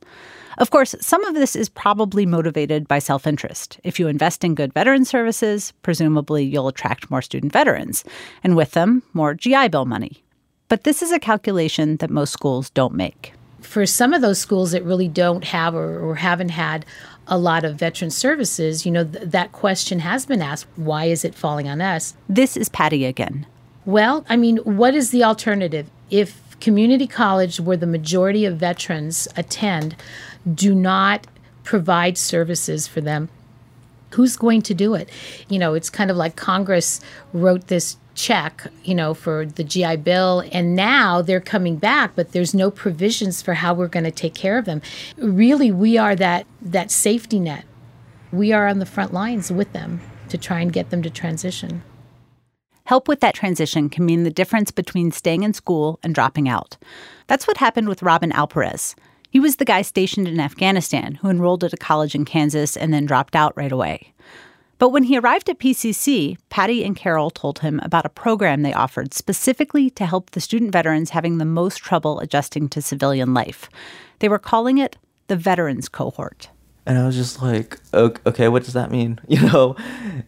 Of 0.57 0.71
course, 0.71 0.93
some 0.99 1.23
of 1.23 1.35
this 1.35 1.55
is 1.55 1.69
probably 1.69 2.25
motivated 2.25 2.85
by 2.85 2.99
self 2.99 3.25
interest. 3.25 3.79
If 3.85 3.97
you 3.97 4.09
invest 4.09 4.43
in 4.43 4.55
good 4.55 4.73
veteran 4.73 5.05
services, 5.05 5.71
presumably 5.83 6.43
you'll 6.43 6.67
attract 6.67 7.09
more 7.09 7.21
student 7.21 7.53
veterans, 7.53 8.03
and 8.43 8.57
with 8.57 8.71
them, 8.71 9.03
more 9.13 9.33
GI 9.33 9.69
Bill 9.69 9.85
money. 9.85 10.21
But 10.67 10.83
this 10.83 11.01
is 11.01 11.13
a 11.13 11.19
calculation 11.19 11.95
that 11.97 12.09
most 12.09 12.33
schools 12.33 12.69
don't 12.71 12.93
make 12.93 13.33
for 13.69 13.85
some 13.85 14.13
of 14.13 14.21
those 14.23 14.39
schools 14.39 14.71
that 14.71 14.83
really 14.83 15.07
don't 15.07 15.43
have 15.43 15.75
or, 15.75 15.99
or 15.99 16.15
haven't 16.15 16.49
had 16.49 16.83
a 17.27 17.37
lot 17.37 17.63
of 17.63 17.75
veteran 17.75 18.09
services, 18.09 18.83
you 18.83 18.91
know, 18.91 19.03
th- 19.03 19.25
that 19.25 19.51
question 19.51 19.99
has 19.99 20.25
been 20.25 20.41
asked 20.41 20.65
why 20.75 21.05
is 21.05 21.23
it 21.23 21.35
falling 21.35 21.69
on 21.69 21.79
us? 21.79 22.15
This 22.27 22.57
is 22.57 22.67
Patty 22.67 23.05
again. 23.05 23.45
Well, 23.85 24.25
I 24.27 24.37
mean, 24.37 24.57
what 24.57 24.95
is 24.95 25.11
the 25.11 25.23
alternative? 25.23 25.87
If 26.09 26.59
community 26.59 27.05
college, 27.05 27.59
where 27.59 27.77
the 27.77 27.85
majority 27.85 28.43
of 28.43 28.57
veterans 28.57 29.27
attend, 29.37 29.95
do 30.51 30.73
not 30.73 31.27
provide 31.63 32.17
services 32.17 32.87
for 32.87 33.01
them, 33.01 33.29
Who's 34.11 34.35
going 34.35 34.61
to 34.63 34.73
do 34.73 34.95
it? 34.95 35.09
You 35.49 35.59
know, 35.59 35.73
it's 35.73 35.89
kind 35.89 36.09
of 36.11 36.17
like 36.17 36.35
Congress 36.35 36.99
wrote 37.33 37.67
this 37.67 37.97
check, 38.15 38.67
you 38.83 38.93
know, 38.93 39.13
for 39.13 39.45
the 39.45 39.63
GI 39.63 39.97
Bill, 39.97 40.43
and 40.51 40.75
now 40.75 41.21
they're 41.21 41.39
coming 41.39 41.77
back, 41.77 42.15
but 42.15 42.33
there's 42.33 42.53
no 42.53 42.69
provisions 42.69 43.41
for 43.41 43.53
how 43.53 43.73
we're 43.73 43.87
going 43.87 44.03
to 44.03 44.11
take 44.11 44.35
care 44.35 44.57
of 44.57 44.65
them. 44.65 44.81
Really, 45.17 45.71
we 45.71 45.97
are 45.97 46.15
that 46.15 46.45
that 46.61 46.91
safety 46.91 47.39
net. 47.39 47.65
We 48.31 48.51
are 48.51 48.67
on 48.67 48.79
the 48.79 48.85
front 48.85 49.13
lines 49.13 49.51
with 49.51 49.71
them 49.73 50.01
to 50.27 50.37
try 50.37 50.59
and 50.59 50.71
get 50.71 50.89
them 50.89 51.01
to 51.03 51.09
transition. 51.09 51.81
Help 52.83 53.07
with 53.07 53.19
that 53.21 53.35
transition 53.35 53.87
can 53.87 54.05
mean 54.05 54.23
the 54.23 54.31
difference 54.31 54.71
between 54.71 55.11
staying 55.11 55.43
in 55.43 55.53
school 55.53 55.99
and 56.03 56.13
dropping 56.13 56.49
out. 56.49 56.77
That's 57.27 57.47
what 57.47 57.57
happened 57.57 57.87
with 57.87 58.01
Robin 58.01 58.31
Alperez. 58.31 58.95
He 59.29 59.39
was 59.39 59.57
the 59.57 59.65
guy 59.65 59.83
stationed 59.83 60.27
in 60.27 60.39
Afghanistan 60.39 61.15
who 61.15 61.29
enrolled 61.29 61.63
at 61.63 61.73
a 61.73 61.77
college 61.77 62.15
in 62.15 62.25
Kansas 62.25 62.75
and 62.75 62.93
then 62.93 63.05
dropped 63.05 63.35
out 63.35 63.55
right 63.55 63.71
away. 63.71 64.13
But 64.79 64.89
when 64.89 65.03
he 65.03 65.17
arrived 65.17 65.49
at 65.49 65.59
PCC, 65.59 66.37
Patty 66.49 66.85
and 66.85 66.95
Carol 66.95 67.29
told 67.29 67.59
him 67.59 67.79
about 67.83 68.05
a 68.05 68.09
program 68.09 68.61
they 68.61 68.73
offered 68.73 69.13
specifically 69.13 69.89
to 69.91 70.05
help 70.05 70.31
the 70.31 70.39
student 70.39 70.71
veterans 70.71 71.09
having 71.09 71.37
the 71.37 71.45
most 71.45 71.77
trouble 71.77 72.19
adjusting 72.21 72.69
to 72.69 72.81
civilian 72.81 73.33
life. 73.33 73.69
They 74.19 74.29
were 74.29 74.39
calling 74.39 74.77
it 74.77 74.97
the 75.27 75.35
Veterans 75.35 75.89
Cohort. 75.89 76.49
And 76.85 76.97
I 76.97 77.05
was 77.05 77.15
just 77.15 77.41
like, 77.41 77.77
okay, 77.93 78.47
what 78.47 78.63
does 78.63 78.73
that 78.73 78.89
mean? 78.89 79.19
You 79.27 79.41
know? 79.41 79.75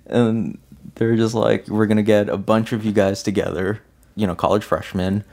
And 0.06 0.60
they're 0.96 1.16
just 1.16 1.34
like, 1.34 1.68
we're 1.70 1.88
going 1.88 1.98
to 1.98 2.04
get 2.04 2.30
a 2.30 2.38
bunch 2.38 2.74
of 2.74 2.86
you 2.86 2.92
guys 2.92 3.24
together, 3.24 3.82
you 4.16 4.28
know, 4.28 4.36
college 4.36 4.64
freshmen, 4.64 5.24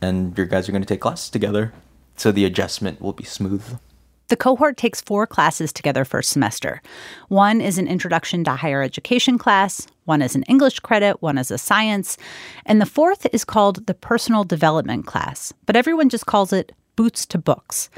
and 0.00 0.36
your 0.36 0.46
guys 0.46 0.68
are 0.68 0.72
going 0.72 0.82
to 0.82 0.88
take 0.88 1.00
classes 1.00 1.30
together. 1.30 1.72
So 2.16 2.32
the 2.32 2.44
adjustment 2.44 3.00
will 3.00 3.12
be 3.12 3.24
smooth. 3.24 3.78
The 4.28 4.36
cohort 4.36 4.78
takes 4.78 5.02
four 5.02 5.26
classes 5.26 5.72
together 5.72 6.04
first 6.04 6.30
semester. 6.30 6.80
One 7.28 7.60
is 7.60 7.76
an 7.76 7.86
introduction 7.86 8.42
to 8.44 8.52
higher 8.52 8.82
education 8.82 9.36
class, 9.36 9.86
one 10.06 10.22
is 10.22 10.34
an 10.34 10.44
English 10.44 10.80
credit, 10.80 11.20
one 11.20 11.36
is 11.36 11.50
a 11.50 11.58
science, 11.58 12.16
and 12.64 12.80
the 12.80 12.86
fourth 12.86 13.26
is 13.34 13.44
called 13.44 13.86
the 13.86 13.92
personal 13.94 14.42
development 14.42 15.06
class, 15.06 15.52
but 15.66 15.76
everyone 15.76 16.08
just 16.08 16.24
calls 16.24 16.54
it 16.54 16.72
Boots 16.96 17.26
to 17.26 17.38
Books. 17.38 17.90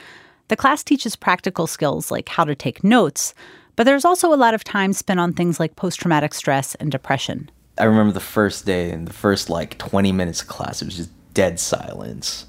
The 0.48 0.56
class 0.56 0.82
teaches 0.82 1.14
practical 1.14 1.68
skills 1.68 2.10
like 2.10 2.28
how 2.28 2.44
to 2.44 2.56
take 2.56 2.82
notes, 2.82 3.32
but 3.76 3.84
there's 3.84 4.04
also 4.04 4.32
a 4.32 4.36
lot 4.36 4.54
of 4.54 4.64
time 4.64 4.92
spent 4.92 5.20
on 5.20 5.32
things 5.32 5.60
like 5.60 5.76
post 5.76 6.00
traumatic 6.00 6.34
stress 6.34 6.74
and 6.76 6.90
depression. 6.90 7.50
I 7.78 7.84
remember 7.84 8.12
the 8.12 8.20
first 8.20 8.66
day 8.66 8.90
and 8.90 9.06
the 9.06 9.12
first 9.12 9.48
like 9.48 9.78
20 9.78 10.10
minutes 10.10 10.42
of 10.42 10.48
class, 10.48 10.82
it 10.82 10.86
was 10.86 10.96
just 10.96 11.10
dead 11.34 11.60
silence 11.60 12.46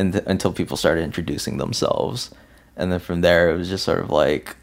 and 0.00 0.12
th- 0.14 0.24
until 0.26 0.52
people 0.52 0.76
started 0.76 1.04
introducing 1.04 1.58
themselves 1.58 2.30
and 2.76 2.90
then 2.90 2.98
from 2.98 3.20
there 3.20 3.50
it 3.50 3.56
was 3.56 3.68
just 3.68 3.84
sort 3.84 4.00
of 4.00 4.10
like 4.10 4.56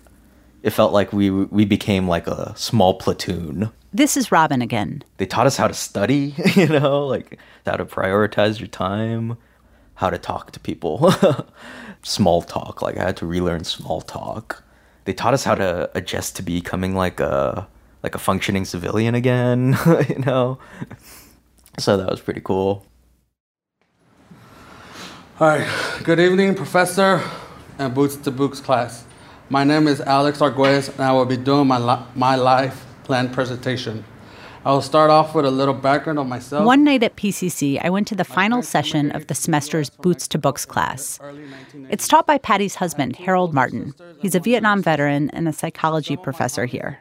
it 0.64 0.72
felt 0.72 0.92
like 0.92 1.14
we 1.14 1.30
we 1.30 1.66
became 1.66 2.08
like 2.08 2.28
a 2.28 2.54
small 2.58 2.96
platoon. 2.96 3.72
This 3.94 4.18
is 4.18 4.32
Robin 4.32 4.62
again. 4.62 5.04
They 5.18 5.26
taught 5.26 5.48
us 5.48 5.58
how 5.58 5.68
to 5.68 5.74
study, 5.74 6.36
you 6.56 6.68
know, 6.68 7.06
like 7.06 7.40
how 7.66 7.78
to 7.78 7.86
prioritize 7.86 8.60
your 8.60 8.68
time, 8.68 9.38
how 9.96 10.10
to 10.10 10.18
talk 10.18 10.52
to 10.52 10.60
people. 10.60 11.14
small 12.04 12.42
talk, 12.42 12.82
like 12.82 12.98
I 12.98 13.04
had 13.04 13.18
to 13.18 13.26
relearn 13.26 13.64
small 13.64 14.02
talk. 14.02 14.64
They 15.06 15.14
taught 15.14 15.34
us 15.34 15.44
how 15.44 15.56
to 15.56 15.90
adjust 15.96 16.36
to 16.38 16.44
becoming 16.44 16.96
like 16.96 17.20
a 17.20 17.68
like 18.04 18.16
a 18.16 18.20
functioning 18.20 18.66
civilian 18.66 19.16
again, 19.16 19.78
you 20.10 20.20
know. 20.20 20.60
So 21.80 21.98
that 21.98 22.10
was 22.10 22.20
pretty 22.20 22.42
cool. 22.42 22.87
Hi, 25.38 25.68
good 26.04 26.20
evening, 26.20 26.56
Professor 26.56 27.22
and 27.78 27.94
Boots 27.94 28.16
to 28.18 28.32
Books 28.32 28.60
class. 28.60 29.06
My 29.50 29.64
name 29.64 29.88
is 29.88 30.02
Alex 30.02 30.40
Arguez, 30.40 30.90
and 30.90 31.02
I 31.02 31.12
will 31.12 31.26
be 31.26 31.38
doing 31.38 31.68
my, 31.68 31.78
li- 31.78 32.06
my 32.16 32.36
life 32.36 32.86
plan 33.04 33.32
presentation. 33.32 34.04
I 34.66 34.72
will 34.72 34.82
start 34.82 35.12
off 35.12 35.36
with 35.36 35.46
a 35.46 35.52
little 35.52 35.76
background 35.76 36.20
on 36.20 36.28
myself. 36.28 36.66
One 36.66 36.84
night 36.84 37.04
at 37.04 37.16
PCC, 37.16 37.80
I 37.82 37.90
went 37.90 38.08
to 38.08 38.16
the 38.16 38.26
final 38.26 38.62
session 38.64 39.12
of 39.12 39.28
the 39.28 39.36
semester's 39.36 39.90
Boots 39.90 40.28
to 40.30 40.38
Books 40.38 40.66
class. 40.66 41.20
It's 41.90 42.08
taught 42.08 42.26
by 42.26 42.38
Patty's 42.38 42.76
husband, 42.76 43.16
Harold 43.16 43.54
Martin. 43.54 43.94
He's 44.20 44.36
a 44.36 44.40
Vietnam 44.40 44.82
veteran 44.82 45.30
and 45.30 45.48
a 45.48 45.54
psychology 45.54 46.18
professor 46.18 46.66
here. 46.66 47.00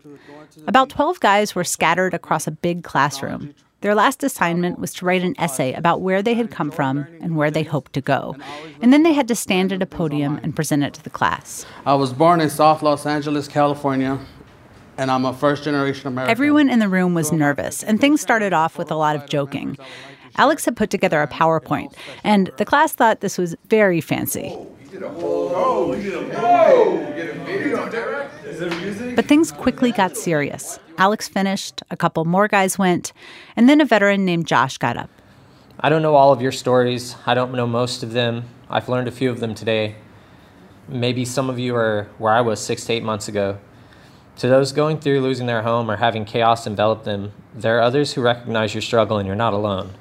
About 0.67 0.91
12 0.91 1.19
guys 1.21 1.55
were 1.55 1.65
scattered 1.65 2.15
across 2.15 2.47
a 2.47 2.53
big 2.53 2.85
classroom. 2.85 3.55
Their 3.87 3.95
last 3.95 4.25
assignment 4.25 4.81
was 4.81 4.93
to 4.95 5.05
write 5.05 5.23
an 5.23 5.37
essay 5.39 5.73
about 5.73 6.01
where 6.01 6.21
they 6.21 6.35
had 6.35 6.51
come 6.51 6.73
from 6.73 7.07
and 7.21 7.37
where 7.37 7.53
they 7.53 7.63
hoped 7.63 7.93
to 7.93 8.01
go. 8.01 8.35
And 8.83 8.93
then 8.93 9.05
they 9.05 9.13
had 9.13 9.29
to 9.29 9.37
stand 9.37 9.73
at 9.73 9.81
a 9.81 9.87
podium 9.87 10.41
and 10.43 10.57
present 10.57 10.83
it 10.83 10.93
to 10.95 11.05
the 11.05 11.09
class. 11.09 11.65
I 11.87 11.95
was 11.95 12.13
born 12.13 12.41
in 12.41 12.51
South 12.51 12.83
Los 12.83 13.07
Angeles, 13.07 13.47
California, 13.47 14.19
and 14.99 15.09
I'm 15.09 15.25
a 15.25 15.33
first 15.33 15.63
generation 15.63 16.09
American. 16.09 16.33
Everyone 16.33 16.69
in 16.69 16.81
the 16.81 16.89
room 16.89 17.15
was 17.15 17.31
nervous, 17.31 17.85
and 17.85 18.01
things 18.01 18.21
started 18.21 18.53
off 18.53 18.77
with 18.77 18.91
a 18.91 18.97
lot 18.97 19.15
of 19.15 19.27
joking. 19.27 19.79
Alex 20.37 20.65
had 20.65 20.77
put 20.77 20.91
together 20.91 21.23
a 21.23 21.29
PowerPoint, 21.29 21.95
and 22.25 22.51
the 22.57 22.65
class 22.65 22.93
thought 22.93 23.21
this 23.21 23.39
was 23.39 23.55
very 23.69 24.01
fancy. 24.01 24.59
But 29.15 29.27
things 29.27 29.53
quickly 29.53 29.93
got 29.93 30.17
serious. 30.17 30.79
Alex 30.99 31.29
finished, 31.29 31.83
a 31.91 31.97
couple 31.97 32.25
more 32.25 32.49
guys 32.49 32.79
went, 32.79 33.13
and 33.55 33.69
then 33.69 33.81
a 33.81 33.85
veteran 33.85 34.25
named 34.25 34.47
Josh 34.47 34.79
got 34.79 34.97
up. 34.97 35.11
I 35.79 35.91
don't 35.91 36.03
know 36.03 36.15
all 36.15 36.33
of 36.33 36.41
your 36.41 36.53
stories. 36.53 37.17
I 37.27 37.35
don't 37.35 37.53
know 37.53 37.67
most 37.67 38.03
of 38.03 38.13
them. 38.13 38.45
I've 38.71 38.89
learned 38.89 39.09
a 39.09 39.13
few 39.13 39.31
of 39.31 39.41
them 39.41 39.55
today. 39.55 39.97
Maybe 40.89 41.25
some 41.25 41.51
of 41.51 41.59
you 41.59 41.77
are 41.77 42.09
where 42.19 42.33
I 42.33 42.41
was 42.41 42.61
six 42.61 42.85
to 42.87 42.95
eight 42.95 43.03
months 43.03 43.29
ago. 43.29 43.59
To 44.37 44.49
those 44.49 44.73
going 44.73 45.01
through 45.01 45.21
losing 45.21 45.47
their 45.47 45.63
home 45.63 45.91
or 45.91 45.97
having 45.97 46.25
chaos 46.25 46.67
envelop 46.67 47.05
them, 47.05 47.33
there 47.55 47.79
are 47.79 47.83
others 47.83 48.15
who 48.15 48.23
recognize 48.23 48.75
your 48.75 48.83
struggle 48.83 49.19
and 49.19 49.27
you're 49.27 49.37
not 49.37 49.53
alone. 49.53 49.95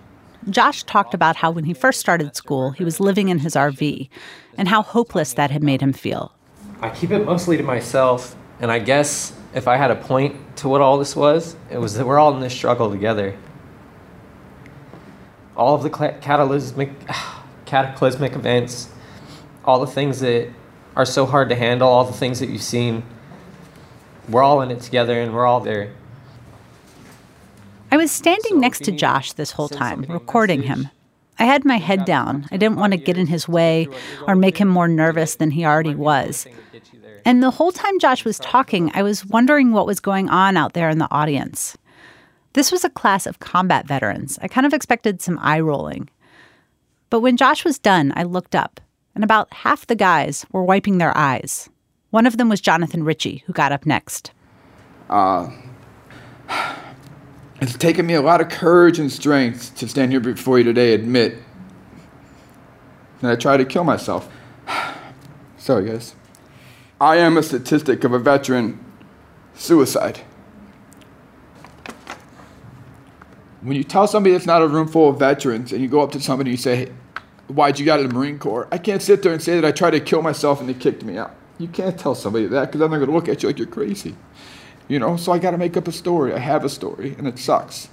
Josh 0.49 0.83
talked 0.83 1.13
about 1.13 1.37
how 1.37 1.51
when 1.51 1.63
he 1.63 1.73
first 1.73 1.99
started 1.99 2.35
school, 2.35 2.71
he 2.71 2.83
was 2.83 2.99
living 2.99 3.29
in 3.29 3.39
his 3.39 3.55
RV 3.55 4.09
and 4.57 4.67
how 4.67 4.81
hopeless 4.81 5.33
that 5.33 5.51
had 5.51 5.63
made 5.63 5.81
him 5.81 5.93
feel. 5.93 6.33
I 6.81 6.89
keep 6.89 7.11
it 7.11 7.25
mostly 7.25 7.57
to 7.57 7.63
myself, 7.63 8.35
and 8.59 8.71
I 8.71 8.79
guess 8.79 9.33
if 9.53 9.67
I 9.67 9.77
had 9.77 9.91
a 9.91 9.95
point 9.95 10.57
to 10.57 10.69
what 10.69 10.81
all 10.81 10.97
this 10.97 11.15
was, 11.15 11.55
it 11.69 11.77
was 11.77 11.95
that 11.95 12.05
we're 12.05 12.19
all 12.19 12.33
in 12.35 12.41
this 12.41 12.53
struggle 12.53 12.91
together. 12.91 13.37
All 15.55 15.75
of 15.75 15.83
the 15.83 15.89
cataclysmic, 15.89 16.91
cataclysmic 17.65 18.33
events, 18.33 18.89
all 19.63 19.79
the 19.79 19.87
things 19.87 20.19
that 20.19 20.49
are 20.95 21.05
so 21.05 21.25
hard 21.25 21.49
to 21.49 21.55
handle, 21.55 21.87
all 21.87 22.05
the 22.05 22.13
things 22.13 22.39
that 22.39 22.49
you've 22.49 22.61
seen, 22.61 23.03
we're 24.29 24.43
all 24.43 24.61
in 24.61 24.71
it 24.71 24.81
together 24.81 25.21
and 25.21 25.33
we're 25.33 25.45
all 25.45 25.59
there. 25.59 25.91
I 27.91 27.97
was 27.97 28.11
standing 28.11 28.59
next 28.59 28.83
to 28.85 28.91
Josh 28.91 29.33
this 29.33 29.51
whole 29.51 29.69
time, 29.69 30.05
recording 30.09 30.63
him. 30.63 30.89
I 31.37 31.45
had 31.45 31.65
my 31.65 31.77
head 31.77 32.05
down. 32.05 32.47
I 32.51 32.57
didn't 32.57 32.77
want 32.77 32.93
to 32.93 32.97
get 32.97 33.17
in 33.17 33.27
his 33.27 33.47
way 33.47 33.87
or 34.27 34.35
make 34.35 34.57
him 34.57 34.67
more 34.67 34.87
nervous 34.87 35.35
than 35.35 35.51
he 35.51 35.65
already 35.65 35.95
was. 35.95 36.47
And 37.25 37.41
the 37.41 37.51
whole 37.51 37.71
time 37.71 37.99
Josh 37.99 38.23
was 38.23 38.39
talking, 38.39 38.91
I 38.93 39.03
was 39.03 39.25
wondering 39.25 39.71
what 39.71 39.87
was 39.87 39.99
going 39.99 40.29
on 40.29 40.57
out 40.57 40.73
there 40.73 40.89
in 40.89 40.99
the 40.99 41.11
audience. 41.11 41.77
This 42.53 42.71
was 42.71 42.85
a 42.85 42.89
class 42.89 43.25
of 43.25 43.39
combat 43.39 43.85
veterans. 43.87 44.39
I 44.41 44.47
kind 44.47 44.65
of 44.65 44.73
expected 44.73 45.21
some 45.21 45.39
eye 45.41 45.59
rolling. 45.59 46.09
But 47.09 47.19
when 47.19 47.35
Josh 47.35 47.65
was 47.65 47.79
done, 47.79 48.13
I 48.15 48.23
looked 48.23 48.55
up, 48.55 48.79
and 49.13 49.23
about 49.23 49.53
half 49.53 49.87
the 49.87 49.95
guys 49.95 50.45
were 50.51 50.63
wiping 50.63 50.97
their 50.97 51.15
eyes. 51.17 51.69
One 52.11 52.25
of 52.25 52.37
them 52.37 52.47
was 52.47 52.61
Jonathan 52.61 53.03
Ritchie, 53.03 53.43
who 53.45 53.53
got 53.53 53.71
up 53.71 53.85
next. 53.85 54.31
Uh, 55.09 55.49
it's 57.65 57.77
taken 57.77 58.05
me 58.05 58.13
a 58.13 58.21
lot 58.21 58.41
of 58.41 58.49
courage 58.49 58.99
and 58.99 59.11
strength 59.11 59.75
to 59.77 59.87
stand 59.87 60.11
here 60.11 60.19
before 60.19 60.59
you 60.59 60.63
today 60.63 60.93
admit 60.93 61.37
that 63.21 63.31
I 63.31 63.35
tried 63.35 63.57
to 63.57 63.65
kill 63.65 63.83
myself. 63.83 64.29
Sorry, 65.57 65.87
guys. 65.89 66.15
I 67.01 67.17
am 67.17 67.37
a 67.37 67.43
statistic 67.43 68.03
of 68.03 68.13
a 68.13 68.19
veteran 68.19 68.83
suicide. 69.55 70.21
When 73.61 73.75
you 73.75 73.83
tell 73.83 74.05
somebody 74.05 74.33
that's 74.33 74.45
not 74.45 74.61
a 74.61 74.67
room 74.67 74.87
full 74.87 75.09
of 75.09 75.17
veterans 75.17 75.71
and 75.71 75.81
you 75.81 75.87
go 75.87 76.01
up 76.01 76.11
to 76.11 76.21
somebody 76.21 76.51
and 76.51 76.59
you 76.59 76.61
say, 76.61 76.91
Why'd 77.47 77.79
you 77.79 77.91
out 77.91 77.99
of 77.99 78.07
the 78.07 78.13
Marine 78.13 78.37
Corps? 78.37 78.67
I 78.71 78.77
can't 78.77 79.01
sit 79.01 79.23
there 79.23 79.33
and 79.33 79.41
say 79.41 79.59
that 79.59 79.65
I 79.65 79.71
tried 79.71 79.91
to 79.91 79.99
kill 79.99 80.21
myself 80.21 80.59
and 80.59 80.69
they 80.69 80.73
kicked 80.73 81.03
me 81.03 81.17
out. 81.17 81.35
You 81.57 81.67
can't 81.67 81.97
tell 81.97 82.13
somebody 82.13 82.45
that 82.47 82.65
because 82.65 82.79
then 82.79 82.91
they're 82.91 82.99
going 82.99 83.09
to 83.09 83.15
look 83.15 83.29
at 83.29 83.41
you 83.41 83.49
like 83.49 83.57
you're 83.57 83.67
crazy. 83.67 84.15
You 84.87 84.99
know, 84.99 85.17
so 85.17 85.31
I 85.31 85.39
got 85.39 85.51
to 85.51 85.57
make 85.57 85.75
up 85.77 85.87
a 85.87 85.91
story. 85.91 86.33
I 86.33 86.39
have 86.39 86.63
a 86.63 86.69
story 86.69 87.15
and 87.17 87.27
it 87.27 87.39
sucks. 87.39 87.89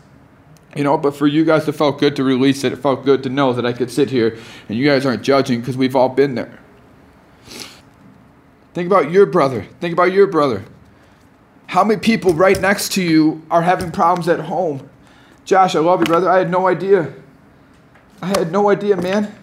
You 0.77 0.85
know, 0.85 0.97
but 0.97 1.15
for 1.15 1.27
you 1.27 1.45
guys, 1.45 1.69
it 1.69 1.73
felt 1.73 1.99
good 1.99 2.17
to 2.17 2.25
release 2.25 2.65
it. 2.65 2.73
It 2.73 2.77
felt 2.77 3.05
good 3.05 3.23
to 3.25 3.29
know 3.29 3.53
that 3.53 3.67
I 3.67 3.73
could 3.73 3.91
sit 3.91 4.11
here 4.11 4.39
and 4.69 4.79
you 4.79 4.87
guys 4.87 5.05
aren't 5.05 5.23
judging 5.23 5.61
because 5.61 5.77
we've 5.77 5.97
all 5.97 6.09
been 6.09 6.35
there. 6.35 6.59
Think 8.75 8.87
about 8.87 9.11
your 9.11 9.27
brother. 9.27 9.67
Think 9.81 9.93
about 9.93 10.13
your 10.13 10.27
brother. 10.27 10.65
How 11.67 11.85
many 11.85 12.01
people 12.01 12.35
right 12.35 12.59
next 12.61 12.93
to 12.93 13.03
you 13.03 13.43
are 13.51 13.63
having 13.63 13.91
problems 13.91 14.29
at 14.29 14.41
home? 14.41 14.89
Josh, 15.45 15.75
I 15.75 15.81
love 15.81 16.01
you, 16.01 16.07
brother. 16.07 16.29
I 16.29 16.39
had 16.39 16.51
no 16.51 16.69
idea. 16.69 17.13
I 18.23 18.29
had 18.29 18.53
no 18.53 18.71
idea, 18.71 18.97
man. 18.97 19.35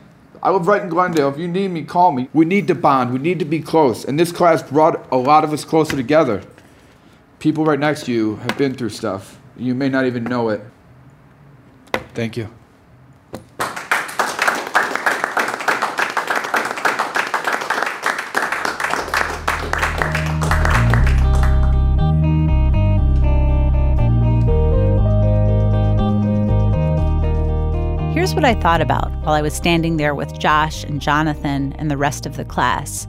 I 0.42 0.52
live 0.52 0.68
right 0.68 0.82
in 0.82 0.90
Glendale. 0.90 1.30
If 1.30 1.38
you 1.38 1.48
need 1.48 1.70
me, 1.70 1.84
call 1.84 2.12
me. 2.12 2.30
We 2.34 2.46
need 2.46 2.68
to 2.68 2.76
bond. 2.76 3.12
We 3.12 3.20
need 3.20 3.40
to 3.40 3.46
be 3.46 3.60
close. 3.60 4.06
And 4.06 4.18
this 4.18 4.32
class 4.32 4.64
brought 4.64 5.12
a 5.12 5.18
lot 5.18 5.44
of 5.44 5.52
us 5.52 5.66
closer 5.66 5.96
together. 5.96 6.42
People 7.40 7.64
right 7.64 7.80
next 7.80 8.06
to 8.06 8.12
you 8.12 8.36
have 8.38 8.58
been 8.58 8.74
through 8.74 8.90
stuff. 8.90 9.40
You 9.58 9.74
may 9.74 9.90
not 9.90 10.06
even 10.06 10.26
know 10.26 10.50
it. 10.50 10.62
Thank 12.14 12.38
you. 12.38 12.50
Here's 28.14 28.36
what 28.36 28.44
I 28.44 28.54
thought 28.56 28.82
about 28.82 29.12
while 29.22 29.34
I 29.34 29.42
was 29.42 29.54
standing 29.54 29.96
there 29.96 30.14
with 30.14 30.38
Josh 30.40 30.84
and 30.84 31.02
Jonathan 31.02 31.74
and 31.74 31.90
the 31.90 31.98
rest 31.98 32.26
of 32.26 32.36
the 32.36 32.44
class. 32.44 33.08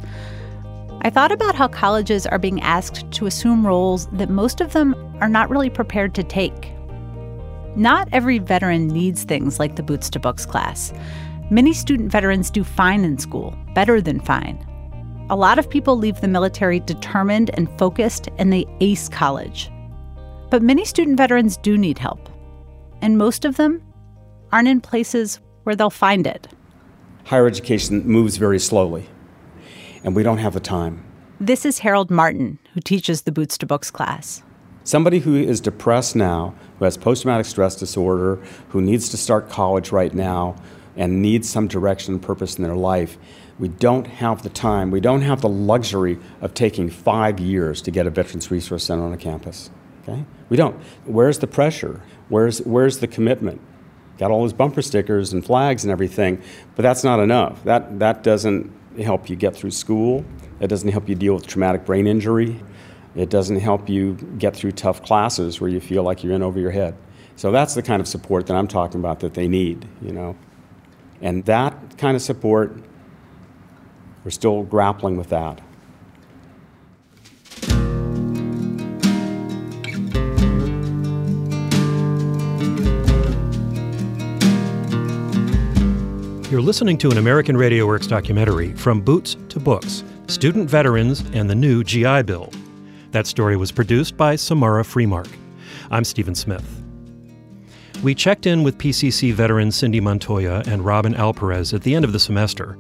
I 1.03 1.09
thought 1.09 1.33
about 1.33 1.55
how 1.55 1.67
colleges 1.67 2.27
are 2.27 2.39
being 2.39 2.61
asked 2.61 3.11
to 3.13 3.25
assume 3.25 3.67
roles 3.67 4.07
that 4.09 4.29
most 4.29 4.61
of 4.61 4.75
them 4.75 4.95
are 5.21 5.31
not 5.31 5.49
really 5.49 5.71
prepared 5.71 6.15
to 6.15 6.23
take. 6.23 6.73
Not 7.75 8.09
every 8.13 8.39
veteran 8.39 8.89
needs 8.89 9.25
things 9.25 9.59
like 9.59 9.77
the 9.77 9.83
Boots 9.83 10.11
to 10.11 10.21
Books 10.21 10.45
class. 10.45 10.93
Many 11.51 11.73
student 11.73 12.13
veterans 12.13 12.51
do 12.51 12.65
fine 12.65 13.03
in 13.05 13.17
school, 13.17 13.57
better 13.75 14.03
than 14.03 14.21
fine. 14.21 14.59
A 15.31 15.37
lot 15.37 15.59
of 15.59 15.71
people 15.71 15.97
leave 15.97 16.21
the 16.21 16.29
military 16.29 16.81
determined 16.81 17.51
and 17.55 17.71
focused, 17.79 18.29
and 18.37 18.53
they 18.53 18.67
ace 18.81 19.09
college. 19.09 19.71
But 20.51 20.63
many 20.63 20.85
student 20.85 21.17
veterans 21.17 21.57
do 21.57 21.79
need 21.79 21.99
help. 21.99 22.29
And 23.01 23.17
most 23.17 23.47
of 23.47 23.57
them 23.57 23.83
aren't 24.53 24.69
in 24.69 24.83
places 24.83 25.41
where 25.63 25.75
they'll 25.75 25.89
find 25.89 26.27
it. 26.27 26.49
Higher 27.25 27.47
education 27.47 28.07
moves 28.07 28.37
very 28.37 28.59
slowly, 28.59 29.09
and 30.05 30.15
we 30.15 30.23
don't 30.23 30.39
have 30.39 30.55
the 30.55 30.61
time. 30.61 31.05
This 31.41 31.65
is 31.65 31.79
Harold 31.79 32.11
Martin, 32.11 32.59
who 32.75 32.81
teaches 32.81 33.23
the 33.23 33.33
Boots 33.33 33.57
to 33.59 33.67
Books 33.67 33.91
class. 33.91 34.43
Somebody 34.85 35.21
who 35.21 35.35
is 35.37 35.61
depressed 35.61 36.17
now, 36.17 36.55
who 36.79 36.85
has 36.85 36.97
post 36.97 37.23
traumatic 37.23 37.47
stress 37.47 37.77
disorder, 37.77 38.37
who 38.71 38.81
needs 38.81 39.09
to 39.11 39.17
start 39.17 39.49
college 39.49 39.93
right 39.93 40.13
now, 40.13 40.57
and 40.97 41.23
needs 41.23 41.49
some 41.49 41.69
direction 41.69 42.15
and 42.15 42.23
purpose 42.23 42.57
in 42.57 42.65
their 42.65 42.77
life, 42.77 43.17
we 43.59 43.69
don't 43.69 44.07
have 44.07 44.43
the 44.43 44.49
time, 44.49 44.91
we 44.91 45.01
don't 45.01 45.23
have 45.23 45.43
the 45.43 45.49
luxury 45.49 46.19
of 46.41 46.55
taking 46.55 46.91
five 46.91 47.39
years 47.39 47.83
to 47.83 47.91
get 47.91 48.07
a 48.07 48.11
Veterans 48.11 48.51
Resource 48.51 48.85
Center 48.85 49.05
on 49.05 49.13
a 49.13 49.19
campus. 49.19 49.71
Okay? 50.03 50.25
We 50.49 50.57
don't. 50.57 50.77
Where's 51.05 51.39
the 51.39 51.47
pressure? 51.47 52.03
Where's, 52.29 52.61
where's 52.63 52.99
the 52.99 53.07
commitment? 53.07 53.61
got 54.21 54.31
all 54.31 54.43
those 54.43 54.53
bumper 54.53 54.83
stickers 54.83 55.33
and 55.33 55.45
flags 55.45 55.83
and 55.83 55.91
everything, 55.91 56.43
but 56.77 56.83
that's 56.83 57.03
not 57.03 57.19
enough. 57.21 57.65
That, 57.65 57.99
that 58.01 58.23
doesn't 58.23 58.71
help 58.99 59.31
you 59.31 59.37
get 59.37 59.55
through 59.55 59.71
school. 59.71 60.25
It 60.61 60.69
doesn't 60.69 60.89
help 60.89 61.09
you 61.09 61.15
deal 61.15 61.35
with 61.35 61.47
traumatic 61.47 61.85
brain 61.85 62.07
injury. 62.07 62.61
It 63.15 63.31
doesn't 63.31 63.61
help 63.61 63.89
you 63.89 64.15
get 64.39 64.55
through 64.55 64.73
tough 64.73 65.03
classes 65.03 65.61
where 65.61 65.71
you 65.71 65.81
feel 65.81 66.03
like 66.03 66.23
you're 66.23 66.33
in 66.33 66.43
over 66.43 66.61
your 66.61 66.71
head. 66.71 66.97
So 67.37 67.51
that's 67.51 67.75
the 67.75 67.83
kind 67.83 68.01
of 68.01 68.07
support 68.07 68.47
that 68.47 68.55
I'm 68.55 68.69
talking 68.69 69.01
about 69.01 69.21
that 69.21 69.35
they 69.35 69.49
need, 69.49 69.89
you 70.03 70.13
know. 70.13 70.37
And 71.21 71.45
that 71.47 71.99
kind 71.99 72.17
of 72.17 72.23
support, 72.23 72.77
we're 74.25 74.31
still 74.31 74.63
grappling 74.63 75.17
with 75.17 75.31
that. 75.31 75.61
You're 86.51 86.61
listening 86.61 86.99
to 86.99 87.11
an 87.13 87.17
American 87.17 87.57
Radio 87.57 87.87
Works 87.87 88.09
documentary, 88.09 88.73
From 88.73 89.01
Boots 89.01 89.37
to 89.51 89.61
Books 89.61 90.03
Student 90.27 90.69
Veterans 90.69 91.21
and 91.33 91.49
the 91.49 91.55
New 91.55 91.85
GI 91.85 92.25
Bill. 92.25 92.53
That 93.13 93.29
story 93.29 93.57
was 93.57 93.71
produced 93.71 94.17
by 94.17 94.35
Samara 94.35 94.83
Freemark. 94.83 95.31
I'm 95.93 96.03
Stephen 96.03 96.35
Smith. 96.35 96.83
We 98.03 98.17
checked 98.17 98.47
in 98.47 98.65
with 98.65 98.79
PCC 98.79 99.33
veterans 99.33 99.77
Cindy 99.77 100.01
Montoya 100.01 100.65
and 100.67 100.85
Robin 100.85 101.15
Alperez 101.15 101.73
at 101.73 101.83
the 101.83 101.95
end 101.95 102.05
of 102.05 102.13
the 102.13 102.19
semester. 102.19 102.77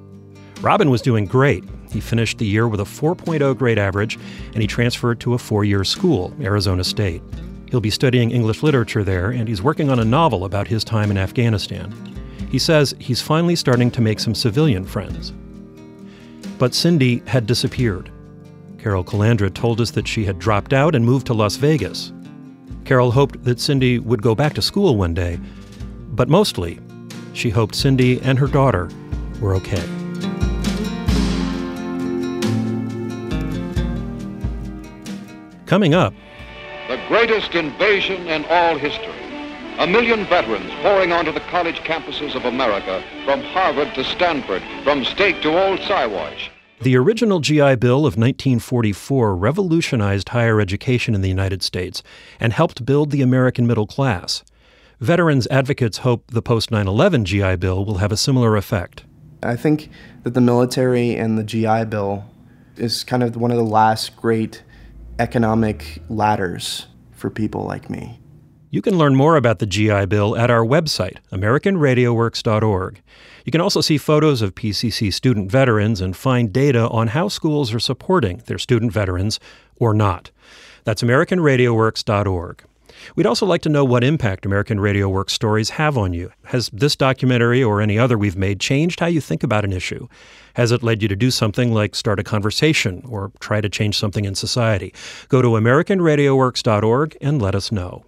Robin 0.62 0.90
was 0.90 1.00
doing 1.00 1.24
great. 1.24 1.62
He 1.92 2.00
finished 2.00 2.38
the 2.38 2.46
year 2.46 2.66
with 2.66 2.80
a 2.80 2.84
4.0 2.84 3.56
grade 3.56 3.78
average, 3.78 4.18
and 4.52 4.60
he 4.60 4.66
transferred 4.66 5.20
to 5.20 5.34
a 5.34 5.38
four 5.38 5.64
year 5.64 5.84
school, 5.84 6.34
Arizona 6.40 6.82
State. 6.82 7.22
He'll 7.70 7.80
be 7.80 7.90
studying 7.90 8.32
English 8.32 8.64
literature 8.64 9.04
there, 9.04 9.30
and 9.30 9.46
he's 9.46 9.62
working 9.62 9.90
on 9.90 10.00
a 10.00 10.04
novel 10.04 10.44
about 10.44 10.66
his 10.66 10.82
time 10.82 11.12
in 11.12 11.16
Afghanistan. 11.16 12.09
He 12.50 12.58
says 12.58 12.94
he's 12.98 13.22
finally 13.22 13.54
starting 13.54 13.90
to 13.92 14.00
make 14.00 14.18
some 14.18 14.34
civilian 14.34 14.84
friends. 14.84 15.32
But 16.58 16.74
Cindy 16.74 17.22
had 17.26 17.46
disappeared. 17.46 18.10
Carol 18.78 19.04
Calandra 19.04 19.54
told 19.54 19.80
us 19.80 19.92
that 19.92 20.08
she 20.08 20.24
had 20.24 20.38
dropped 20.38 20.72
out 20.72 20.94
and 20.94 21.04
moved 21.04 21.26
to 21.28 21.34
Las 21.34 21.56
Vegas. 21.56 22.12
Carol 22.84 23.12
hoped 23.12 23.44
that 23.44 23.60
Cindy 23.60 23.98
would 23.98 24.20
go 24.20 24.34
back 24.34 24.54
to 24.54 24.62
school 24.62 24.96
one 24.96 25.14
day, 25.14 25.38
but 26.08 26.28
mostly, 26.28 26.80
she 27.34 27.50
hoped 27.50 27.74
Cindy 27.76 28.20
and 28.22 28.38
her 28.38 28.48
daughter 28.48 28.88
were 29.40 29.54
okay. 29.54 29.84
Coming 35.66 35.94
up, 35.94 36.12
The 36.88 37.00
greatest 37.06 37.54
invasion 37.54 38.26
in 38.26 38.44
all 38.46 38.76
history. 38.76 39.19
A 39.80 39.86
million 39.86 40.26
veterans 40.26 40.70
pouring 40.82 41.10
onto 41.10 41.32
the 41.32 41.40
college 41.40 41.78
campuses 41.78 42.34
of 42.34 42.44
America, 42.44 43.02
from 43.24 43.40
Harvard 43.40 43.94
to 43.94 44.04
Stanford, 44.04 44.62
from 44.84 45.06
State 45.06 45.40
to 45.40 45.48
Old 45.48 45.80
Siwash. 45.80 46.50
the 46.82 46.96
original 46.98 47.40
GI 47.40 47.76
Bill 47.76 48.00
of 48.00 48.18
1944 48.18 49.34
revolutionized 49.34 50.28
higher 50.28 50.60
education 50.60 51.14
in 51.14 51.22
the 51.22 51.30
United 51.30 51.62
States 51.62 52.02
and 52.38 52.52
helped 52.52 52.84
build 52.84 53.10
the 53.10 53.22
American 53.22 53.66
middle 53.66 53.86
class. 53.86 54.44
Veterans 55.00 55.48
advocates 55.50 55.98
hope 55.98 56.30
the 56.30 56.42
post 56.42 56.70
9 56.70 56.86
11 56.86 57.24
GI 57.24 57.56
Bill 57.56 57.82
will 57.82 57.98
have 57.98 58.12
a 58.12 58.18
similar 58.18 58.56
effect. 58.56 59.04
I 59.42 59.56
think 59.56 59.88
that 60.24 60.34
the 60.34 60.42
military 60.42 61.16
and 61.16 61.38
the 61.38 61.42
GI 61.42 61.86
Bill 61.86 62.26
is 62.76 63.02
kind 63.02 63.22
of 63.22 63.34
one 63.34 63.50
of 63.50 63.56
the 63.56 63.64
last 63.64 64.14
great 64.14 64.62
economic 65.18 66.02
ladders 66.10 66.86
for 67.12 67.30
people 67.30 67.64
like 67.64 67.88
me. 67.88 68.19
You 68.72 68.82
can 68.82 68.96
learn 68.96 69.16
more 69.16 69.34
about 69.34 69.58
the 69.58 69.66
GI 69.66 70.06
Bill 70.06 70.36
at 70.36 70.48
our 70.48 70.64
website, 70.64 71.16
AmericanRadioWorks.org. 71.32 73.02
You 73.44 73.50
can 73.50 73.60
also 73.60 73.80
see 73.80 73.98
photos 73.98 74.42
of 74.42 74.54
PCC 74.54 75.12
student 75.12 75.50
veterans 75.50 76.00
and 76.00 76.16
find 76.16 76.52
data 76.52 76.88
on 76.88 77.08
how 77.08 77.26
schools 77.26 77.74
are 77.74 77.80
supporting 77.80 78.42
their 78.46 78.58
student 78.58 78.92
veterans 78.92 79.40
or 79.80 79.92
not. 79.92 80.30
That's 80.84 81.02
AmericanRadioWorks.org. 81.02 82.62
We'd 83.16 83.26
also 83.26 83.44
like 83.44 83.62
to 83.62 83.68
know 83.68 83.84
what 83.84 84.04
impact 84.04 84.46
American 84.46 84.78
Radio 84.78 85.08
Works 85.08 85.32
stories 85.32 85.70
have 85.70 85.98
on 85.98 86.12
you. 86.12 86.30
Has 86.44 86.70
this 86.72 86.94
documentary 86.94 87.64
or 87.64 87.80
any 87.80 87.98
other 87.98 88.16
we've 88.16 88.36
made 88.36 88.60
changed 88.60 89.00
how 89.00 89.06
you 89.06 89.20
think 89.20 89.42
about 89.42 89.64
an 89.64 89.72
issue? 89.72 90.06
Has 90.54 90.70
it 90.70 90.84
led 90.84 91.02
you 91.02 91.08
to 91.08 91.16
do 91.16 91.32
something 91.32 91.72
like 91.72 91.96
start 91.96 92.20
a 92.20 92.24
conversation 92.24 93.02
or 93.08 93.32
try 93.40 93.60
to 93.60 93.68
change 93.68 93.98
something 93.98 94.24
in 94.24 94.36
society? 94.36 94.94
Go 95.28 95.42
to 95.42 95.48
AmericanRadioWorks.org 95.48 97.16
and 97.20 97.42
let 97.42 97.56
us 97.56 97.72
know. 97.72 98.04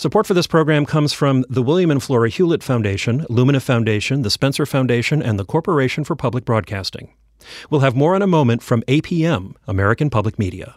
Support 0.00 0.26
for 0.26 0.32
this 0.32 0.46
program 0.46 0.86
comes 0.86 1.12
from 1.12 1.44
the 1.50 1.62
William 1.62 1.90
and 1.90 2.02
Flora 2.02 2.30
Hewlett 2.30 2.62
Foundation, 2.62 3.26
Lumina 3.28 3.60
Foundation, 3.60 4.22
the 4.22 4.30
Spencer 4.30 4.64
Foundation, 4.64 5.22
and 5.22 5.38
the 5.38 5.44
Corporation 5.44 6.04
for 6.04 6.16
Public 6.16 6.46
Broadcasting. 6.46 7.12
We'll 7.68 7.82
have 7.82 7.94
more 7.94 8.16
in 8.16 8.22
a 8.22 8.26
moment 8.26 8.62
from 8.62 8.80
APM, 8.88 9.56
American 9.68 10.08
Public 10.08 10.38
Media. 10.38 10.76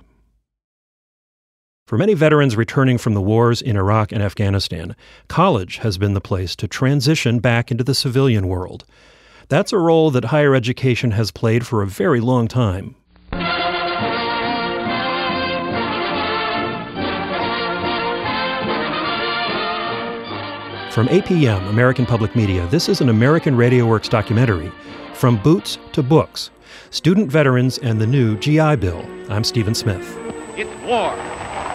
For 1.87 1.97
many 1.97 2.15
veterans 2.15 2.57
returning 2.57 2.97
from 2.97 3.13
the 3.13 3.21
wars 3.21 3.61
in 3.61 3.77
Iraq 3.77 4.11
and 4.11 4.21
Afghanistan, 4.21 4.93
college 5.29 5.77
has 5.77 5.97
been 5.97 6.15
the 6.15 6.19
place 6.19 6.53
to 6.57 6.67
transition 6.67 7.39
back 7.39 7.71
into 7.71 7.85
the 7.85 7.95
civilian 7.95 8.49
world. 8.49 8.83
That's 9.47 9.71
a 9.71 9.77
role 9.77 10.11
that 10.11 10.25
higher 10.25 10.53
education 10.53 11.11
has 11.11 11.31
played 11.31 11.65
for 11.65 11.81
a 11.81 11.87
very 11.87 12.19
long 12.19 12.49
time. 12.49 12.97
From 20.93 21.07
APM, 21.07 21.69
American 21.69 22.05
Public 22.05 22.35
Media, 22.35 22.67
this 22.67 22.87
is 22.87 23.01
an 23.01 23.09
American 23.09 23.57
Radio 23.57 23.87
Works 23.87 24.07
documentary, 24.07 24.71
From 25.15 25.41
Boots 25.41 25.79
to 25.93 26.03
Books 26.03 26.51
Student 26.91 27.31
Veterans 27.31 27.79
and 27.79 27.99
the 27.99 28.05
New 28.05 28.37
GI 28.37 28.75
Bill. 28.75 29.03
I'm 29.27 29.43
Stephen 29.43 29.73
Smith. 29.73 30.15
It's 30.55 30.69
war, 30.83 31.15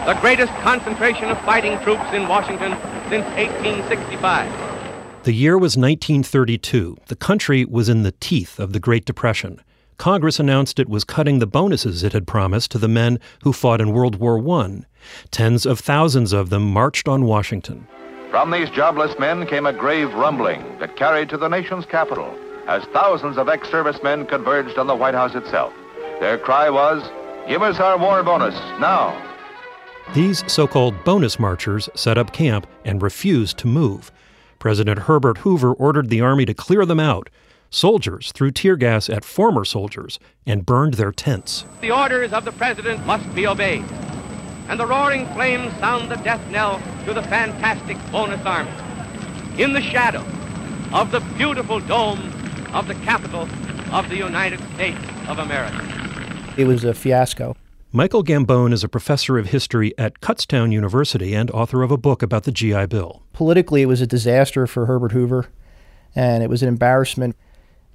the 0.05 0.17
greatest 0.21 0.53
concentration 0.61 1.25
of 1.25 1.37
fighting 1.41 1.77
troops 1.79 2.13
in 2.13 2.29
Washington 2.29 2.71
since 3.09 3.25
1865. 3.35 5.23
The 5.23 5.33
year 5.33 5.57
was 5.57 5.75
1932. 5.75 6.95
The 7.07 7.15
country 7.17 7.65
was 7.65 7.89
in 7.89 8.03
the 8.03 8.13
teeth 8.21 8.57
of 8.57 8.71
the 8.71 8.79
Great 8.79 9.03
Depression. 9.03 9.59
Congress 9.97 10.39
announced 10.39 10.79
it 10.79 10.87
was 10.87 11.03
cutting 11.03 11.39
the 11.39 11.45
bonuses 11.45 12.03
it 12.03 12.13
had 12.13 12.25
promised 12.25 12.71
to 12.71 12.77
the 12.77 12.87
men 12.87 13.19
who 13.43 13.51
fought 13.51 13.81
in 13.81 13.91
World 13.91 14.15
War 14.15 14.39
I. 14.61 14.83
Tens 15.29 15.65
of 15.65 15.81
thousands 15.81 16.31
of 16.31 16.49
them 16.49 16.71
marched 16.71 17.09
on 17.09 17.25
Washington. 17.25 17.85
From 18.29 18.51
these 18.51 18.69
jobless 18.69 19.17
men 19.17 19.47
came 19.47 19.65
a 19.65 19.73
grave 19.73 20.13
rumbling 20.13 20.77
that 20.77 20.95
carried 20.95 21.29
to 21.29 21.37
the 21.37 21.47
nation's 21.47 21.85
capital 21.85 22.37
as 22.67 22.83
thousands 22.93 23.39
of 23.39 23.49
ex 23.49 23.67
servicemen 23.69 24.27
converged 24.27 24.77
on 24.77 24.85
the 24.85 24.95
White 24.95 25.15
House 25.15 25.33
itself. 25.33 25.73
Their 26.19 26.37
cry 26.37 26.69
was, 26.69 27.01
Give 27.47 27.63
us 27.63 27.79
our 27.79 27.97
war 27.97 28.21
bonus 28.21 28.53
now. 28.79 29.19
These 30.13 30.43
so 30.51 30.67
called 30.67 31.03
bonus 31.03 31.39
marchers 31.39 31.89
set 31.95 32.19
up 32.19 32.31
camp 32.31 32.67
and 32.85 33.01
refused 33.01 33.57
to 33.59 33.67
move. 33.67 34.11
President 34.59 34.99
Herbert 34.99 35.39
Hoover 35.39 35.73
ordered 35.73 36.09
the 36.09 36.21
Army 36.21 36.45
to 36.45 36.53
clear 36.53 36.85
them 36.85 36.99
out. 36.99 37.31
Soldiers 37.71 38.31
threw 38.31 38.51
tear 38.51 38.75
gas 38.75 39.09
at 39.09 39.25
former 39.25 39.65
soldiers 39.65 40.19
and 40.45 40.67
burned 40.67 40.95
their 40.95 41.11
tents. 41.11 41.65
The 41.81 41.91
orders 41.91 42.33
of 42.33 42.45
the 42.45 42.51
President 42.51 43.03
must 43.07 43.33
be 43.33 43.47
obeyed. 43.47 43.85
And 44.69 44.79
the 44.79 44.85
roaring 44.85 45.25
flames 45.33 45.73
sound 45.79 46.11
the 46.11 46.15
death 46.17 46.41
knell 46.51 46.79
to 47.05 47.13
the 47.13 47.23
fantastic 47.23 47.97
bonus 48.11 48.45
army. 48.45 48.71
In 49.57 49.73
the 49.73 49.81
shadow 49.81 50.23
of 50.93 51.11
the 51.11 51.19
beautiful 51.37 51.79
dome 51.79 52.19
of 52.71 52.87
the 52.87 52.93
capital 52.95 53.49
of 53.91 54.07
the 54.09 54.15
United 54.15 54.59
States 54.75 54.99
of 55.27 55.39
America. 55.39 55.83
It 56.55 56.65
was 56.65 56.83
a 56.83 56.93
fiasco. 56.93 57.55
Michael 57.91 58.23
Gambone 58.23 58.71
is 58.71 58.83
a 58.83 58.87
professor 58.87 59.39
of 59.39 59.47
history 59.47 59.97
at 59.97 60.21
Kutztown 60.21 60.71
University 60.71 61.33
and 61.33 61.49
author 61.49 61.81
of 61.81 61.89
a 61.89 61.97
book 61.97 62.21
about 62.21 62.43
the 62.43 62.51
GI 62.51 62.85
Bill. 62.85 63.23
Politically, 63.33 63.81
it 63.81 63.87
was 63.87 64.01
a 64.01 64.05
disaster 64.07 64.67
for 64.67 64.85
Herbert 64.85 65.11
Hoover, 65.11 65.47
and 66.15 66.43
it 66.43 66.49
was 66.51 66.61
an 66.61 66.67
embarrassment. 66.67 67.35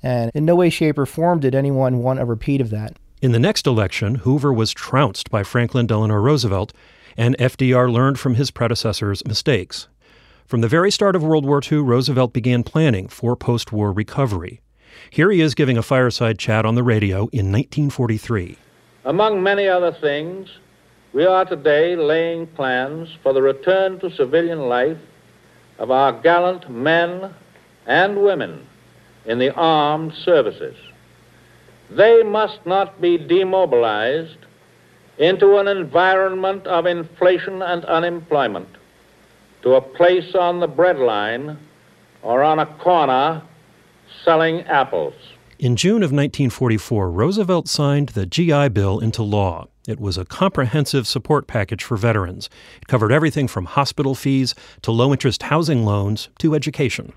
And 0.02 0.32
in 0.34 0.44
no 0.44 0.56
way, 0.56 0.70
shape, 0.70 0.98
or 0.98 1.06
form 1.06 1.38
did 1.38 1.54
anyone 1.54 2.02
want 2.02 2.18
a 2.18 2.24
repeat 2.24 2.60
of 2.60 2.70
that. 2.70 2.98
In 3.24 3.32
the 3.32 3.38
next 3.38 3.66
election, 3.66 4.16
Hoover 4.16 4.52
was 4.52 4.74
trounced 4.74 5.30
by 5.30 5.44
Franklin 5.44 5.86
Delano 5.86 6.16
Roosevelt, 6.16 6.74
and 7.16 7.34
FDR 7.38 7.90
learned 7.90 8.18
from 8.18 8.34
his 8.34 8.50
predecessor's 8.50 9.24
mistakes. 9.24 9.88
From 10.44 10.60
the 10.60 10.68
very 10.68 10.90
start 10.90 11.16
of 11.16 11.24
World 11.24 11.46
War 11.46 11.62
II, 11.62 11.78
Roosevelt 11.78 12.34
began 12.34 12.62
planning 12.62 13.08
for 13.08 13.34
post 13.34 13.72
war 13.72 13.92
recovery. 13.92 14.60
Here 15.08 15.30
he 15.30 15.40
is 15.40 15.54
giving 15.54 15.78
a 15.78 15.82
fireside 15.82 16.38
chat 16.38 16.66
on 16.66 16.74
the 16.74 16.82
radio 16.82 17.20
in 17.32 17.50
1943. 17.50 18.58
Among 19.06 19.42
many 19.42 19.68
other 19.68 19.92
things, 19.92 20.50
we 21.14 21.24
are 21.24 21.46
today 21.46 21.96
laying 21.96 22.46
plans 22.48 23.08
for 23.22 23.32
the 23.32 23.40
return 23.40 23.98
to 24.00 24.10
civilian 24.10 24.68
life 24.68 24.98
of 25.78 25.90
our 25.90 26.12
gallant 26.12 26.68
men 26.70 27.34
and 27.86 28.22
women 28.22 28.66
in 29.24 29.38
the 29.38 29.54
armed 29.54 30.12
services. 30.12 30.76
They 31.90 32.22
must 32.22 32.64
not 32.66 33.00
be 33.00 33.18
demobilized 33.18 34.38
into 35.18 35.58
an 35.58 35.68
environment 35.68 36.66
of 36.66 36.86
inflation 36.86 37.62
and 37.62 37.84
unemployment, 37.84 38.68
to 39.62 39.74
a 39.74 39.80
place 39.80 40.34
on 40.34 40.60
the 40.60 40.68
breadline 40.68 41.56
or 42.22 42.42
on 42.42 42.58
a 42.58 42.66
corner 42.66 43.42
selling 44.24 44.62
apples. 44.62 45.14
In 45.58 45.76
June 45.76 46.02
of 46.02 46.10
1944, 46.10 47.10
Roosevelt 47.10 47.68
signed 47.68 48.10
the 48.10 48.26
GI 48.26 48.70
Bill 48.70 48.98
into 48.98 49.22
law. 49.22 49.68
It 49.86 50.00
was 50.00 50.18
a 50.18 50.24
comprehensive 50.24 51.06
support 51.06 51.46
package 51.46 51.84
for 51.84 51.96
veterans. 51.96 52.48
It 52.80 52.88
covered 52.88 53.12
everything 53.12 53.46
from 53.46 53.66
hospital 53.66 54.14
fees 54.14 54.54
to 54.82 54.90
low 54.90 55.12
interest 55.12 55.44
housing 55.44 55.84
loans 55.84 56.28
to 56.38 56.54
education. 56.54 57.12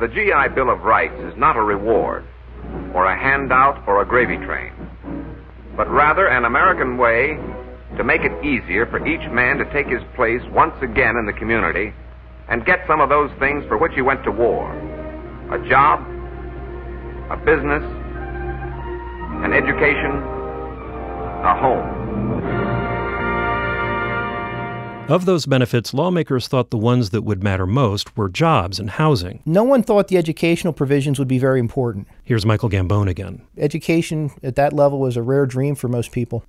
The 0.00 0.08
GI 0.08 0.54
Bill 0.54 0.70
of 0.70 0.82
Rights 0.82 1.18
is 1.20 1.36
not 1.36 1.56
a 1.56 1.62
reward 1.62 2.24
or 2.96 3.04
a 3.04 3.16
handout 3.16 3.86
or 3.86 4.00
a 4.00 4.06
gravy 4.06 4.38
train, 4.46 4.72
but 5.76 5.86
rather 5.90 6.28
an 6.28 6.46
American 6.46 6.96
way 6.96 7.36
to 7.98 8.02
make 8.02 8.22
it 8.22 8.32
easier 8.42 8.86
for 8.86 9.06
each 9.06 9.30
man 9.30 9.58
to 9.58 9.70
take 9.70 9.86
his 9.86 10.00
place 10.16 10.40
once 10.50 10.74
again 10.80 11.14
in 11.18 11.26
the 11.26 11.32
community 11.34 11.92
and 12.48 12.64
get 12.64 12.78
some 12.88 13.02
of 13.02 13.10
those 13.10 13.30
things 13.38 13.62
for 13.68 13.76
which 13.76 13.92
he 13.94 14.00
went 14.00 14.24
to 14.24 14.30
war 14.30 14.72
a 15.52 15.68
job, 15.68 16.00
a 17.30 17.36
business, 17.36 17.84
an 19.44 19.52
education, 19.52 20.10
a 21.44 21.54
home. 21.60 22.65
Of 25.08 25.24
those 25.24 25.46
benefits, 25.46 25.94
lawmakers 25.94 26.48
thought 26.48 26.70
the 26.70 26.76
ones 26.76 27.10
that 27.10 27.22
would 27.22 27.40
matter 27.40 27.64
most 27.64 28.16
were 28.16 28.28
jobs 28.28 28.80
and 28.80 28.90
housing. 28.90 29.40
No 29.46 29.62
one 29.62 29.84
thought 29.84 30.08
the 30.08 30.16
educational 30.16 30.72
provisions 30.72 31.20
would 31.20 31.28
be 31.28 31.38
very 31.38 31.60
important. 31.60 32.08
Here's 32.24 32.44
Michael 32.44 32.68
Gambone 32.68 33.08
again. 33.08 33.42
Education 33.56 34.32
at 34.42 34.56
that 34.56 34.72
level 34.72 34.98
was 34.98 35.16
a 35.16 35.22
rare 35.22 35.46
dream 35.46 35.76
for 35.76 35.86
most 35.86 36.10
people. 36.10 36.42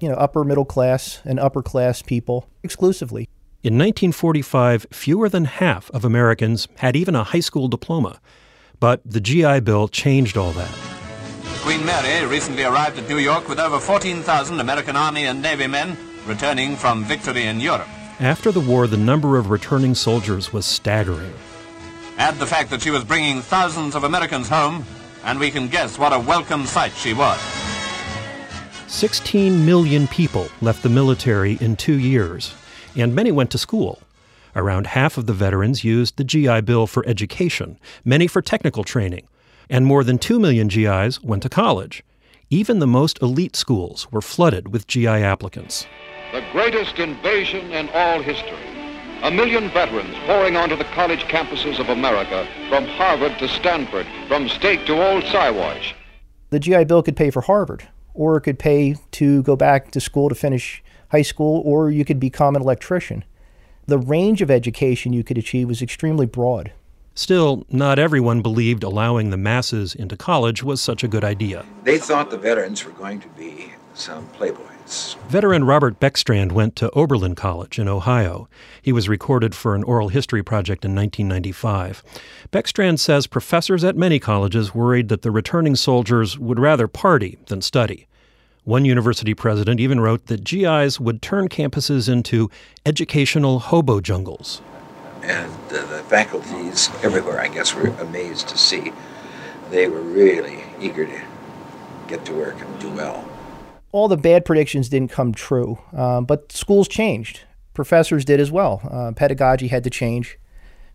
You 0.00 0.08
know, 0.08 0.14
upper 0.14 0.44
middle 0.44 0.64
class 0.64 1.20
and 1.26 1.38
upper 1.38 1.62
class 1.62 2.00
people 2.00 2.48
exclusively. 2.62 3.28
In 3.62 3.74
1945, 3.74 4.86
fewer 4.90 5.28
than 5.28 5.44
half 5.44 5.90
of 5.90 6.02
Americans 6.02 6.68
had 6.78 6.96
even 6.96 7.14
a 7.14 7.22
high 7.22 7.40
school 7.40 7.68
diploma. 7.68 8.18
But 8.78 9.02
the 9.04 9.20
GI 9.20 9.60
Bill 9.60 9.88
changed 9.88 10.38
all 10.38 10.52
that. 10.52 10.70
Queen 11.58 11.84
Mary 11.84 12.24
recently 12.24 12.64
arrived 12.64 12.98
at 12.98 13.06
New 13.10 13.18
York 13.18 13.46
with 13.46 13.60
over 13.60 13.78
14,000 13.78 14.58
American 14.58 14.96
Army 14.96 15.26
and 15.26 15.42
Navy 15.42 15.66
men 15.66 15.98
returning 16.26 16.76
from 16.76 17.04
victory 17.04 17.44
in 17.44 17.60
Europe. 17.60 17.88
After 18.20 18.52
the 18.52 18.60
war, 18.60 18.86
the 18.86 18.96
number 18.96 19.38
of 19.38 19.50
returning 19.50 19.94
soldiers 19.94 20.52
was 20.52 20.66
staggering. 20.66 21.32
Add 22.18 22.38
the 22.38 22.46
fact 22.46 22.68
that 22.70 22.82
she 22.82 22.90
was 22.90 23.02
bringing 23.02 23.40
thousands 23.40 23.94
of 23.94 24.04
Americans 24.04 24.48
home, 24.48 24.84
and 25.24 25.38
we 25.38 25.50
can 25.50 25.68
guess 25.68 25.98
what 25.98 26.12
a 26.12 26.18
welcome 26.18 26.66
sight 26.66 26.92
she 26.92 27.14
was. 27.14 27.40
16 28.88 29.64
million 29.64 30.06
people 30.08 30.48
left 30.60 30.82
the 30.82 30.88
military 30.88 31.56
in 31.60 31.76
two 31.76 31.98
years, 31.98 32.54
and 32.94 33.14
many 33.14 33.32
went 33.32 33.50
to 33.52 33.58
school. 33.58 34.02
Around 34.56 34.88
half 34.88 35.16
of 35.16 35.26
the 35.26 35.32
veterans 35.32 35.84
used 35.84 36.16
the 36.16 36.24
GI 36.24 36.62
Bill 36.62 36.86
for 36.86 37.06
education, 37.06 37.78
many 38.04 38.26
for 38.26 38.42
technical 38.42 38.84
training, 38.84 39.28
and 39.70 39.86
more 39.86 40.02
than 40.02 40.18
2 40.18 40.40
million 40.40 40.68
GIs 40.68 41.22
went 41.22 41.42
to 41.44 41.48
college. 41.48 42.02
Even 42.52 42.80
the 42.80 42.86
most 42.86 43.22
elite 43.22 43.54
schools 43.54 44.10
were 44.10 44.20
flooded 44.20 44.72
with 44.72 44.88
GI 44.88 45.06
applicants. 45.06 45.86
The 46.32 46.42
greatest 46.50 46.98
invasion 46.98 47.70
in 47.70 47.88
all 47.90 48.20
history. 48.20 48.66
A 49.22 49.30
million 49.30 49.70
veterans 49.70 50.16
pouring 50.26 50.56
onto 50.56 50.74
the 50.74 50.82
college 50.86 51.20
campuses 51.26 51.78
of 51.78 51.90
America, 51.90 52.48
from 52.68 52.86
Harvard 52.86 53.38
to 53.38 53.46
Stanford, 53.46 54.04
from 54.26 54.48
State 54.48 54.84
to 54.86 55.00
Old 55.00 55.22
Siwash. 55.26 55.94
The 56.48 56.58
GI 56.58 56.86
Bill 56.86 57.04
could 57.04 57.14
pay 57.14 57.30
for 57.30 57.42
Harvard, 57.42 57.86
or 58.14 58.38
it 58.38 58.40
could 58.40 58.58
pay 58.58 58.96
to 59.12 59.44
go 59.44 59.54
back 59.54 59.92
to 59.92 60.00
school 60.00 60.28
to 60.28 60.34
finish 60.34 60.82
high 61.12 61.22
school, 61.22 61.62
or 61.64 61.92
you 61.92 62.04
could 62.04 62.18
become 62.18 62.56
an 62.56 62.62
electrician. 62.62 63.24
The 63.86 63.98
range 63.98 64.42
of 64.42 64.50
education 64.50 65.12
you 65.12 65.22
could 65.22 65.38
achieve 65.38 65.68
was 65.68 65.82
extremely 65.82 66.26
broad. 66.26 66.72
Still, 67.20 67.66
not 67.68 67.98
everyone 67.98 68.40
believed 68.40 68.82
allowing 68.82 69.28
the 69.28 69.36
masses 69.36 69.94
into 69.94 70.16
college 70.16 70.62
was 70.62 70.80
such 70.80 71.04
a 71.04 71.06
good 71.06 71.22
idea. 71.22 71.66
They 71.84 71.98
thought 71.98 72.30
the 72.30 72.38
veterans 72.38 72.82
were 72.82 72.92
going 72.92 73.20
to 73.20 73.28
be 73.28 73.74
some 73.92 74.26
playboys. 74.28 75.16
Veteran 75.28 75.64
Robert 75.64 76.00
Beckstrand 76.00 76.52
went 76.52 76.76
to 76.76 76.90
Oberlin 76.92 77.34
College 77.34 77.78
in 77.78 77.88
Ohio. 77.88 78.48
He 78.80 78.90
was 78.90 79.06
recorded 79.06 79.54
for 79.54 79.74
an 79.74 79.82
oral 79.82 80.08
history 80.08 80.42
project 80.42 80.82
in 80.82 80.94
1995. 80.94 82.02
Beckstrand 82.52 82.98
says 82.98 83.26
professors 83.26 83.84
at 83.84 83.98
many 83.98 84.18
colleges 84.18 84.74
worried 84.74 85.10
that 85.10 85.20
the 85.20 85.30
returning 85.30 85.76
soldiers 85.76 86.38
would 86.38 86.58
rather 86.58 86.88
party 86.88 87.36
than 87.48 87.60
study. 87.60 88.08
One 88.64 88.86
university 88.86 89.34
president 89.34 89.78
even 89.78 90.00
wrote 90.00 90.28
that 90.28 90.42
GIs 90.42 90.98
would 90.98 91.20
turn 91.20 91.50
campuses 91.50 92.08
into 92.08 92.50
educational 92.86 93.58
hobo 93.58 94.00
jungles. 94.00 94.62
And 95.30 95.52
uh, 95.70 95.86
the 95.86 96.02
faculties 96.08 96.90
everywhere, 97.04 97.40
I 97.40 97.46
guess, 97.46 97.72
were 97.72 97.86
amazed 98.00 98.48
to 98.48 98.58
see. 98.58 98.92
They 99.70 99.86
were 99.86 100.00
really 100.00 100.64
eager 100.80 101.06
to 101.06 101.22
get 102.08 102.24
to 102.24 102.32
work 102.32 102.60
and 102.60 102.80
do 102.80 102.90
well. 102.90 103.24
All 103.92 104.08
the 104.08 104.16
bad 104.16 104.44
predictions 104.44 104.88
didn't 104.88 105.12
come 105.12 105.32
true, 105.32 105.78
um, 105.92 106.24
but 106.24 106.50
schools 106.50 106.88
changed. 106.88 107.42
Professors 107.74 108.24
did 108.24 108.40
as 108.40 108.50
well. 108.50 108.80
Uh, 108.90 109.12
pedagogy 109.12 109.68
had 109.68 109.84
to 109.84 109.90
change 109.90 110.36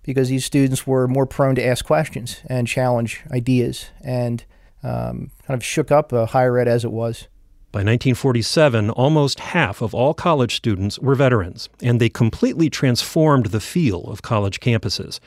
because 0.03 0.27
these 0.27 0.43
students 0.43 0.85
were 0.85 1.07
more 1.07 1.25
prone 1.25 1.55
to 1.55 1.65
ask 1.65 1.85
questions 1.85 2.41
and 2.47 2.67
challenge 2.67 3.23
ideas 3.31 3.87
and 4.01 4.43
um, 4.83 5.31
kind 5.47 5.57
of 5.57 5.63
shook 5.63 5.91
up 5.91 6.11
uh, 6.11 6.25
higher 6.25 6.57
ed 6.57 6.67
as 6.67 6.83
it 6.83 6.91
was. 6.91 7.29
By 7.75 7.79
1947, 7.79 8.89
almost 8.91 9.41
half 9.41 9.81
of 9.81 9.93
all 9.93 10.13
college 10.13 10.55
students 10.55 10.97
were 10.97 11.13
veterans, 11.13 11.67
and 11.83 11.99
they 11.99 12.07
completely 12.07 12.69
transformed 12.69 13.47
the 13.47 13.59
feel 13.59 14.05
of 14.05 14.21
college 14.21 14.61
campuses. 14.61 15.19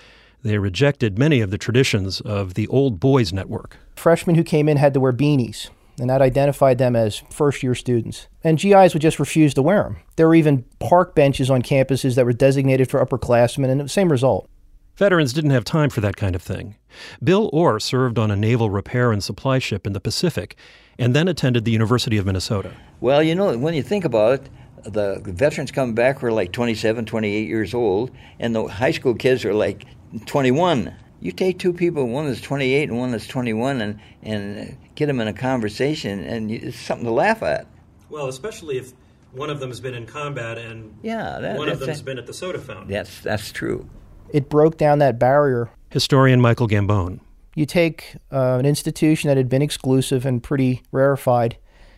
They 0.42 0.57
rejected 0.57 1.18
many 1.18 1.42
of 1.42 1.51
the 1.51 1.59
traditions 1.59 2.22
of 2.22 2.55
the 2.55 2.66
old 2.68 3.01
boys 3.01 3.34
network. 3.34 3.76
Freshmen 3.96 4.34
who 4.34 4.44
came 4.44 4.66
in 4.66 4.78
had 4.78 4.94
to 4.94 5.01
wear 5.01 5.12
beanies, 5.12 5.68
and 6.01 6.09
that 6.09 6.22
identified 6.22 6.78
them 6.78 6.96
as 6.96 7.18
first 7.30 7.62
year 7.62 7.74
students. 7.74 8.28
And 8.42 8.59
GIs 8.59 8.94
would 8.94 9.03
just 9.03 9.20
refuse 9.20 9.53
to 9.53 9.61
wear 9.61 9.82
them. 9.82 9.99
There 10.16 10.26
were 10.26 10.34
even 10.34 10.64
park 10.78 11.14
benches 11.14 11.51
on 11.51 11.61
campuses 11.61 12.14
that 12.14 12.24
were 12.24 12.32
designated 12.32 12.88
for 12.88 13.05
upperclassmen, 13.05 13.68
and 13.68 13.78
the 13.78 13.90
same 13.90 14.11
result. 14.11 14.49
Veterans 14.96 15.32
didn't 15.32 15.51
have 15.51 15.64
time 15.64 15.90
for 15.90 16.01
that 16.01 16.16
kind 16.16 16.34
of 16.34 16.42
thing. 16.42 16.76
Bill 17.22 17.51
Orr 17.53 17.78
served 17.78 18.18
on 18.18 18.30
a 18.30 18.36
naval 18.36 18.70
repair 18.70 19.12
and 19.12 19.22
supply 19.22 19.61
ship 19.61 19.86
in 19.86 19.92
the 19.92 20.01
Pacific 20.01 20.57
and 20.99 21.14
then 21.14 21.28
attended 21.28 21.64
the 21.64 21.70
University 21.70 22.16
of 22.18 22.26
Minnesota. 22.26 22.72
Well, 23.01 23.22
you 23.22 23.34
know, 23.34 23.57
when 23.57 23.74
you 23.74 23.82
think 23.82 24.05
about 24.05 24.34
it, 24.40 24.51
the 24.84 25.20
veterans 25.24 25.70
coming 25.70 25.94
back 25.94 26.22
were 26.22 26.32
like 26.32 26.53
27, 26.53 27.05
28 27.07 27.49
years 27.49 27.74
old, 27.74 28.11
and 28.38 28.55
the 28.55 28.64
high 28.66 28.90
school 28.90 29.14
kids 29.14 29.44
are 29.44 29.55
like 29.55 29.84
21. 30.26 30.94
You 31.20 31.32
take 31.32 31.59
two 31.59 31.72
people, 31.72 32.07
one 32.09 32.26
that's 32.26 32.40
28 32.40 32.88
and 32.90 32.99
one 32.99 33.11
that's 33.11 33.26
21, 33.26 33.80
and, 33.80 34.01
and 34.22 34.76
get 34.94 35.07
them 35.07 35.20
in 35.20 35.28
a 35.28 35.32
conversation, 35.32 36.20
and 36.24 36.51
it's 36.51 36.78
something 36.78 37.07
to 37.07 37.12
laugh 37.12 37.42
at. 37.42 37.66
Well, 38.09 38.28
especially 38.28 38.78
if 38.78 38.92
one 39.32 39.51
of 39.51 39.61
them 39.61 39.68
has 39.68 39.80
been 39.80 39.94
in 39.94 40.07
combat 40.07 40.59
and 40.59 40.94
Yeah, 41.03 41.38
that- 41.40 41.59
one 41.59 41.68
of 41.68 41.74
that's 41.74 41.80
them 41.80 41.88
has 41.90 42.01
a- 42.01 42.05
been 42.05 42.18
at 42.18 42.26
the 42.26 42.32
soda 42.32 42.59
fountain. 42.59 42.88
That's 42.88 43.20
that's 43.20 43.53
true. 43.53 43.88
It 44.32 44.49
broke 44.49 44.76
down 44.76 44.99
that 45.01 45.18
barrier. 45.18 45.70
Historian 45.90 46.40
Michael 46.40 46.68
Gambone. 46.68 47.20
You 47.59 47.66
take 47.66 48.14
uh, 48.30 48.56
an 48.61 48.66
institution 48.66 49.26
that 49.26 49.36
had 49.36 49.48
been 49.48 49.62
exclusive 49.62 50.24
and 50.24 50.40
pretty 50.40 50.84
rarefied, 50.92 51.56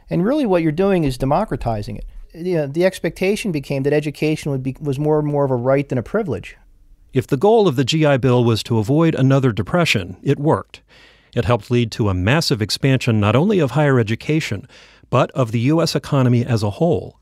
and 0.08 0.24
really 0.24 0.46
what 0.46 0.62
you're 0.62 0.72
doing 0.72 1.04
is 1.04 1.18
democratizing 1.18 1.98
it. 1.98 2.06
You 2.32 2.54
know, 2.54 2.66
the 2.66 2.86
expectation 2.86 3.52
became 3.52 3.82
that 3.82 3.92
education 3.92 4.52
would 4.52 4.62
be, 4.62 4.74
was 4.80 4.98
more 4.98 5.18
and 5.18 5.28
more 5.28 5.44
of 5.44 5.50
a 5.50 5.56
right 5.56 5.86
than 5.86 5.98
a 5.98 6.02
privilege. 6.02 6.56
If 7.12 7.26
the 7.26 7.36
goal 7.36 7.68
of 7.68 7.76
the 7.76 7.84
GI 7.84 8.16
Bill 8.16 8.42
was 8.42 8.62
to 8.62 8.78
avoid 8.78 9.14
another 9.14 9.52
depression, 9.52 10.16
it 10.22 10.38
worked. 10.38 10.80
It 11.34 11.44
helped 11.44 11.70
lead 11.70 11.92
to 11.92 12.08
a 12.08 12.14
massive 12.14 12.62
expansion 12.62 13.20
not 13.20 13.36
only 13.36 13.58
of 13.58 13.72
higher 13.72 13.98
education, 13.98 14.66
but 15.10 15.30
of 15.32 15.52
the 15.52 15.60
U.S. 15.60 15.94
economy 15.94 16.42
as 16.42 16.62
a 16.62 16.70
whole. 16.70 17.20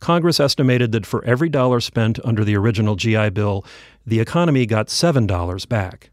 Congress 0.00 0.40
estimated 0.40 0.92
that 0.92 1.04
for 1.04 1.22
every 1.26 1.50
dollar 1.50 1.80
spent 1.80 2.24
under 2.24 2.42
the 2.42 2.56
original 2.56 2.96
GI 2.96 3.28
Bill, 3.30 3.66
the 4.06 4.20
economy 4.20 4.64
got 4.64 4.86
$7 4.86 5.68
back. 5.68 6.08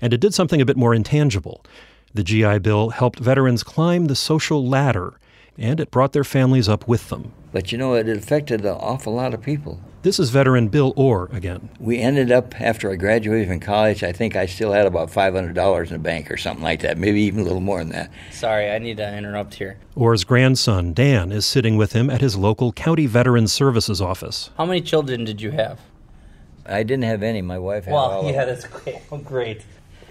And 0.00 0.12
it 0.12 0.20
did 0.20 0.34
something 0.34 0.60
a 0.60 0.66
bit 0.66 0.76
more 0.76 0.94
intangible. 0.94 1.64
The 2.12 2.24
GI 2.24 2.58
Bill 2.58 2.90
helped 2.90 3.20
veterans 3.20 3.62
climb 3.62 4.06
the 4.06 4.16
social 4.16 4.66
ladder, 4.66 5.14
and 5.56 5.78
it 5.78 5.90
brought 5.90 6.12
their 6.12 6.24
families 6.24 6.68
up 6.68 6.88
with 6.88 7.08
them. 7.08 7.32
But 7.52 7.72
you 7.72 7.78
know, 7.78 7.94
it 7.94 8.08
affected 8.08 8.62
an 8.62 8.68
awful 8.68 9.14
lot 9.14 9.34
of 9.34 9.42
people. 9.42 9.80
This 10.02 10.18
is 10.18 10.30
veteran 10.30 10.68
Bill 10.68 10.94
Orr 10.96 11.28
again. 11.30 11.68
We 11.78 11.98
ended 11.98 12.32
up 12.32 12.58
after 12.58 12.90
I 12.90 12.96
graduated 12.96 13.48
from 13.48 13.60
college. 13.60 14.02
I 14.02 14.12
think 14.12 14.34
I 14.34 14.46
still 14.46 14.72
had 14.72 14.86
about 14.86 15.10
five 15.10 15.34
hundred 15.34 15.54
dollars 15.54 15.90
in 15.90 15.94
the 15.94 16.02
bank 16.02 16.30
or 16.30 16.36
something 16.36 16.64
like 16.64 16.80
that, 16.80 16.96
maybe 16.96 17.20
even 17.22 17.40
a 17.40 17.44
little 17.44 17.60
more 17.60 17.80
than 17.80 17.90
that. 17.90 18.10
Sorry, 18.30 18.70
I 18.70 18.78
need 18.78 18.96
to 18.96 19.16
interrupt 19.16 19.54
here. 19.54 19.78
Orr's 19.94 20.24
grandson, 20.24 20.94
Dan, 20.94 21.30
is 21.30 21.44
sitting 21.44 21.76
with 21.76 21.92
him 21.92 22.08
at 22.08 22.22
his 22.22 22.34
local 22.34 22.72
County 22.72 23.06
Veterans 23.06 23.52
Services 23.52 24.00
office. 24.00 24.50
How 24.56 24.64
many 24.64 24.80
children 24.80 25.24
did 25.24 25.42
you 25.42 25.50
have? 25.50 25.80
I 26.70 26.82
didn't 26.82 27.04
have 27.04 27.22
any. 27.22 27.42
My 27.42 27.58
wife 27.58 27.84
had 27.84 27.94
well, 27.94 28.04
all 28.04 28.20
of 28.20 28.34
yeah, 28.34 28.44
them. 28.44 28.54
that's 28.54 28.66
great. 28.66 29.00
Great. 29.24 29.62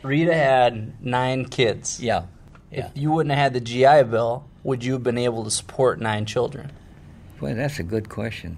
Rita 0.03 0.34
had 0.34 1.03
nine 1.03 1.45
kids. 1.45 1.99
Yeah. 1.99 2.26
If 2.72 2.91
you 2.95 3.12
wouldn't 3.12 3.34
have 3.34 3.39
had 3.39 3.53
the 3.53 3.62
GI 3.62 4.10
Bill, 4.10 4.45
would 4.64 4.84
you 4.84 4.93
have 4.93 5.03
been 5.03 5.18
able 5.18 5.43
to 5.43 5.51
support 5.51 5.99
nine 5.99 6.26
children? 6.26 6.72
Boy, 7.39 7.53
that's 7.53 7.80
a 7.80 7.84
good 7.84 8.10
question. 8.10 8.57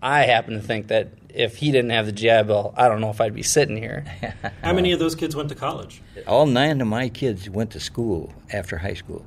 I 0.00 0.22
happen 0.22 0.54
to 0.54 0.60
think 0.60 0.88
that 0.88 1.08
if 1.30 1.56
he 1.56 1.72
didn't 1.72 1.90
have 1.90 2.06
the 2.06 2.12
GI 2.12 2.44
Bill, 2.44 2.74
I 2.76 2.88
don't 2.88 3.00
know 3.00 3.10
if 3.10 3.20
I'd 3.20 3.34
be 3.34 3.42
sitting 3.42 3.76
here. 3.76 4.04
How 4.62 4.72
many 4.72 4.92
of 4.92 4.98
those 4.98 5.14
kids 5.14 5.34
went 5.34 5.48
to 5.48 5.54
college? 5.54 6.02
All 6.26 6.46
nine 6.46 6.80
of 6.80 6.86
my 6.86 7.08
kids 7.08 7.50
went 7.50 7.70
to 7.72 7.80
school 7.80 8.32
after 8.52 8.78
high 8.78 8.94
school. 8.94 9.24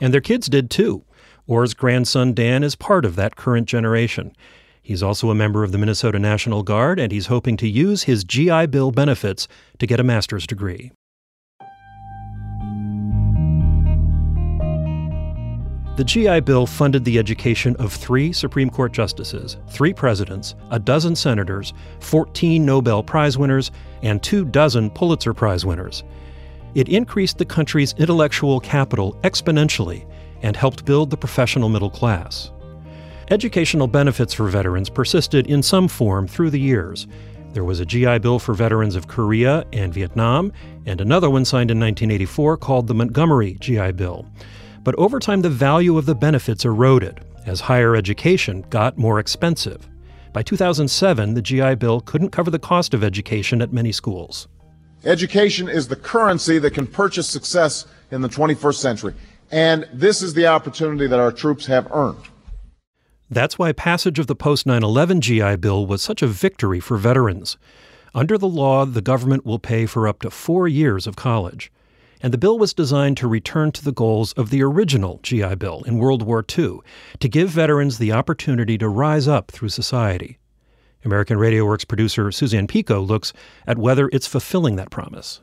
And 0.00 0.14
their 0.14 0.20
kids 0.20 0.48
did 0.48 0.70
too. 0.70 1.04
Orr's 1.46 1.74
grandson, 1.74 2.34
Dan, 2.34 2.62
is 2.62 2.76
part 2.76 3.04
of 3.04 3.16
that 3.16 3.36
current 3.36 3.66
generation. 3.66 4.36
He's 4.88 5.02
also 5.02 5.28
a 5.28 5.34
member 5.34 5.64
of 5.64 5.72
the 5.72 5.76
Minnesota 5.76 6.18
National 6.18 6.62
Guard, 6.62 6.98
and 6.98 7.12
he's 7.12 7.26
hoping 7.26 7.58
to 7.58 7.68
use 7.68 8.04
his 8.04 8.24
GI 8.24 8.68
Bill 8.68 8.90
benefits 8.90 9.46
to 9.80 9.86
get 9.86 10.00
a 10.00 10.02
master's 10.02 10.46
degree. 10.46 10.92
The 15.98 16.04
GI 16.06 16.40
Bill 16.40 16.64
funded 16.64 17.04
the 17.04 17.18
education 17.18 17.76
of 17.76 17.92
three 17.92 18.32
Supreme 18.32 18.70
Court 18.70 18.92
justices, 18.92 19.58
three 19.68 19.92
presidents, 19.92 20.54
a 20.70 20.78
dozen 20.78 21.14
senators, 21.14 21.74
14 22.00 22.64
Nobel 22.64 23.02
Prize 23.02 23.36
winners, 23.36 23.70
and 24.02 24.22
two 24.22 24.46
dozen 24.46 24.88
Pulitzer 24.88 25.34
Prize 25.34 25.66
winners. 25.66 26.02
It 26.74 26.88
increased 26.88 27.36
the 27.36 27.44
country's 27.44 27.92
intellectual 27.98 28.58
capital 28.58 29.18
exponentially 29.22 30.10
and 30.40 30.56
helped 30.56 30.86
build 30.86 31.10
the 31.10 31.18
professional 31.18 31.68
middle 31.68 31.90
class. 31.90 32.52
Educational 33.30 33.86
benefits 33.86 34.32
for 34.32 34.48
veterans 34.48 34.88
persisted 34.88 35.46
in 35.48 35.62
some 35.62 35.86
form 35.86 36.26
through 36.26 36.48
the 36.48 36.58
years. 36.58 37.06
There 37.52 37.64
was 37.64 37.78
a 37.78 37.84
GI 37.84 38.20
Bill 38.20 38.38
for 38.38 38.54
veterans 38.54 38.96
of 38.96 39.06
Korea 39.06 39.66
and 39.70 39.92
Vietnam, 39.92 40.50
and 40.86 40.98
another 40.98 41.28
one 41.28 41.44
signed 41.44 41.70
in 41.70 41.78
1984 41.78 42.56
called 42.56 42.86
the 42.86 42.94
Montgomery 42.94 43.58
GI 43.60 43.92
Bill. 43.92 44.26
But 44.82 44.94
over 44.94 45.18
time, 45.18 45.42
the 45.42 45.50
value 45.50 45.98
of 45.98 46.06
the 46.06 46.14
benefits 46.14 46.64
eroded 46.64 47.20
as 47.44 47.60
higher 47.60 47.94
education 47.94 48.64
got 48.70 48.96
more 48.96 49.20
expensive. 49.20 49.86
By 50.32 50.42
2007, 50.42 51.34
the 51.34 51.42
GI 51.42 51.74
Bill 51.74 52.00
couldn't 52.00 52.30
cover 52.30 52.50
the 52.50 52.58
cost 52.58 52.94
of 52.94 53.04
education 53.04 53.60
at 53.60 53.74
many 53.74 53.92
schools. 53.92 54.48
Education 55.04 55.68
is 55.68 55.88
the 55.88 55.96
currency 55.96 56.58
that 56.60 56.72
can 56.72 56.86
purchase 56.86 57.28
success 57.28 57.86
in 58.10 58.22
the 58.22 58.28
21st 58.28 58.76
century. 58.76 59.14
And 59.50 59.86
this 59.92 60.22
is 60.22 60.32
the 60.32 60.46
opportunity 60.46 61.06
that 61.06 61.20
our 61.20 61.32
troops 61.32 61.66
have 61.66 61.92
earned. 61.92 62.24
That's 63.30 63.58
why 63.58 63.72
passage 63.72 64.18
of 64.18 64.26
the 64.26 64.34
post 64.34 64.66
9 64.66 64.82
11 64.82 65.20
GI 65.20 65.56
Bill 65.56 65.84
was 65.86 66.02
such 66.02 66.22
a 66.22 66.26
victory 66.26 66.80
for 66.80 66.96
veterans. 66.96 67.58
Under 68.14 68.38
the 68.38 68.48
law, 68.48 68.86
the 68.86 69.02
government 69.02 69.44
will 69.44 69.58
pay 69.58 69.84
for 69.86 70.08
up 70.08 70.22
to 70.22 70.30
four 70.30 70.66
years 70.66 71.06
of 71.06 71.16
college. 71.16 71.70
And 72.20 72.32
the 72.32 72.38
bill 72.38 72.58
was 72.58 72.74
designed 72.74 73.16
to 73.18 73.28
return 73.28 73.70
to 73.72 73.84
the 73.84 73.92
goals 73.92 74.32
of 74.32 74.50
the 74.50 74.62
original 74.62 75.20
GI 75.22 75.56
Bill 75.56 75.82
in 75.84 75.98
World 75.98 76.22
War 76.22 76.44
II 76.58 76.78
to 77.20 77.28
give 77.28 77.50
veterans 77.50 77.98
the 77.98 78.12
opportunity 78.12 78.76
to 78.78 78.88
rise 78.88 79.28
up 79.28 79.50
through 79.50 79.68
society. 79.68 80.38
American 81.04 81.38
Radio 81.38 81.64
Works 81.64 81.84
producer 81.84 82.32
Suzanne 82.32 82.66
Pico 82.66 83.00
looks 83.00 83.32
at 83.66 83.78
whether 83.78 84.08
it's 84.12 84.26
fulfilling 84.26 84.76
that 84.76 84.90
promise. 84.90 85.40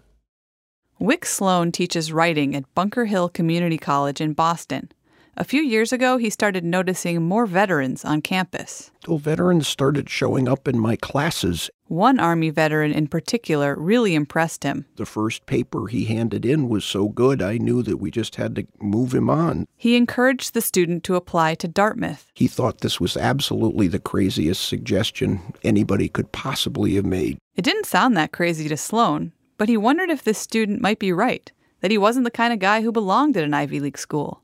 Wick 1.00 1.26
Sloan 1.26 1.72
teaches 1.72 2.12
writing 2.12 2.56
at 2.56 2.74
Bunker 2.74 3.06
Hill 3.06 3.30
Community 3.30 3.78
College 3.78 4.20
in 4.20 4.34
Boston. 4.34 4.92
A 5.38 5.44
few 5.44 5.62
years 5.62 5.92
ago, 5.92 6.16
he 6.16 6.30
started 6.30 6.64
noticing 6.64 7.22
more 7.22 7.46
veterans 7.46 8.06
on 8.06 8.22
campus. 8.22 8.92
So 9.06 9.18
veterans 9.18 9.68
started 9.68 10.10
showing 10.10 10.48
up 10.48 10.66
in 10.66 10.80
my 10.80 10.96
classes. 10.96 11.70
One 11.88 12.22
Army 12.22 12.52
veteran 12.52 12.94
in 12.94 13.08
particular 13.08 13.76
really 13.78 14.16
impressed 14.16 14.64
him. 14.64 14.86
The 14.96 15.06
first 15.06 15.46
paper 15.46 15.88
he 15.88 16.06
handed 16.06 16.46
in 16.46 16.70
was 16.70 16.86
so 16.86 17.10
good, 17.10 17.42
I 17.42 17.58
knew 17.58 17.84
that 17.84 17.98
we 17.98 18.12
just 18.12 18.38
had 18.38 18.56
to 18.56 18.66
move 18.80 19.14
him 19.14 19.30
on. 19.30 19.66
He 19.76 19.98
encouraged 19.98 20.54
the 20.54 20.62
student 20.62 21.04
to 21.04 21.18
apply 21.18 21.56
to 21.56 21.68
Dartmouth. 21.68 22.32
He 22.34 22.48
thought 22.48 22.80
this 22.80 23.02
was 23.02 23.18
absolutely 23.18 23.90
the 23.90 24.00
craziest 24.00 24.66
suggestion 24.66 25.42
anybody 25.64 26.08
could 26.08 26.32
possibly 26.32 26.96
have 26.96 27.06
made. 27.06 27.40
It 27.58 27.66
didn't 27.66 27.88
sound 27.88 28.16
that 28.16 28.32
crazy 28.32 28.70
to 28.70 28.78
Sloan, 28.78 29.34
but 29.58 29.68
he 29.68 29.76
wondered 29.76 30.10
if 30.10 30.24
this 30.24 30.40
student 30.40 30.82
might 30.82 30.98
be 30.98 31.12
right, 31.12 31.52
that 31.82 31.92
he 31.92 31.98
wasn't 31.98 32.24
the 32.24 32.32
kind 32.32 32.54
of 32.54 32.60
guy 32.60 32.82
who 32.82 32.94
belonged 32.94 33.36
at 33.36 33.44
an 33.44 33.54
Ivy 33.54 33.82
League 33.82 33.98
school. 33.98 34.42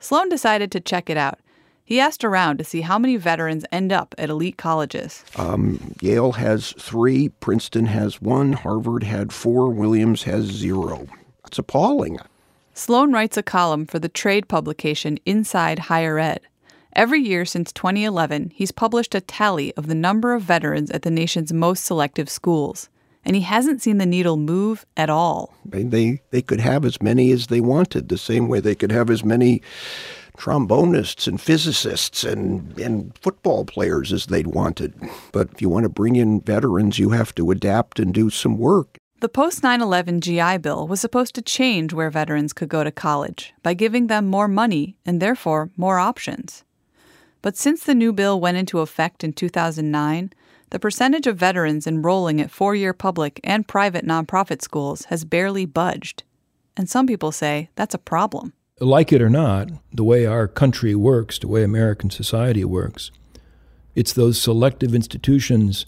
Sloan 0.00 0.28
decided 0.28 0.70
to 0.72 0.80
check 0.80 1.10
it 1.10 1.16
out. 1.16 1.38
He 1.84 2.00
asked 2.00 2.24
around 2.24 2.58
to 2.58 2.64
see 2.64 2.80
how 2.80 2.98
many 2.98 3.16
veterans 3.16 3.64
end 3.70 3.92
up 3.92 4.14
at 4.18 4.28
elite 4.28 4.56
colleges. 4.56 5.24
Um, 5.36 5.94
Yale 6.00 6.32
has 6.32 6.72
three, 6.72 7.28
Princeton 7.28 7.86
has 7.86 8.20
one, 8.20 8.54
Harvard 8.54 9.04
had 9.04 9.32
four, 9.32 9.70
Williams 9.70 10.24
has 10.24 10.44
zero. 10.44 11.06
It's 11.46 11.58
appalling. 11.58 12.18
Sloan 12.74 13.12
writes 13.12 13.36
a 13.36 13.42
column 13.42 13.86
for 13.86 14.00
the 14.00 14.08
trade 14.08 14.48
publication 14.48 15.18
Inside 15.24 15.78
Higher 15.78 16.18
Ed. 16.18 16.40
Every 16.94 17.20
year 17.20 17.44
since 17.44 17.72
2011, 17.72 18.50
he's 18.54 18.72
published 18.72 19.14
a 19.14 19.20
tally 19.20 19.72
of 19.76 19.86
the 19.86 19.94
number 19.94 20.34
of 20.34 20.42
veterans 20.42 20.90
at 20.90 21.02
the 21.02 21.10
nation's 21.10 21.52
most 21.52 21.84
selective 21.84 22.28
schools, 22.28 22.88
and 23.26 23.34
he 23.34 23.42
hasn't 23.42 23.82
seen 23.82 23.98
the 23.98 24.06
needle 24.06 24.36
move 24.36 24.86
at 24.96 25.10
all. 25.10 25.52
They, 25.64 26.22
they 26.30 26.42
could 26.42 26.60
have 26.60 26.84
as 26.84 27.02
many 27.02 27.32
as 27.32 27.48
they 27.48 27.60
wanted, 27.60 28.08
the 28.08 28.16
same 28.16 28.46
way 28.46 28.60
they 28.60 28.76
could 28.76 28.92
have 28.92 29.10
as 29.10 29.24
many 29.24 29.60
trombonists 30.38 31.26
and 31.26 31.40
physicists 31.40 32.22
and, 32.22 32.78
and 32.78 33.18
football 33.18 33.64
players 33.64 34.12
as 34.12 34.26
they'd 34.26 34.46
wanted. 34.46 34.94
But 35.32 35.48
if 35.52 35.60
you 35.60 35.68
want 35.68 35.84
to 35.84 35.88
bring 35.88 36.14
in 36.14 36.40
veterans, 36.40 37.00
you 37.00 37.10
have 37.10 37.34
to 37.34 37.50
adapt 37.50 37.98
and 37.98 38.14
do 38.14 38.30
some 38.30 38.58
work. 38.58 38.96
The 39.20 39.28
post 39.28 39.62
9 39.62 39.80
11 39.80 40.20
GI 40.20 40.58
Bill 40.58 40.86
was 40.86 41.00
supposed 41.00 41.34
to 41.34 41.42
change 41.42 41.92
where 41.92 42.10
veterans 42.10 42.52
could 42.52 42.68
go 42.68 42.84
to 42.84 42.92
college 42.92 43.54
by 43.62 43.74
giving 43.74 44.06
them 44.06 44.26
more 44.26 44.46
money 44.46 44.98
and 45.04 45.20
therefore 45.20 45.70
more 45.76 45.98
options. 45.98 46.64
But 47.42 47.56
since 47.56 47.82
the 47.82 47.94
new 47.94 48.12
bill 48.12 48.38
went 48.40 48.58
into 48.58 48.80
effect 48.80 49.24
in 49.24 49.32
2009, 49.32 50.32
the 50.70 50.78
percentage 50.78 51.26
of 51.26 51.36
veterans 51.36 51.86
enrolling 51.86 52.40
at 52.40 52.50
four 52.50 52.74
year 52.74 52.92
public 52.92 53.40
and 53.44 53.68
private 53.68 54.04
nonprofit 54.04 54.62
schools 54.62 55.04
has 55.06 55.24
barely 55.24 55.66
budged. 55.66 56.24
And 56.76 56.88
some 56.88 57.06
people 57.06 57.32
say 57.32 57.70
that's 57.76 57.94
a 57.94 57.98
problem. 57.98 58.52
Like 58.80 59.12
it 59.12 59.22
or 59.22 59.30
not, 59.30 59.70
the 59.92 60.04
way 60.04 60.26
our 60.26 60.46
country 60.46 60.94
works, 60.94 61.38
the 61.38 61.48
way 61.48 61.62
American 61.62 62.10
society 62.10 62.64
works, 62.64 63.10
it's 63.94 64.12
those 64.12 64.40
selective 64.40 64.94
institutions 64.94 65.86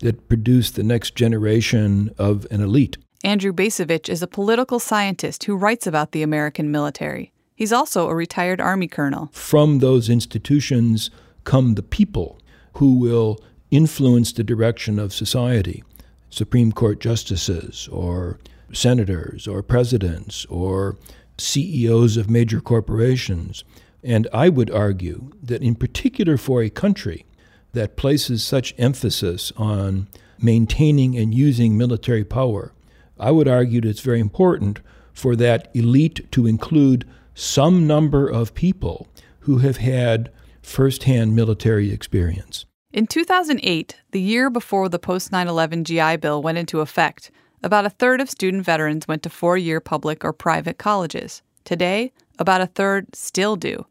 that 0.00 0.28
produce 0.28 0.70
the 0.70 0.84
next 0.84 1.16
generation 1.16 2.14
of 2.16 2.46
an 2.50 2.60
elite. 2.60 2.96
Andrew 3.24 3.52
Bacevich 3.52 4.08
is 4.08 4.22
a 4.22 4.28
political 4.28 4.78
scientist 4.78 5.44
who 5.44 5.56
writes 5.56 5.86
about 5.86 6.12
the 6.12 6.22
American 6.22 6.70
military. 6.70 7.32
He's 7.56 7.72
also 7.72 8.08
a 8.08 8.14
retired 8.14 8.60
Army 8.60 8.86
colonel. 8.86 9.30
From 9.32 9.80
those 9.80 10.08
institutions 10.08 11.10
come 11.42 11.74
the 11.74 11.82
people 11.82 12.40
who 12.74 12.98
will 12.98 13.40
influence 13.70 14.32
the 14.32 14.44
direction 14.44 14.98
of 14.98 15.12
society 15.12 15.82
Supreme 16.30 16.72
Court 16.72 17.00
justices, 17.00 17.88
or 17.90 18.38
senators, 18.72 19.48
or 19.48 19.62
presidents, 19.62 20.44
or 20.46 20.96
CEOs 21.38 22.16
of 22.16 22.28
major 22.28 22.60
corporations, 22.60 23.64
And 24.04 24.28
I 24.32 24.48
would 24.48 24.70
argue 24.70 25.32
that, 25.42 25.62
in 25.62 25.74
particular 25.74 26.36
for 26.36 26.62
a 26.62 26.70
country 26.70 27.26
that 27.72 27.96
places 27.96 28.44
such 28.44 28.74
emphasis 28.78 29.52
on 29.56 30.06
maintaining 30.40 31.16
and 31.16 31.34
using 31.34 31.76
military 31.76 32.24
power, 32.24 32.72
I 33.18 33.32
would 33.32 33.48
argue 33.48 33.80
that 33.80 33.88
it's 33.88 34.00
very 34.00 34.20
important 34.20 34.80
for 35.12 35.34
that 35.36 35.68
elite 35.74 36.30
to 36.30 36.46
include 36.46 37.04
some 37.34 37.86
number 37.86 38.28
of 38.28 38.54
people 38.54 39.08
who 39.40 39.58
have 39.58 39.78
had 39.78 40.30
firsthand 40.62 41.34
military 41.34 41.90
experience. 41.90 42.66
In 42.90 43.06
2008, 43.06 43.96
the 44.12 44.20
year 44.20 44.48
before 44.48 44.88
the 44.88 44.98
post 44.98 45.30
9 45.30 45.46
11 45.46 45.84
GI 45.84 46.16
Bill 46.16 46.42
went 46.42 46.56
into 46.56 46.80
effect, 46.80 47.30
about 47.62 47.84
a 47.84 47.90
third 47.90 48.18
of 48.18 48.30
student 48.30 48.64
veterans 48.64 49.06
went 49.06 49.22
to 49.24 49.30
four 49.30 49.58
year 49.58 49.78
public 49.78 50.24
or 50.24 50.32
private 50.32 50.78
colleges. 50.78 51.42
Today, 51.64 52.12
about 52.38 52.62
a 52.62 52.66
third 52.66 53.14
still 53.14 53.56
do. 53.56 53.84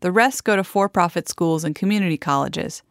The 0.00 0.12
rest 0.12 0.44
go 0.44 0.54
to 0.54 0.62
for 0.62 0.88
profit 0.88 1.28
schools 1.28 1.64
and 1.64 1.74
community 1.74 2.16
colleges. 2.16 2.84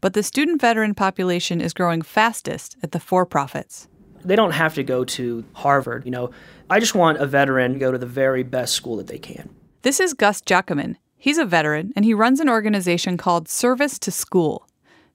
But 0.00 0.12
the 0.12 0.22
student 0.22 0.60
veteran 0.60 0.94
population 0.94 1.60
is 1.60 1.74
growing 1.74 2.02
fastest 2.02 2.76
at 2.84 2.92
the 2.92 3.00
for 3.00 3.26
profits. 3.26 3.88
They 4.24 4.36
don't 4.36 4.52
have 4.52 4.74
to 4.74 4.84
go 4.84 5.04
to 5.04 5.44
Harvard. 5.54 6.04
You 6.04 6.12
know, 6.12 6.30
I 6.70 6.78
just 6.78 6.94
want 6.94 7.18
a 7.18 7.26
veteran 7.26 7.72
to 7.72 7.78
go 7.80 7.90
to 7.90 7.98
the 7.98 8.06
very 8.06 8.44
best 8.44 8.74
school 8.74 8.98
that 8.98 9.08
they 9.08 9.18
can. 9.18 9.50
This 9.82 9.98
is 9.98 10.14
Gus 10.14 10.40
Giacoman. 10.40 10.96
He's 11.16 11.38
a 11.38 11.44
veteran 11.44 11.92
and 11.96 12.04
he 12.04 12.14
runs 12.14 12.38
an 12.38 12.48
organization 12.48 13.16
called 13.16 13.48
Service 13.48 13.98
to 13.98 14.12
School. 14.12 14.67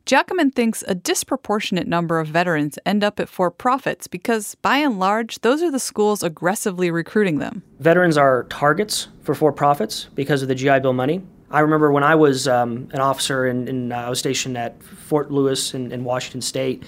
Giacoman 0.06 0.52
thinks 0.52 0.84
a 0.86 0.96
disproportionate 0.96 1.88
number 1.88 2.20
of 2.20 2.28
veterans 2.28 2.78
end 2.86 3.06
up 3.06 3.22
at 3.22 3.30
for 3.30 3.50
profits 3.50 4.08
because, 4.08 4.56
by 4.56 4.78
and 4.78 5.00
large, 5.00 5.40
those 5.40 5.64
are 5.64 5.72
the 5.72 5.80
schools 5.80 6.24
aggressively 6.24 6.92
recruiting 6.92 7.40
them. 7.40 7.64
Veterans 7.80 8.18
are 8.18 8.44
targets 8.50 9.08
for 9.22 9.34
for 9.34 9.54
profits 9.54 10.10
because 10.14 10.42
of 10.42 10.50
the 10.50 10.56
GI 10.56 10.82
Bill 10.82 10.92
money. 10.92 11.22
I 11.52 11.62
remember 11.62 11.90
when 11.92 12.04
I 12.04 12.16
was 12.16 12.50
um, 12.50 12.90
an 12.92 13.00
officer 13.00 13.46
and, 13.46 13.94
uh, 13.94 13.96
I 13.96 14.10
was 14.10 14.20
stationed 14.20 14.58
at 14.58 14.82
Fort 14.84 15.32
Lewis 15.32 15.74
in, 15.74 15.92
in 15.94 16.04
Washington 16.04 16.42
State. 16.42 16.84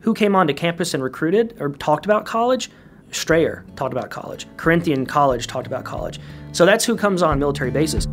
Who 0.00 0.12
came 0.12 0.34
onto 0.34 0.52
campus 0.52 0.92
and 0.92 1.02
recruited 1.02 1.56
or 1.60 1.68
talked 1.68 2.04
about 2.04 2.26
college? 2.26 2.70
Strayer 3.12 3.64
talked 3.76 3.92
about 3.92 4.10
college. 4.10 4.48
Corinthian 4.56 5.06
College 5.06 5.46
talked 5.46 5.68
about 5.68 5.84
college. 5.84 6.18
So 6.50 6.66
that's 6.66 6.84
who 6.84 6.96
comes 6.96 7.22
on 7.22 7.38
military 7.38 7.70
bases. 7.70 8.08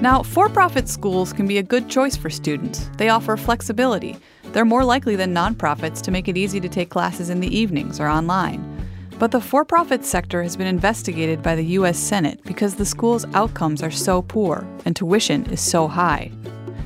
Now, 0.00 0.22
for 0.22 0.48
profit 0.48 0.88
schools 0.88 1.32
can 1.32 1.46
be 1.46 1.58
a 1.58 1.62
good 1.62 1.88
choice 1.88 2.16
for 2.16 2.28
students. 2.28 2.90
They 2.98 3.08
offer 3.08 3.36
flexibility. 3.36 4.16
They're 4.52 4.64
more 4.64 4.84
likely 4.84 5.16
than 5.16 5.34
nonprofits 5.34 6.02
to 6.02 6.10
make 6.10 6.28
it 6.28 6.36
easy 6.36 6.60
to 6.60 6.68
take 6.68 6.90
classes 6.90 7.30
in 7.30 7.40
the 7.40 7.56
evenings 7.56 7.98
or 7.98 8.06
online. 8.06 8.70
But 9.18 9.30
the 9.30 9.40
for 9.40 9.64
profit 9.64 10.04
sector 10.04 10.42
has 10.42 10.56
been 10.56 10.66
investigated 10.66 11.42
by 11.42 11.56
the 11.56 11.64
U.S. 11.78 11.98
Senate 11.98 12.40
because 12.44 12.74
the 12.74 12.84
school's 12.84 13.24
outcomes 13.32 13.82
are 13.82 13.90
so 13.90 14.22
poor 14.22 14.66
and 14.84 14.94
tuition 14.94 15.46
is 15.46 15.60
so 15.60 15.88
high. 15.88 16.30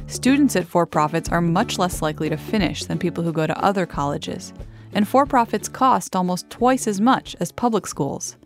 Students 0.07 0.57
at 0.57 0.67
for 0.67 0.87
profits 0.87 1.29
are 1.29 1.43
much 1.43 1.79
less 1.79 2.01
likely 2.01 2.31
to 2.31 2.39
finish 2.39 2.85
than 2.87 2.99
people 2.99 3.23
who 3.23 3.33
go 3.33 3.47
to 3.47 3.63
other 3.63 3.85
colleges, 3.85 4.55
and 4.95 5.07
for 5.07 5.27
profits 5.27 5.69
cost 5.69 6.17
almost 6.17 6.49
twice 6.49 6.87
as 6.87 6.99
much 6.99 7.37
as 7.41 7.53
public 7.53 7.87
schools. 7.87 8.38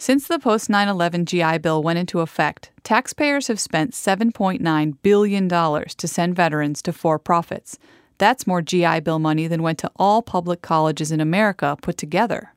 Since 0.00 0.28
the 0.28 0.38
post 0.38 0.70
9 0.70 0.86
11 0.86 1.26
GI 1.26 1.58
Bill 1.58 1.82
went 1.82 1.98
into 1.98 2.20
effect, 2.20 2.70
taxpayers 2.84 3.48
have 3.48 3.58
spent 3.58 3.94
$7.9 3.94 4.96
billion 5.02 5.48
to 5.48 6.08
send 6.08 6.36
veterans 6.36 6.80
to 6.82 6.92
for 6.92 7.18
profits. 7.18 7.80
That's 8.18 8.46
more 8.46 8.62
GI 8.62 9.00
Bill 9.00 9.18
money 9.18 9.48
than 9.48 9.60
went 9.60 9.80
to 9.80 9.90
all 9.96 10.22
public 10.22 10.62
colleges 10.62 11.10
in 11.10 11.20
America 11.20 11.76
put 11.82 11.96
together. 11.96 12.54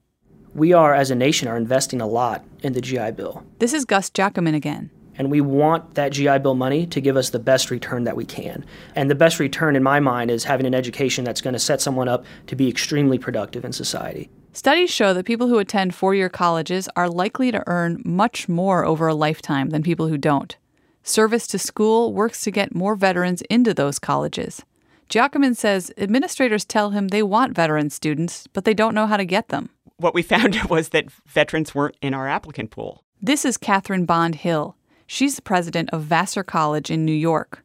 We 0.54 0.72
are, 0.72 0.94
as 0.94 1.10
a 1.10 1.16
nation, 1.16 1.48
are 1.48 1.58
investing 1.58 2.00
a 2.00 2.06
lot 2.06 2.46
in 2.62 2.74
the 2.74 2.82
GI 2.82 3.14
Bill. 3.14 3.44
This 3.58 3.74
is 3.74 3.86
Gus 3.86 4.12
Giacoman 4.12 4.54
again. 4.54 4.92
And 5.18 5.32
we 5.32 5.42
want 5.42 5.96
that 5.96 6.12
GI 6.12 6.40
Bill 6.40 6.56
money 6.56 6.86
to 6.86 7.02
give 7.02 7.18
us 7.18 7.32
the 7.32 7.40
best 7.40 7.72
return 7.72 8.04
that 8.04 8.16
we 8.16 8.24
can. 8.24 8.64
And 8.96 9.10
the 9.10 9.16
best 9.16 9.40
return, 9.40 9.76
in 9.76 9.82
my 9.82 10.00
mind, 10.00 10.30
is 10.30 10.44
having 10.44 10.68
an 10.68 10.76
education 10.76 11.24
that's 11.24 11.42
going 11.42 11.54
to 11.54 11.60
set 11.60 11.82
someone 11.82 12.08
up 12.08 12.24
to 12.48 12.56
be 12.56 12.70
extremely 12.70 13.18
productive 13.18 13.66
in 13.66 13.74
society. 13.74 14.30
Studies 14.54 14.92
show 14.92 15.14
that 15.14 15.26
people 15.26 15.48
who 15.48 15.60
attend 15.60 15.96
four 15.96 16.14
year 16.14 16.28
colleges 16.28 16.90
are 16.98 17.10
likely 17.10 17.52
to 17.52 17.64
earn 17.68 18.02
much 18.04 18.50
more 18.50 18.84
over 18.86 19.08
a 19.08 19.16
lifetime 19.16 19.70
than 19.70 19.82
people 19.82 20.10
who 20.10 20.18
don't. 20.18 20.58
Service 21.04 21.48
to 21.48 21.58
School 21.58 22.14
works 22.14 22.44
to 22.44 22.52
get 22.52 22.76
more 22.76 22.96
veterans 22.96 23.42
into 23.44 23.74
those 23.74 23.98
colleges. 23.98 24.64
Giacoman 25.08 25.56
says 25.56 25.92
administrators 25.98 26.66
tell 26.66 26.90
him 26.90 27.08
they 27.08 27.24
want 27.24 27.56
veteran 27.56 27.90
students, 27.90 28.46
but 28.52 28.66
they 28.66 28.74
don't 28.74 28.94
know 28.94 29.08
how 29.08 29.16
to 29.16 29.24
get 29.24 29.48
them. 29.48 29.70
What 29.96 30.14
we 30.14 30.22
found 30.34 30.62
was 30.70 30.90
that 30.90 31.10
veterans 31.26 31.74
weren't 31.74 31.96
in 32.02 32.14
our 32.14 32.28
applicant 32.28 32.72
pool. 32.72 33.06
This 33.22 33.46
is 33.46 33.56
Catherine 33.56 34.06
Bond 34.06 34.36
Hill. 34.36 34.76
She's 35.08 35.38
the 35.38 35.42
president 35.42 35.90
of 35.92 36.04
Vassar 36.04 36.44
College 36.44 36.92
in 36.92 37.06
New 37.06 37.14
York. 37.14 37.64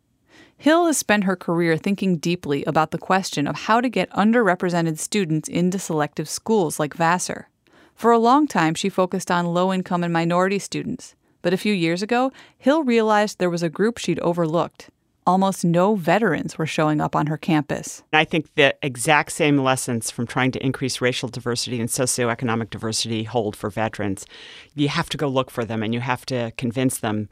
Hill 0.59 0.86
has 0.86 0.96
spent 0.96 1.24
her 1.24 1.36
career 1.36 1.76
thinking 1.76 2.16
deeply 2.16 2.64
about 2.64 2.90
the 2.90 2.98
question 2.98 3.46
of 3.46 3.57
how 3.57 3.80
to 3.80 3.88
get 3.88 4.11
underrepresented 4.11 4.98
students 4.98 5.48
into 5.48 5.78
selective 5.78 6.28
schools 6.28 6.80
like 6.80 6.94
Vassar. 6.94 7.48
For 7.94 8.11
a 8.11 8.18
long 8.18 8.46
time, 8.46 8.74
she 8.74 8.88
focused 8.88 9.30
on 9.30 9.46
low 9.54 9.72
income 9.72 10.02
and 10.02 10.12
minority 10.12 10.59
students. 10.59 11.14
But 11.42 11.52
a 11.52 11.59
few 11.59 11.72
years 11.72 12.02
ago, 12.02 12.32
Hill 12.59 12.82
realized 12.82 13.38
there 13.38 13.50
was 13.50 13.62
a 13.62 13.68
group 13.68 13.98
she'd 13.98 14.18
overlooked. 14.20 14.90
Almost 15.26 15.64
no 15.64 15.96
veterans 15.96 16.57
were 16.57 16.66
showing 16.66 17.00
up 17.00 17.16
on 17.16 17.26
her 17.26 17.36
campus. 17.36 18.02
I 18.12 18.24
think 18.24 18.54
the 18.54 18.76
exact 18.80 19.32
same 19.32 19.59
lessons 19.59 20.11
from 20.11 20.26
trying 20.26 20.52
to 20.52 20.64
increase 20.64 21.00
racial 21.00 21.28
diversity 21.28 21.80
and 21.80 21.88
socioeconomic 21.88 22.70
diversity 22.70 23.24
hold 23.24 23.57
for 23.57 23.68
veterans. 23.68 24.24
You 24.74 24.88
have 24.88 25.09
to 25.11 25.16
go 25.16 25.26
look 25.26 25.50
for 25.50 25.64
them 25.64 25.82
and 25.82 25.92
you 25.92 26.00
have 26.00 26.24
to 26.26 26.52
convince 26.57 26.98
them 26.98 27.28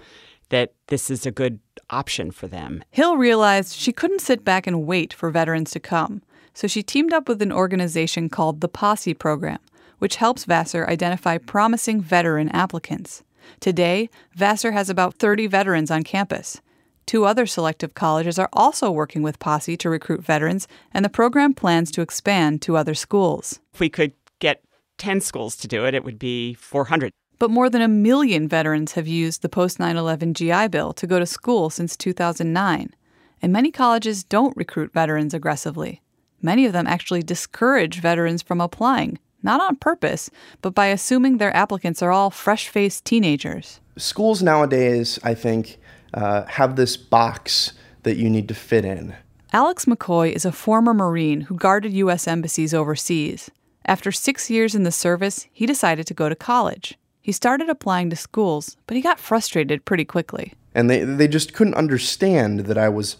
that 0.49 0.72
this 0.88 1.11
is 1.11 1.26
a 1.26 1.30
good 1.30 1.61
option 1.90 2.30
for 2.30 2.47
them. 2.47 2.82
Hill 2.90 3.16
realized 3.16 3.76
she 3.76 3.92
couldn't 3.92 4.20
sit 4.20 4.45
back 4.45 4.66
and 4.66 4.86
wait 4.86 5.12
for 5.12 5.30
veterans 5.30 5.70
to 5.72 5.80
come, 5.80 6.22
so 6.53 6.66
she 6.66 6.82
teamed 6.82 7.12
up 7.12 7.28
with 7.28 7.42
an 7.42 7.53
organization 7.53 8.28
called 8.28 8.61
the 8.61 8.68
Posse 8.68 9.14
Program, 9.14 9.59
which 9.99 10.16
helps 10.16 10.45
Vassar 10.45 10.86
identify 10.88 11.38
promising 11.38 12.01
veteran 12.01 12.49
applicants. 12.51 13.22
Today, 13.61 14.09
Vassar 14.34 14.72
has 14.72 14.88
about 14.88 15.14
30 15.14 15.47
veterans 15.47 15.90
on 15.90 16.03
campus. 16.03 16.61
Two 17.07 17.26
other 17.26 17.47
selective 17.47 17.95
colleges 17.95 18.38
are 18.38 18.49
also 18.53 18.90
working 18.90 19.22
with 19.22 19.38
Posse 19.38 19.76
to 19.76 19.90
recruit 19.90 20.22
veterans, 20.22 20.66
and 20.92 21.05
the 21.05 21.11
program 21.11 21.53
plans 21.53 21.90
to 21.92 22.01
expand 22.01 22.62
to 22.62 22.76
other 22.76 22.95
schools. 22.95 23.61
If 23.74 23.80
we 23.80 23.90
could 23.90 24.12
get 24.38 24.62
10 24.99 25.20
schools 25.20 25.57
to 25.57 25.68
do 25.68 25.84
it, 25.84 25.95
it 25.95 26.05
would 26.05 26.18
be 26.18 26.55
400. 26.55 27.12
But 27.45 27.51
more 27.51 27.68
than 27.68 27.82
a 27.82 27.88
million 27.88 28.49
veterans 28.49 28.92
have 28.92 29.07
used 29.07 29.42
the 29.42 29.51
post 29.51 29.78
9 29.78 29.99
11 29.99 30.32
GI 30.32 30.68
Bill 30.68 30.95
to 30.95 31.07
go 31.07 31.18
to 31.18 31.26
school 31.26 31.68
since 31.68 31.95
2009. 31.95 32.95
And 33.42 33.53
many 33.53 33.70
colleges 33.70 34.24
don't 34.24 34.57
recruit 34.57 34.95
veterans 34.95 35.34
aggressively. 35.34 36.01
Many 36.40 36.64
of 36.64 36.72
them 36.72 36.86
actually 36.86 37.22
discourage 37.22 38.01
veterans 38.01 38.40
from 38.40 38.62
applying, 38.62 39.18
not 39.42 39.61
on 39.61 39.76
purpose, 39.76 40.30
but 40.62 40.74
by 40.74 40.86
assuming 40.86 41.36
their 41.36 41.55
applicants 41.55 42.01
are 42.01 42.11
all 42.11 42.30
fresh 42.30 42.70
faced 42.70 43.05
teenagers. 43.05 43.78
Schools 43.99 44.42
nowadays, 44.42 45.18
I 45.22 45.34
think, 45.34 45.76
uh, 46.14 46.47
have 46.47 46.76
this 46.76 46.97
box 46.97 47.74
that 48.05 48.16
you 48.16 48.30
need 48.30 48.49
to 48.49 48.55
fit 48.55 48.86
in. 48.86 49.14
Alex 49.53 49.84
McCoy 49.84 50.32
is 50.32 50.47
a 50.47 50.51
former 50.51 50.95
Marine 50.95 51.42
who 51.42 51.57
guarded 51.57 51.92
U.S. 51.92 52.26
embassies 52.26 52.72
overseas. 52.72 53.51
After 53.84 54.11
six 54.11 54.49
years 54.49 54.74
in 54.74 54.84
the 54.84 54.90
service, 54.90 55.47
he 55.53 55.66
decided 55.66 56.07
to 56.07 56.14
go 56.14 56.30
to 56.30 56.34
college. 56.34 56.97
He 57.25 57.33
started 57.33 57.70
applying 57.70 58.11
to 58.11 58.16
schools, 58.16 58.77
but 58.87 58.99
he 58.99 59.03
got 59.03 59.18
frustrated 59.18 59.87
pretty 59.87 60.05
quickly. 60.05 60.53
And 60.75 60.91
they, 60.91 61.05
they 61.05 61.27
just 61.27 61.55
couldn't 61.55 61.72
understand 61.72 62.61
that 62.66 62.77
I 62.77 62.91
was 62.91 63.16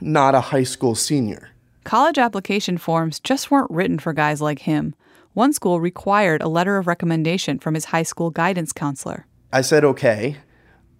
not 0.00 0.34
a 0.34 0.40
high 0.40 0.62
school 0.62 0.94
senior. 0.94 1.50
College 1.84 2.16
application 2.16 2.78
forms 2.78 3.20
just 3.20 3.50
weren't 3.50 3.70
written 3.70 3.98
for 3.98 4.14
guys 4.14 4.40
like 4.40 4.60
him. 4.60 4.94
One 5.34 5.52
school 5.52 5.80
required 5.80 6.40
a 6.40 6.48
letter 6.48 6.78
of 6.78 6.86
recommendation 6.86 7.58
from 7.58 7.74
his 7.74 7.84
high 7.84 8.04
school 8.04 8.30
guidance 8.30 8.72
counselor. 8.72 9.26
I 9.52 9.60
said, 9.60 9.84
okay, 9.84 10.38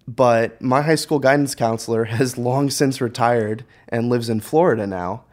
but 0.07 0.61
my 0.61 0.83
high 0.83 0.93
school 0.93 1.17
guidance 1.17 1.55
counselor 1.55 2.03
has 2.19 2.37
long 2.37 2.69
since 2.69 3.01
retired 3.01 3.65
and 3.89 4.09
lives 4.09 4.29
in 4.29 4.41
Florida 4.41 4.85
now. 4.85 5.23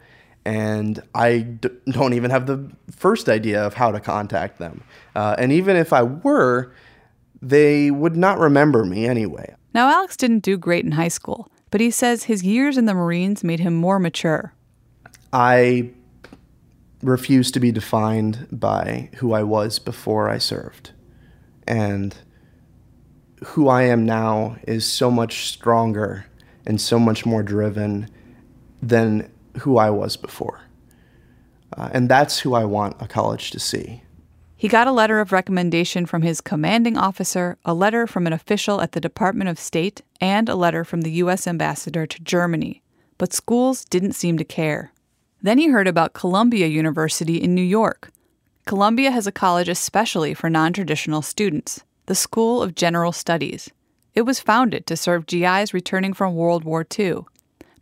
And 0.43 1.03
I 1.13 1.41
d- 1.41 1.69
don't 1.87 2.13
even 2.13 2.31
have 2.31 2.47
the 2.47 2.71
first 2.89 3.29
idea 3.29 3.63
of 3.63 3.75
how 3.75 3.91
to 3.91 3.99
contact 3.99 4.57
them. 4.57 4.83
Uh, 5.15 5.35
and 5.37 5.51
even 5.51 5.75
if 5.75 5.93
I 5.93 6.01
were, 6.01 6.73
they 7.41 7.91
would 7.91 8.15
not 8.15 8.39
remember 8.39 8.85
me 8.85 9.05
anyway. 9.05 9.55
Now, 9.73 9.89
Alex 9.89 10.15
didn't 10.15 10.39
do 10.39 10.57
great 10.57 10.85
in 10.85 10.93
high 10.93 11.09
school, 11.09 11.49
but 11.69 11.81
he 11.81 11.91
says 11.91 12.23
his 12.23 12.43
years 12.43 12.77
in 12.77 12.85
the 12.85 12.93
Marines 12.93 13.43
made 13.43 13.59
him 13.59 13.75
more 13.75 13.99
mature. 13.99 14.53
I 15.33 15.91
refuse 17.01 17.51
to 17.51 17.59
be 17.59 17.71
defined 17.71 18.47
by 18.51 19.09
who 19.17 19.33
I 19.33 19.43
was 19.43 19.79
before 19.79 20.29
I 20.29 20.37
served. 20.37 20.91
And 21.67 22.15
who 23.43 23.67
I 23.67 23.83
am 23.83 24.05
now 24.05 24.57
is 24.67 24.91
so 24.91 25.11
much 25.11 25.47
stronger 25.47 26.25
and 26.65 26.79
so 26.79 26.97
much 26.97 27.25
more 27.25 27.43
driven 27.43 28.09
than 28.81 29.31
who 29.59 29.77
I 29.77 29.89
was 29.89 30.17
before. 30.17 30.61
Uh, 31.77 31.89
and 31.91 32.09
that's 32.09 32.39
who 32.39 32.53
I 32.53 32.65
want 32.65 32.95
a 32.99 33.07
college 33.07 33.51
to 33.51 33.59
see. 33.59 34.03
He 34.57 34.69
got 34.69 34.87
a 34.87 34.91
letter 34.91 35.19
of 35.19 35.33
recommendation 35.33 36.05
from 36.05 36.21
his 36.21 36.39
commanding 36.39 36.97
officer, 36.97 37.57
a 37.65 37.73
letter 37.73 38.07
from 38.07 38.25
an 38.25 38.31
official 38.31 38.79
at 38.81 38.93
the 38.93 39.01
Department 39.01 39.49
of 39.49 39.59
State, 39.59 40.01
and 40.21 40.47
a 40.47 40.55
letter 40.55 40.85
from 40.85 41.01
the 41.01 41.11
U.S. 41.11 41.45
ambassador 41.45 42.05
to 42.07 42.23
Germany. 42.23 42.81
But 43.17 43.33
schools 43.33 43.83
didn't 43.83 44.13
seem 44.13 44.37
to 44.37 44.45
care. 44.45 44.93
Then 45.41 45.57
he 45.57 45.67
heard 45.67 45.87
about 45.87 46.13
Columbia 46.13 46.67
University 46.67 47.35
in 47.35 47.53
New 47.53 47.61
York. 47.61 48.11
Columbia 48.65 49.11
has 49.11 49.27
a 49.27 49.31
college 49.31 49.67
especially 49.67 50.33
for 50.33 50.49
non 50.49 50.71
traditional 50.71 51.21
students, 51.21 51.83
the 52.05 52.15
School 52.15 52.63
of 52.63 52.75
General 52.75 53.11
Studies. 53.11 53.69
It 54.15 54.21
was 54.21 54.39
founded 54.39 54.87
to 54.87 54.95
serve 54.95 55.27
GIs 55.27 55.73
returning 55.73 56.13
from 56.13 56.33
World 56.33 56.63
War 56.63 56.87
II. 56.97 57.25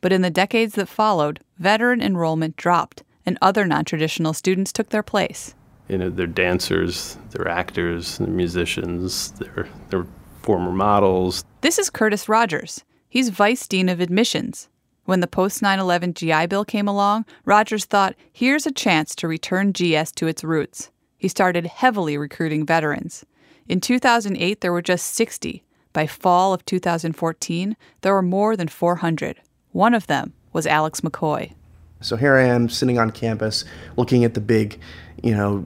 But 0.01 0.11
in 0.11 0.23
the 0.23 0.31
decades 0.31 0.73
that 0.73 0.89
followed, 0.89 1.39
veteran 1.59 2.01
enrollment 2.01 2.57
dropped, 2.57 3.03
and 3.27 3.37
other 3.41 3.65
non 3.65 3.85
traditional 3.85 4.33
students 4.33 4.73
took 4.73 4.89
their 4.89 5.03
place. 5.03 5.53
You 5.87 5.97
know, 5.97 6.09
they're 6.09 6.27
dancers, 6.27 7.17
they're 7.31 7.47
actors, 7.47 8.17
they're 8.17 8.27
musicians, 8.27 9.31
they're, 9.31 9.67
they're 9.89 10.07
former 10.41 10.71
models. 10.71 11.43
This 11.61 11.77
is 11.77 11.89
Curtis 11.89 12.29
Rogers. 12.29 12.83
He's 13.09 13.29
Vice 13.29 13.67
Dean 13.67 13.89
of 13.89 13.99
Admissions. 13.99 14.69
When 15.05 15.19
the 15.19 15.27
post 15.27 15.61
9 15.61 15.79
11 15.79 16.13
GI 16.13 16.47
Bill 16.47 16.63
came 16.63 16.87
along, 16.87 17.25
Rogers 17.45 17.85
thought, 17.85 18.15
here's 18.31 18.65
a 18.65 18.71
chance 18.71 19.13
to 19.15 19.27
return 19.27 19.73
GS 19.73 20.11
to 20.13 20.27
its 20.27 20.43
roots. 20.43 20.91
He 21.17 21.27
started 21.27 21.67
heavily 21.67 22.17
recruiting 22.17 22.65
veterans. 22.65 23.25
In 23.67 23.81
2008, 23.81 24.61
there 24.61 24.71
were 24.71 24.81
just 24.81 25.07
60. 25.07 25.63
By 25.91 26.07
fall 26.07 26.53
of 26.53 26.65
2014, 26.65 27.77
there 28.01 28.13
were 28.13 28.21
more 28.21 28.55
than 28.55 28.67
400. 28.67 29.41
One 29.71 29.93
of 29.93 30.07
them 30.07 30.33
was 30.51 30.65
Alex 30.65 31.01
McCoy. 31.01 31.53
So 32.01 32.17
here 32.17 32.35
I 32.35 32.43
am 32.43 32.67
sitting 32.67 32.99
on 32.99 33.11
campus 33.11 33.63
looking 33.95 34.25
at 34.25 34.33
the 34.33 34.41
big, 34.41 34.79
you 35.23 35.33
know, 35.33 35.59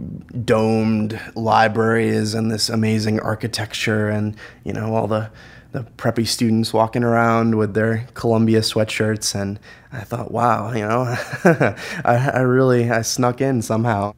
domed 0.46 1.20
libraries 1.36 2.34
and 2.34 2.52
this 2.52 2.70
amazing 2.70 3.20
architecture 3.20 4.08
and, 4.08 4.36
you 4.64 4.72
know, 4.72 4.96
all 4.96 5.08
the 5.08 5.30
the 5.74 5.84
preppy 5.98 6.26
students 6.26 6.74
walking 6.74 7.04
around 7.04 7.56
with 7.56 7.74
their 7.74 8.08
Columbia 8.14 8.62
sweatshirts 8.62 9.40
and 9.40 9.60
I 9.92 10.02
thought, 10.02 10.32
wow, 10.32 10.72
you 10.72 10.88
know, 10.88 11.04
I, 12.06 12.32
I 12.34 12.40
really 12.40 12.90
I 12.90 13.02
snuck 13.02 13.42
in 13.42 13.62
somehow. 13.62 14.14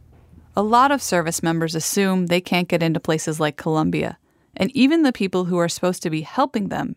A 0.55 0.61
lot 0.61 0.91
of 0.91 1.01
service 1.01 1.41
members 1.41 1.75
assume 1.75 2.27
they 2.27 2.41
can't 2.41 2.67
get 2.67 2.83
into 2.83 2.99
places 2.99 3.39
like 3.39 3.55
Columbia, 3.55 4.17
and 4.57 4.75
even 4.75 5.03
the 5.03 5.13
people 5.13 5.45
who 5.45 5.57
are 5.57 5.69
supposed 5.69 6.03
to 6.03 6.09
be 6.09 6.21
helping 6.21 6.67
them 6.69 6.95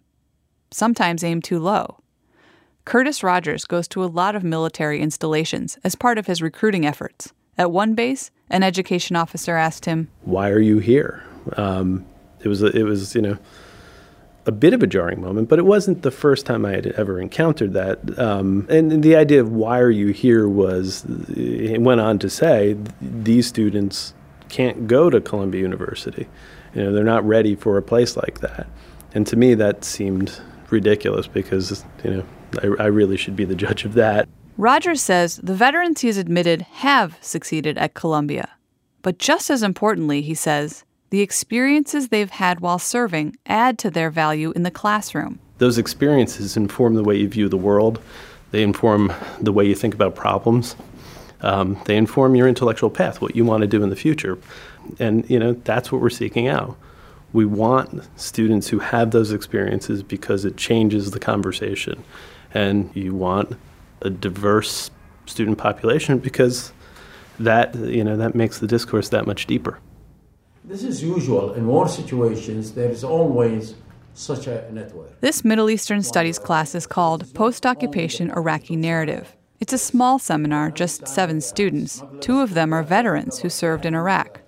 sometimes 0.70 1.22
aim 1.22 1.40
too 1.40 1.58
low. 1.58 1.98
Curtis 2.84 3.22
Rogers 3.22 3.64
goes 3.64 3.86
to 3.88 4.02
a 4.02 4.06
lot 4.06 4.34
of 4.34 4.42
military 4.42 5.00
installations 5.00 5.78
as 5.84 5.94
part 5.94 6.18
of 6.18 6.26
his 6.26 6.42
recruiting 6.42 6.84
efforts. 6.84 7.32
At 7.58 7.70
one 7.70 7.94
base, 7.94 8.30
an 8.50 8.62
education 8.62 9.16
officer 9.16 9.56
asked 9.56 9.84
him, 9.84 10.08
"Why 10.22 10.50
are 10.50 10.60
you 10.60 10.78
here?" 10.78 11.22
Um, 11.56 12.06
it 12.40 12.48
was 12.48 12.62
it 12.62 12.84
was 12.84 13.14
you 13.14 13.22
know 13.22 13.38
a 14.46 14.52
bit 14.52 14.74
of 14.74 14.82
a 14.82 14.86
jarring 14.86 15.20
moment, 15.20 15.48
but 15.48 15.58
it 15.58 15.64
wasn't 15.64 16.02
the 16.02 16.10
first 16.10 16.46
time 16.46 16.64
I 16.64 16.72
had 16.72 16.86
ever 16.86 17.20
encountered 17.20 17.72
that. 17.74 18.18
Um, 18.18 18.66
and 18.68 19.02
the 19.02 19.16
idea 19.16 19.40
of 19.40 19.52
why 19.52 19.78
are 19.78 19.90
you 19.90 20.08
here 20.08 20.48
was, 20.48 21.04
it 21.28 21.80
went 21.80 22.00
on 22.00 22.18
to 22.20 22.28
say, 22.28 22.76
these 23.00 23.46
students 23.46 24.14
can't 24.48 24.86
go 24.86 25.10
to 25.10 25.20
Columbia 25.20 25.62
University. 25.62 26.28
You 26.74 26.82
know, 26.82 26.92
they're 26.92 27.04
not 27.04 27.24
ready 27.24 27.54
for 27.54 27.78
a 27.78 27.82
place 27.82 28.16
like 28.16 28.40
that. 28.40 28.66
And 29.14 29.26
to 29.28 29.36
me, 29.36 29.54
that 29.54 29.84
seemed 29.84 30.40
ridiculous 30.70 31.26
because, 31.26 31.84
you 32.02 32.10
know, 32.10 32.24
I, 32.62 32.84
I 32.84 32.86
really 32.86 33.16
should 33.16 33.36
be 33.36 33.44
the 33.44 33.54
judge 33.54 33.84
of 33.84 33.94
that. 33.94 34.28
Rogers 34.58 35.00
says 35.00 35.36
the 35.42 35.54
veterans 35.54 36.02
he 36.02 36.08
has 36.08 36.18
admitted 36.18 36.62
have 36.62 37.16
succeeded 37.20 37.78
at 37.78 37.94
Columbia. 37.94 38.50
But 39.00 39.18
just 39.18 39.50
as 39.50 39.62
importantly, 39.62 40.22
he 40.22 40.34
says, 40.34 40.84
the 41.10 41.20
experiences 41.20 42.08
they've 42.08 42.30
had 42.30 42.60
while 42.60 42.78
serving 42.78 43.36
add 43.46 43.78
to 43.78 43.90
their 43.90 44.10
value 44.10 44.52
in 44.54 44.62
the 44.62 44.70
classroom. 44.70 45.40
Those 45.58 45.78
experiences 45.78 46.56
inform 46.56 46.94
the 46.94 47.04
way 47.04 47.16
you 47.16 47.28
view 47.28 47.48
the 47.48 47.56
world, 47.56 48.00
they 48.50 48.62
inform 48.62 49.12
the 49.40 49.52
way 49.52 49.66
you 49.66 49.74
think 49.74 49.94
about 49.94 50.14
problems. 50.14 50.76
Um, 51.40 51.80
they 51.86 51.96
inform 51.96 52.36
your 52.36 52.46
intellectual 52.46 52.90
path, 52.90 53.20
what 53.20 53.34
you 53.34 53.44
want 53.44 53.62
to 53.62 53.66
do 53.66 53.82
in 53.82 53.90
the 53.90 53.96
future. 53.96 54.38
And, 54.98 55.28
you 55.28 55.38
know, 55.38 55.54
that's 55.64 55.90
what 55.90 56.00
we're 56.00 56.10
seeking 56.10 56.46
out. 56.46 56.76
We 57.32 57.46
want 57.46 58.08
students 58.16 58.68
who 58.68 58.78
have 58.78 59.10
those 59.10 59.32
experiences 59.32 60.02
because 60.02 60.44
it 60.44 60.56
changes 60.56 61.10
the 61.10 61.18
conversation. 61.18 62.04
And 62.54 62.94
you 62.94 63.14
want 63.14 63.56
a 64.04 64.10
diverse 64.10 64.90
student 65.26 65.58
population 65.58 66.18
because 66.18 66.72
that, 67.38 67.74
you 67.74 68.04
know, 68.04 68.16
that 68.16 68.34
makes 68.34 68.58
the 68.58 68.66
discourse 68.66 69.08
that 69.10 69.26
much 69.26 69.46
deeper. 69.46 69.78
This 70.64 70.84
is 70.84 71.02
usual. 71.02 71.54
In 71.54 71.66
war 71.66 71.88
situations, 71.88 72.72
there 72.72 72.90
is 72.90 73.02
always 73.02 73.74
such 74.14 74.46
a 74.46 74.70
network. 74.70 75.20
This 75.20 75.44
Middle 75.44 75.70
Eastern 75.70 76.02
Studies 76.02 76.38
class 76.38 76.74
is 76.74 76.86
called 76.86 77.32
Post 77.34 77.66
Occupation 77.66 78.30
Iraqi 78.30 78.76
Narrative. 78.76 79.34
It's 79.60 79.72
a 79.72 79.78
small 79.78 80.18
seminar, 80.18 80.70
just 80.70 81.06
seven 81.06 81.40
students. 81.40 82.02
Two 82.20 82.40
of 82.40 82.54
them 82.54 82.72
are 82.72 82.82
veterans 82.82 83.40
who 83.40 83.48
served 83.48 83.86
in 83.86 83.94
Iraq. 83.94 84.40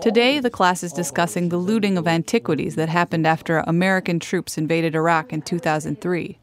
Today, 0.00 0.40
the 0.40 0.50
class 0.50 0.82
is 0.82 0.92
discussing 0.92 1.48
the 1.48 1.56
looting 1.56 1.96
of 1.96 2.06
antiquities 2.06 2.74
that 2.76 2.88
happened 2.90 3.26
after 3.26 3.58
American 3.58 4.20
troops 4.20 4.58
invaded 4.58 4.94
Iraq 4.94 5.32
in 5.32 5.40
2003. 5.40 6.38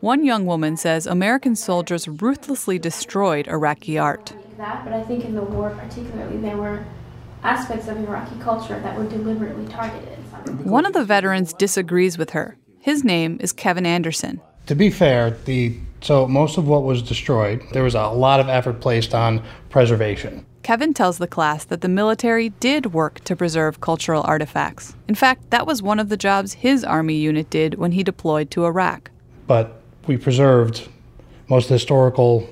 One 0.00 0.24
young 0.24 0.46
woman 0.46 0.76
says 0.76 1.08
American 1.08 1.56
soldiers 1.56 2.06
ruthlessly 2.06 2.78
destroyed 2.78 3.48
Iraqi 3.48 3.98
art. 3.98 4.32
That, 4.56 4.84
but 4.84 4.92
I 4.92 5.02
think 5.02 5.24
in 5.24 5.34
the 5.34 5.42
war 5.42 5.70
particularly, 5.70 6.36
there 6.36 6.56
were 6.56 6.84
aspects 7.42 7.88
of 7.88 7.96
Iraqi 7.98 8.38
culture 8.38 8.78
that 8.78 8.96
were 8.96 9.08
deliberately 9.08 9.66
targeted. 9.66 10.16
One 10.64 10.86
of 10.86 10.92
the 10.92 11.04
veterans 11.04 11.52
disagrees 11.52 12.16
with 12.16 12.30
her. 12.30 12.56
His 12.78 13.02
name 13.02 13.38
is 13.40 13.52
Kevin 13.52 13.84
Anderson. 13.84 14.40
To 14.66 14.76
be 14.76 14.88
fair, 14.88 15.32
the 15.46 15.76
so 16.00 16.28
most 16.28 16.58
of 16.58 16.68
what 16.68 16.84
was 16.84 17.02
destroyed, 17.02 17.60
there 17.72 17.82
was 17.82 17.96
a 17.96 18.06
lot 18.06 18.38
of 18.38 18.48
effort 18.48 18.80
placed 18.80 19.16
on 19.16 19.42
preservation. 19.68 20.46
Kevin 20.62 20.94
tells 20.94 21.18
the 21.18 21.26
class 21.26 21.64
that 21.64 21.80
the 21.80 21.88
military 21.88 22.50
did 22.50 22.92
work 22.92 23.18
to 23.24 23.34
preserve 23.34 23.80
cultural 23.80 24.22
artifacts. 24.22 24.94
In 25.08 25.16
fact, 25.16 25.50
that 25.50 25.66
was 25.66 25.82
one 25.82 25.98
of 25.98 26.08
the 26.08 26.16
jobs 26.16 26.52
his 26.52 26.84
army 26.84 27.16
unit 27.16 27.50
did 27.50 27.74
when 27.74 27.90
he 27.92 28.04
deployed 28.04 28.52
to 28.52 28.64
Iraq. 28.64 29.10
But 29.48 29.77
we 30.08 30.16
preserved 30.16 30.88
most 31.48 31.68
historical 31.68 32.48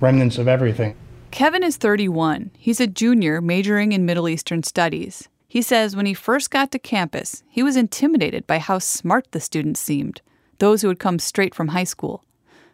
remnants 0.00 0.38
of 0.38 0.48
everything. 0.48 0.96
Kevin 1.30 1.62
is 1.62 1.76
31. 1.76 2.50
He's 2.56 2.80
a 2.80 2.86
junior 2.86 3.40
majoring 3.40 3.92
in 3.92 4.06
Middle 4.06 4.28
Eastern 4.28 4.62
studies. 4.62 5.28
He 5.46 5.62
says 5.62 5.96
when 5.96 6.06
he 6.06 6.14
first 6.14 6.50
got 6.50 6.70
to 6.72 6.78
campus, 6.78 7.42
he 7.48 7.62
was 7.62 7.76
intimidated 7.76 8.46
by 8.46 8.58
how 8.58 8.78
smart 8.78 9.30
the 9.32 9.40
students 9.40 9.80
seemed, 9.80 10.22
those 10.58 10.82
who 10.82 10.88
had 10.88 10.98
come 10.98 11.18
straight 11.18 11.54
from 11.54 11.68
high 11.68 11.84
school. 11.84 12.24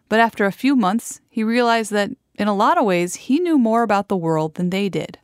But 0.08 0.20
after 0.20 0.44
a 0.44 0.52
few 0.52 0.76
months, 0.76 1.20
he 1.28 1.42
realized 1.42 1.90
that, 1.92 2.10
in 2.36 2.48
a 2.48 2.54
lot 2.54 2.78
of 2.78 2.84
ways, 2.84 3.14
he 3.14 3.40
knew 3.40 3.58
more 3.58 3.82
about 3.82 4.08
the 4.08 4.16
world 4.16 4.54
than 4.54 4.70
they 4.70 4.88
did. 4.88 5.18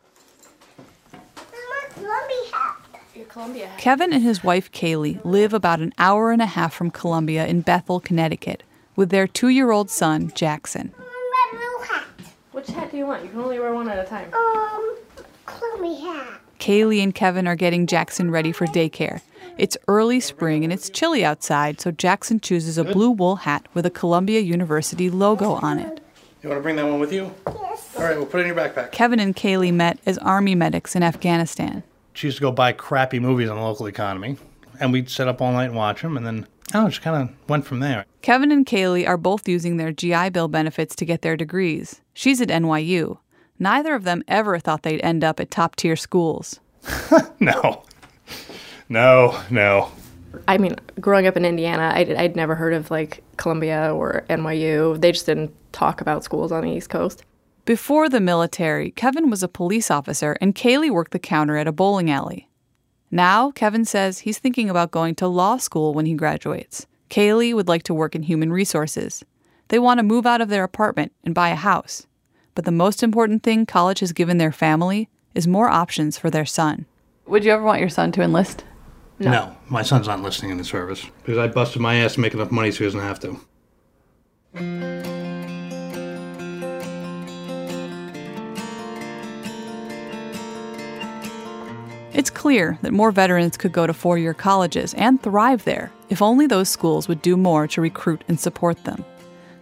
Kevin 3.79 4.13
and 4.13 4.23
his 4.23 4.45
wife 4.45 4.71
Kaylee 4.73 5.25
live 5.25 5.55
about 5.55 5.81
an 5.81 5.93
hour 5.99 6.31
and 6.33 6.43
a 6.43 6.47
half 6.47 6.75
from 6.75 6.91
Columbia 6.91 7.47
in 7.47 7.63
Bethel, 7.63 8.01
Connecticut, 8.01 8.63
with 8.95 9.11
their 9.11 9.27
two 9.27 9.49
year 9.49 9.71
old 9.71 9.91
son, 9.91 10.33
Jackson. 10.35 10.93
Which 12.53 12.67
hat 12.69 12.91
do 12.91 12.99
you 12.99 13.07
want? 13.07 13.25
You 13.25 13.31
can 13.31 13.41
only 13.41 13.59
wear 13.59 13.75
one 13.75 13.89
at 13.89 13.99
a 13.99 14.09
time. 14.09 14.33
Um, 14.33 14.97
Columbia 15.47 15.99
hat. 16.01 16.41
Kaylee 16.61 17.03
and 17.03 17.15
Kevin 17.15 17.49
are 17.49 17.57
getting 17.57 17.87
Jackson 17.87 18.31
ready 18.31 18.53
for 18.53 18.67
daycare. 18.67 19.21
It's 19.59 19.77
early 19.89 20.21
spring 20.21 20.63
and 20.63 20.73
it's 20.73 20.89
chilly 20.89 21.25
outside, 21.25 21.81
so 21.81 21.91
Jackson 21.91 22.39
chooses 22.39 22.79
a 22.79 22.85
blue 22.85 23.11
wool 23.11 23.37
hat 23.37 23.67
with 23.75 23.85
a 23.85 23.91
Columbia 23.91 24.41
University 24.41 25.11
logo 25.11 25.53
on 25.55 25.79
it. 25.79 26.01
You 26.43 26.51
want 26.51 26.59
to 26.59 26.63
bring 26.63 26.77
that 26.77 26.87
one 26.87 27.01
with 27.01 27.13
you? 27.13 27.35
Yes. 27.47 27.97
All 27.97 28.05
right, 28.05 28.17
we'll 28.17 28.27
put 28.27 28.41
it 28.41 28.47
in 28.47 28.55
your 28.55 28.57
backpack. 28.57 28.93
Kevin 28.93 29.19
and 29.19 29.35
Kaylee 29.35 29.73
met 29.73 29.99
as 30.07 30.19
Army 30.19 30.55
medics 30.55 30.95
in 30.95 31.03
Afghanistan. 31.03 31.83
She 32.15 32.27
used 32.27 32.39
to 32.39 32.43
go 32.43 32.53
buy 32.53 32.73
crappy 32.73 33.19
movies 33.19 33.49
on 33.49 33.57
the 33.57 33.63
local 33.63 33.87
economy, 33.87 34.37
and 34.81 34.93
we'd 34.93 35.09
sit 35.09 35.29
up 35.29 35.41
all 35.41 35.53
night 35.53 35.67
and 35.67 35.77
watch 35.77 36.03
them, 36.03 36.17
and 36.17 36.27
then, 36.27 36.47
oh, 36.75 36.89
just 36.89 37.03
kind 37.03 37.23
of 37.23 37.49
went 37.49 37.65
from 37.67 37.81
there. 37.81 38.05
Kevin 38.21 38.53
and 38.53 38.67
Kaylee 38.67 39.07
are 39.07 39.17
both 39.17 39.49
using 39.49 39.77
their 39.77 39.93
GI 39.93 40.31
Bill 40.31 40.49
benefits 40.49 40.95
to 40.97 41.05
get 41.05 41.23
their 41.23 41.37
degrees. 41.37 42.01
She's 42.15 42.41
at 42.41 42.49
NYU. 42.49 43.19
Neither 43.59 43.95
of 43.95 44.05
them 44.05 44.23
ever 44.29 44.59
thought 44.59 44.83
they'd 44.83 45.01
end 45.01 45.25
up 45.25 45.41
at 45.41 45.51
top 45.51 45.77
tier 45.77 45.97
schools. 45.97 46.61
no. 47.41 47.85
No, 48.89 49.41
no. 49.51 49.91
I 50.49 50.59
mean, 50.59 50.77
growing 51.01 51.27
up 51.27 51.37
in 51.37 51.45
Indiana, 51.45 51.93
I'd, 51.95 52.13
I'd 52.13 52.37
never 52.37 52.55
heard 52.55 52.75
of 52.75 52.91
like 52.91 53.23
Columbia 53.37 53.95
or 53.95 54.25
NYU. 54.29 55.01
They 55.01 55.13
just 55.13 55.27
didn't 55.27 55.55
talk 55.73 56.01
about 56.01 56.25
schools 56.25 56.53
on 56.53 56.65
the 56.65 56.71
East 56.71 56.91
Coast. 56.91 57.25
Before 57.65 58.09
the 58.09 58.21
military, 58.21 58.91
Kevin 58.91 59.31
was 59.31 59.45
a 59.45 59.49
police 59.49 59.89
officer 59.89 60.37
and 60.41 60.53
Kaylee 60.53 60.91
worked 60.91 61.13
the 61.13 61.21
counter 61.21 61.57
at 61.57 61.69
a 61.69 61.73
bowling 61.73 62.11
alley. 62.11 62.49
Now, 63.09 63.53
Kevin 63.53 63.85
says 63.85 64.21
he's 64.21 64.39
thinking 64.39 64.69
about 64.69 64.91
going 64.91 65.15
to 65.17 65.29
law 65.29 65.59
school 65.59 65.95
when 65.95 66.07
he 66.07 66.15
graduates. 66.15 66.89
Kaylee 67.09 67.55
would 67.55 67.69
like 67.69 67.85
to 67.85 67.95
work 67.95 68.17
in 68.17 68.25
human 68.25 68.53
resources. 68.53 69.23
They 69.69 69.79
want 69.79 69.99
to 69.99 70.03
move 70.03 70.27
out 70.27 70.41
of 70.41 70.49
their 70.49 70.65
apartment 70.65 71.13
and 71.23 71.37
buy 71.37 71.51
a 71.51 71.55
house. 71.55 72.09
But 72.57 72.65
the 72.65 72.73
most 72.73 73.01
important 73.01 73.45
thing 73.45 73.65
college 73.65 74.01
has 74.01 74.13
given 74.13 74.39
their 74.39 74.51
family 74.51 75.09
is 75.33 75.47
more 75.47 75.69
options 75.69 76.19
for 76.19 76.31
their 76.31 76.45
son. 76.45 76.87
Would 77.27 77.45
you 77.45 77.53
ever 77.53 77.63
want 77.63 77.81
your 77.81 77.89
son 77.89 78.11
to 78.13 78.23
enlist? 78.23 78.65
No. 79.21 79.57
my 79.69 79.83
son's 79.83 80.09
not 80.09 80.19
enlisting 80.19 80.51
in 80.51 80.59
the 80.59 80.65
service 80.65 81.07
because 81.23 81.39
I 81.39 81.47
busted 81.47 81.81
my 81.81 81.95
ass 81.97 82.15
to 82.15 82.21
make 82.21 82.35
enough 82.35 82.51
money 82.51 82.73
so 82.73 82.79
he 82.79 82.85
doesn't 82.87 83.01
have 83.01 83.21
to. 83.21 83.41
It's 92.15 92.31
clear 92.31 92.79
that 92.83 92.93
more 92.93 93.11
veterans 93.11 93.57
could 93.57 93.73
go 93.73 93.87
to 93.87 93.95
four 93.95 94.19
year 94.19 94.35
colleges 94.35 94.95
and 94.95 95.23
thrive 95.23 95.65
there 95.65 95.91
if 96.11 96.21
only 96.21 96.47
those 96.47 96.69
schools 96.69 97.09
would 97.09 97.23
do 97.23 97.37
more 97.37 97.67
to 97.69 97.81
recruit 97.81 98.23
and 98.29 98.39
support 98.39 98.85
them. 98.85 99.05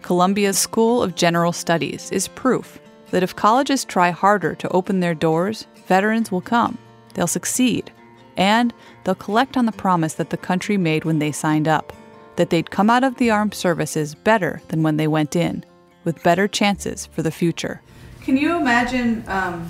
Columbia's 0.01 0.57
School 0.57 1.01
of 1.01 1.15
General 1.15 1.53
Studies 1.53 2.11
is 2.11 2.27
proof 2.27 2.79
that 3.11 3.23
if 3.23 3.35
colleges 3.35 3.85
try 3.85 4.09
harder 4.09 4.55
to 4.55 4.69
open 4.69 4.99
their 4.99 5.13
doors, 5.13 5.67
veterans 5.87 6.31
will 6.31 6.41
come, 6.41 6.77
they'll 7.13 7.27
succeed, 7.27 7.91
and 8.35 8.73
they'll 9.03 9.15
collect 9.15 9.57
on 9.57 9.65
the 9.65 9.71
promise 9.71 10.15
that 10.15 10.29
the 10.29 10.37
country 10.37 10.77
made 10.77 11.05
when 11.05 11.19
they 11.19 11.31
signed 11.31 11.67
up 11.67 11.93
that 12.35 12.49
they'd 12.49 12.71
come 12.71 12.89
out 12.89 13.03
of 13.03 13.15
the 13.17 13.29
armed 13.29 13.53
services 13.53 14.15
better 14.15 14.61
than 14.69 14.83
when 14.83 14.97
they 14.97 15.07
went 15.07 15.35
in, 15.35 15.63
with 16.03 16.23
better 16.23 16.47
chances 16.47 17.05
for 17.05 17.21
the 17.21 17.31
future. 17.31 17.81
Can 18.21 18.37
you 18.37 18.57
imagine 18.57 19.23
um, 19.27 19.69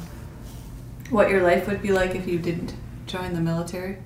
what 1.11 1.29
your 1.29 1.43
life 1.43 1.67
would 1.67 1.81
be 1.81 1.91
like 1.91 2.15
if 2.15 2.27
you 2.27 2.39
didn't 2.39 2.73
join 3.05 3.33
the 3.33 3.41
military? 3.41 3.97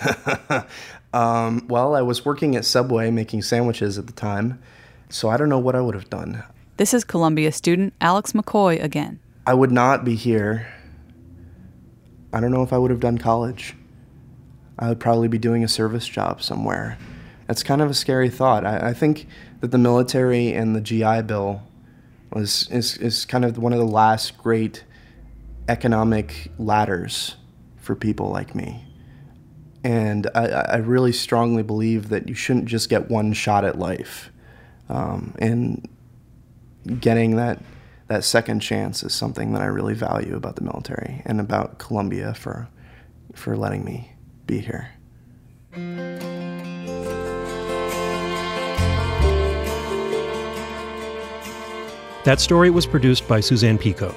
um, 1.12 1.66
well, 1.68 1.94
I 1.94 2.02
was 2.02 2.24
working 2.24 2.56
at 2.56 2.64
Subway 2.64 3.10
making 3.10 3.42
sandwiches 3.42 3.98
at 3.98 4.06
the 4.06 4.12
time, 4.12 4.60
so 5.08 5.28
I 5.28 5.36
don't 5.36 5.48
know 5.48 5.58
what 5.58 5.74
I 5.74 5.80
would 5.80 5.94
have 5.94 6.08
done. 6.08 6.42
This 6.78 6.94
is 6.94 7.04
Columbia 7.04 7.52
student 7.52 7.92
Alex 8.00 8.32
McCoy 8.32 8.82
again. 8.82 9.20
I 9.46 9.54
would 9.54 9.70
not 9.70 10.04
be 10.04 10.14
here. 10.14 10.72
I 12.32 12.40
don't 12.40 12.50
know 12.50 12.62
if 12.62 12.72
I 12.72 12.78
would 12.78 12.90
have 12.90 13.00
done 13.00 13.18
college. 13.18 13.74
I 14.78 14.88
would 14.88 15.00
probably 15.00 15.28
be 15.28 15.38
doing 15.38 15.62
a 15.62 15.68
service 15.68 16.08
job 16.08 16.42
somewhere. 16.42 16.96
That's 17.46 17.62
kind 17.62 17.82
of 17.82 17.90
a 17.90 17.94
scary 17.94 18.30
thought. 18.30 18.64
I, 18.64 18.88
I 18.88 18.92
think 18.94 19.26
that 19.60 19.70
the 19.70 19.78
military 19.78 20.52
and 20.52 20.74
the 20.74 20.80
GI 20.80 21.22
Bill 21.22 21.62
was 22.32 22.68
is, 22.70 22.96
is 22.96 23.26
kind 23.26 23.44
of 23.44 23.58
one 23.58 23.72
of 23.72 23.78
the 23.78 23.84
last 23.84 24.38
great 24.38 24.84
economic 25.68 26.50
ladders 26.58 27.36
for 27.78 27.94
people 27.94 28.30
like 28.30 28.54
me. 28.54 28.84
And 29.84 30.28
I, 30.34 30.46
I 30.46 30.76
really 30.76 31.12
strongly 31.12 31.62
believe 31.62 32.08
that 32.10 32.28
you 32.28 32.34
shouldn't 32.34 32.66
just 32.66 32.88
get 32.88 33.10
one 33.10 33.32
shot 33.32 33.64
at 33.64 33.78
life. 33.78 34.30
Um, 34.88 35.34
and 35.38 35.88
getting 37.00 37.36
that 37.36 37.62
that 38.08 38.24
second 38.24 38.60
chance 38.60 39.02
is 39.02 39.14
something 39.14 39.52
that 39.52 39.62
I 39.62 39.66
really 39.66 39.94
value 39.94 40.36
about 40.36 40.56
the 40.56 40.62
military 40.62 41.22
and 41.24 41.40
about 41.40 41.78
Columbia 41.78 42.34
for 42.34 42.68
for 43.34 43.56
letting 43.56 43.84
me 43.84 44.12
be 44.46 44.58
here. 44.58 44.90
That 52.24 52.38
story 52.38 52.70
was 52.70 52.86
produced 52.86 53.26
by 53.26 53.40
Suzanne 53.40 53.78
Pico. 53.78 54.14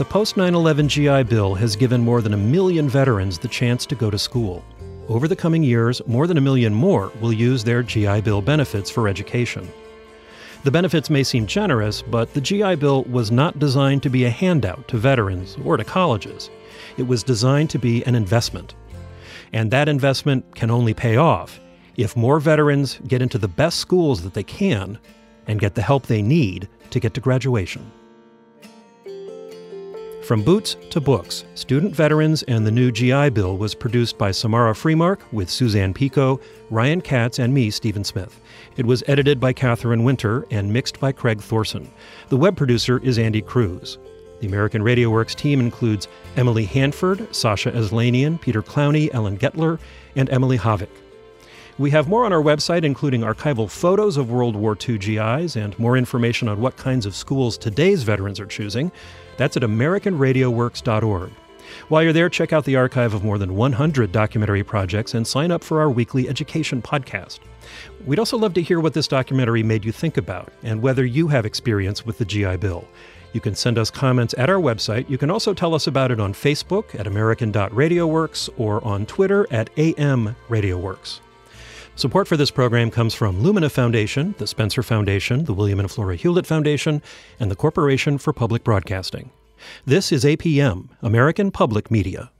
The 0.00 0.06
post 0.06 0.38
9 0.38 0.54
11 0.54 0.88
GI 0.88 1.24
Bill 1.24 1.54
has 1.56 1.76
given 1.76 2.00
more 2.00 2.22
than 2.22 2.32
a 2.32 2.38
million 2.38 2.88
veterans 2.88 3.36
the 3.36 3.48
chance 3.48 3.84
to 3.84 3.94
go 3.94 4.10
to 4.10 4.18
school. 4.18 4.64
Over 5.08 5.28
the 5.28 5.36
coming 5.36 5.62
years, 5.62 6.00
more 6.06 6.26
than 6.26 6.38
a 6.38 6.40
million 6.40 6.72
more 6.72 7.12
will 7.20 7.34
use 7.34 7.62
their 7.62 7.82
GI 7.82 8.22
Bill 8.22 8.40
benefits 8.40 8.88
for 8.88 9.08
education. 9.08 9.68
The 10.64 10.70
benefits 10.70 11.10
may 11.10 11.22
seem 11.22 11.46
generous, 11.46 12.00
but 12.00 12.32
the 12.32 12.40
GI 12.40 12.76
Bill 12.76 13.04
was 13.04 13.30
not 13.30 13.58
designed 13.58 14.02
to 14.04 14.08
be 14.08 14.24
a 14.24 14.30
handout 14.30 14.88
to 14.88 14.96
veterans 14.96 15.58
or 15.66 15.76
to 15.76 15.84
colleges. 15.84 16.48
It 16.96 17.06
was 17.06 17.22
designed 17.22 17.68
to 17.68 17.78
be 17.78 18.02
an 18.04 18.14
investment. 18.14 18.74
And 19.52 19.70
that 19.70 19.86
investment 19.86 20.54
can 20.54 20.70
only 20.70 20.94
pay 20.94 21.16
off 21.16 21.60
if 21.98 22.16
more 22.16 22.40
veterans 22.40 22.98
get 23.06 23.20
into 23.20 23.36
the 23.36 23.48
best 23.48 23.78
schools 23.78 24.22
that 24.22 24.32
they 24.32 24.44
can 24.44 24.98
and 25.46 25.60
get 25.60 25.74
the 25.74 25.82
help 25.82 26.06
they 26.06 26.22
need 26.22 26.70
to 26.88 27.00
get 27.00 27.12
to 27.12 27.20
graduation. 27.20 27.84
From 30.30 30.44
Boots 30.44 30.76
to 30.90 31.00
Books, 31.00 31.44
Student 31.56 31.92
Veterans 31.92 32.44
and 32.44 32.64
the 32.64 32.70
New 32.70 32.92
GI 32.92 33.30
Bill 33.30 33.56
was 33.56 33.74
produced 33.74 34.16
by 34.16 34.30
Samara 34.30 34.74
Freemark 34.74 35.18
with 35.32 35.50
Suzanne 35.50 35.92
Pico, 35.92 36.38
Ryan 36.70 37.00
Katz, 37.00 37.40
and 37.40 37.52
me, 37.52 37.68
Stephen 37.68 38.04
Smith. 38.04 38.40
It 38.76 38.86
was 38.86 39.02
edited 39.08 39.40
by 39.40 39.52
Catherine 39.52 40.04
Winter 40.04 40.46
and 40.52 40.72
mixed 40.72 41.00
by 41.00 41.10
Craig 41.10 41.40
Thorson. 41.40 41.90
The 42.28 42.36
web 42.36 42.56
producer 42.56 43.00
is 43.02 43.18
Andy 43.18 43.42
Cruz. 43.42 43.98
The 44.38 44.46
American 44.46 44.84
Radio 44.84 45.10
Works 45.10 45.34
team 45.34 45.58
includes 45.58 46.06
Emily 46.36 46.64
Hanford, 46.64 47.34
Sasha 47.34 47.72
Aslanian, 47.72 48.40
Peter 48.40 48.62
Clowney, 48.62 49.12
Ellen 49.12 49.36
Getler, 49.36 49.80
and 50.14 50.30
Emily 50.30 50.58
Havik. 50.58 50.90
We 51.80 51.90
have 51.92 52.08
more 52.08 52.26
on 52.26 52.32
our 52.32 52.42
website, 52.42 52.84
including 52.84 53.22
archival 53.22 53.70
photos 53.70 54.18
of 54.18 54.30
World 54.30 54.54
War 54.54 54.76
II 54.76 54.98
GIs 54.98 55.56
and 55.56 55.76
more 55.78 55.96
information 55.96 56.46
on 56.46 56.60
what 56.60 56.76
kinds 56.76 57.06
of 57.06 57.16
schools 57.16 57.56
today's 57.56 58.02
veterans 58.02 58.38
are 58.38 58.44
choosing. 58.44 58.92
That's 59.40 59.56
at 59.56 59.62
AmericanRadioWorks.org. 59.62 61.30
While 61.88 62.02
you're 62.02 62.12
there, 62.12 62.28
check 62.28 62.52
out 62.52 62.66
the 62.66 62.76
archive 62.76 63.14
of 63.14 63.24
more 63.24 63.38
than 63.38 63.56
100 63.56 64.12
documentary 64.12 64.62
projects 64.62 65.14
and 65.14 65.26
sign 65.26 65.50
up 65.50 65.64
for 65.64 65.80
our 65.80 65.88
weekly 65.88 66.28
education 66.28 66.82
podcast. 66.82 67.38
We'd 68.04 68.18
also 68.18 68.36
love 68.36 68.52
to 68.52 68.62
hear 68.62 68.80
what 68.80 68.92
this 68.92 69.08
documentary 69.08 69.62
made 69.62 69.82
you 69.82 69.92
think 69.92 70.18
about 70.18 70.52
and 70.62 70.82
whether 70.82 71.06
you 71.06 71.28
have 71.28 71.46
experience 71.46 72.04
with 72.04 72.18
the 72.18 72.26
GI 72.26 72.58
Bill. 72.58 72.86
You 73.32 73.40
can 73.40 73.54
send 73.54 73.78
us 73.78 73.90
comments 73.90 74.34
at 74.36 74.50
our 74.50 74.60
website. 74.60 75.08
You 75.08 75.16
can 75.16 75.30
also 75.30 75.54
tell 75.54 75.74
us 75.74 75.86
about 75.86 76.10
it 76.10 76.20
on 76.20 76.34
Facebook 76.34 76.94
at 77.00 77.06
American.RadioWorks 77.06 78.50
or 78.58 78.84
on 78.84 79.06
Twitter 79.06 79.46
at 79.50 79.70
AM 79.78 80.36
RadioWorks. 80.50 81.20
Support 82.00 82.28
for 82.28 82.38
this 82.38 82.50
program 82.50 82.90
comes 82.90 83.12
from 83.12 83.42
Lumina 83.42 83.68
Foundation, 83.68 84.34
the 84.38 84.46
Spencer 84.46 84.82
Foundation, 84.82 85.44
the 85.44 85.52
William 85.52 85.78
and 85.80 85.90
Flora 85.90 86.16
Hewlett 86.16 86.46
Foundation, 86.46 87.02
and 87.38 87.50
the 87.50 87.54
Corporation 87.54 88.16
for 88.16 88.32
Public 88.32 88.64
Broadcasting. 88.64 89.28
This 89.84 90.10
is 90.10 90.24
APM, 90.24 90.88
American 91.02 91.50
Public 91.50 91.90
Media. 91.90 92.30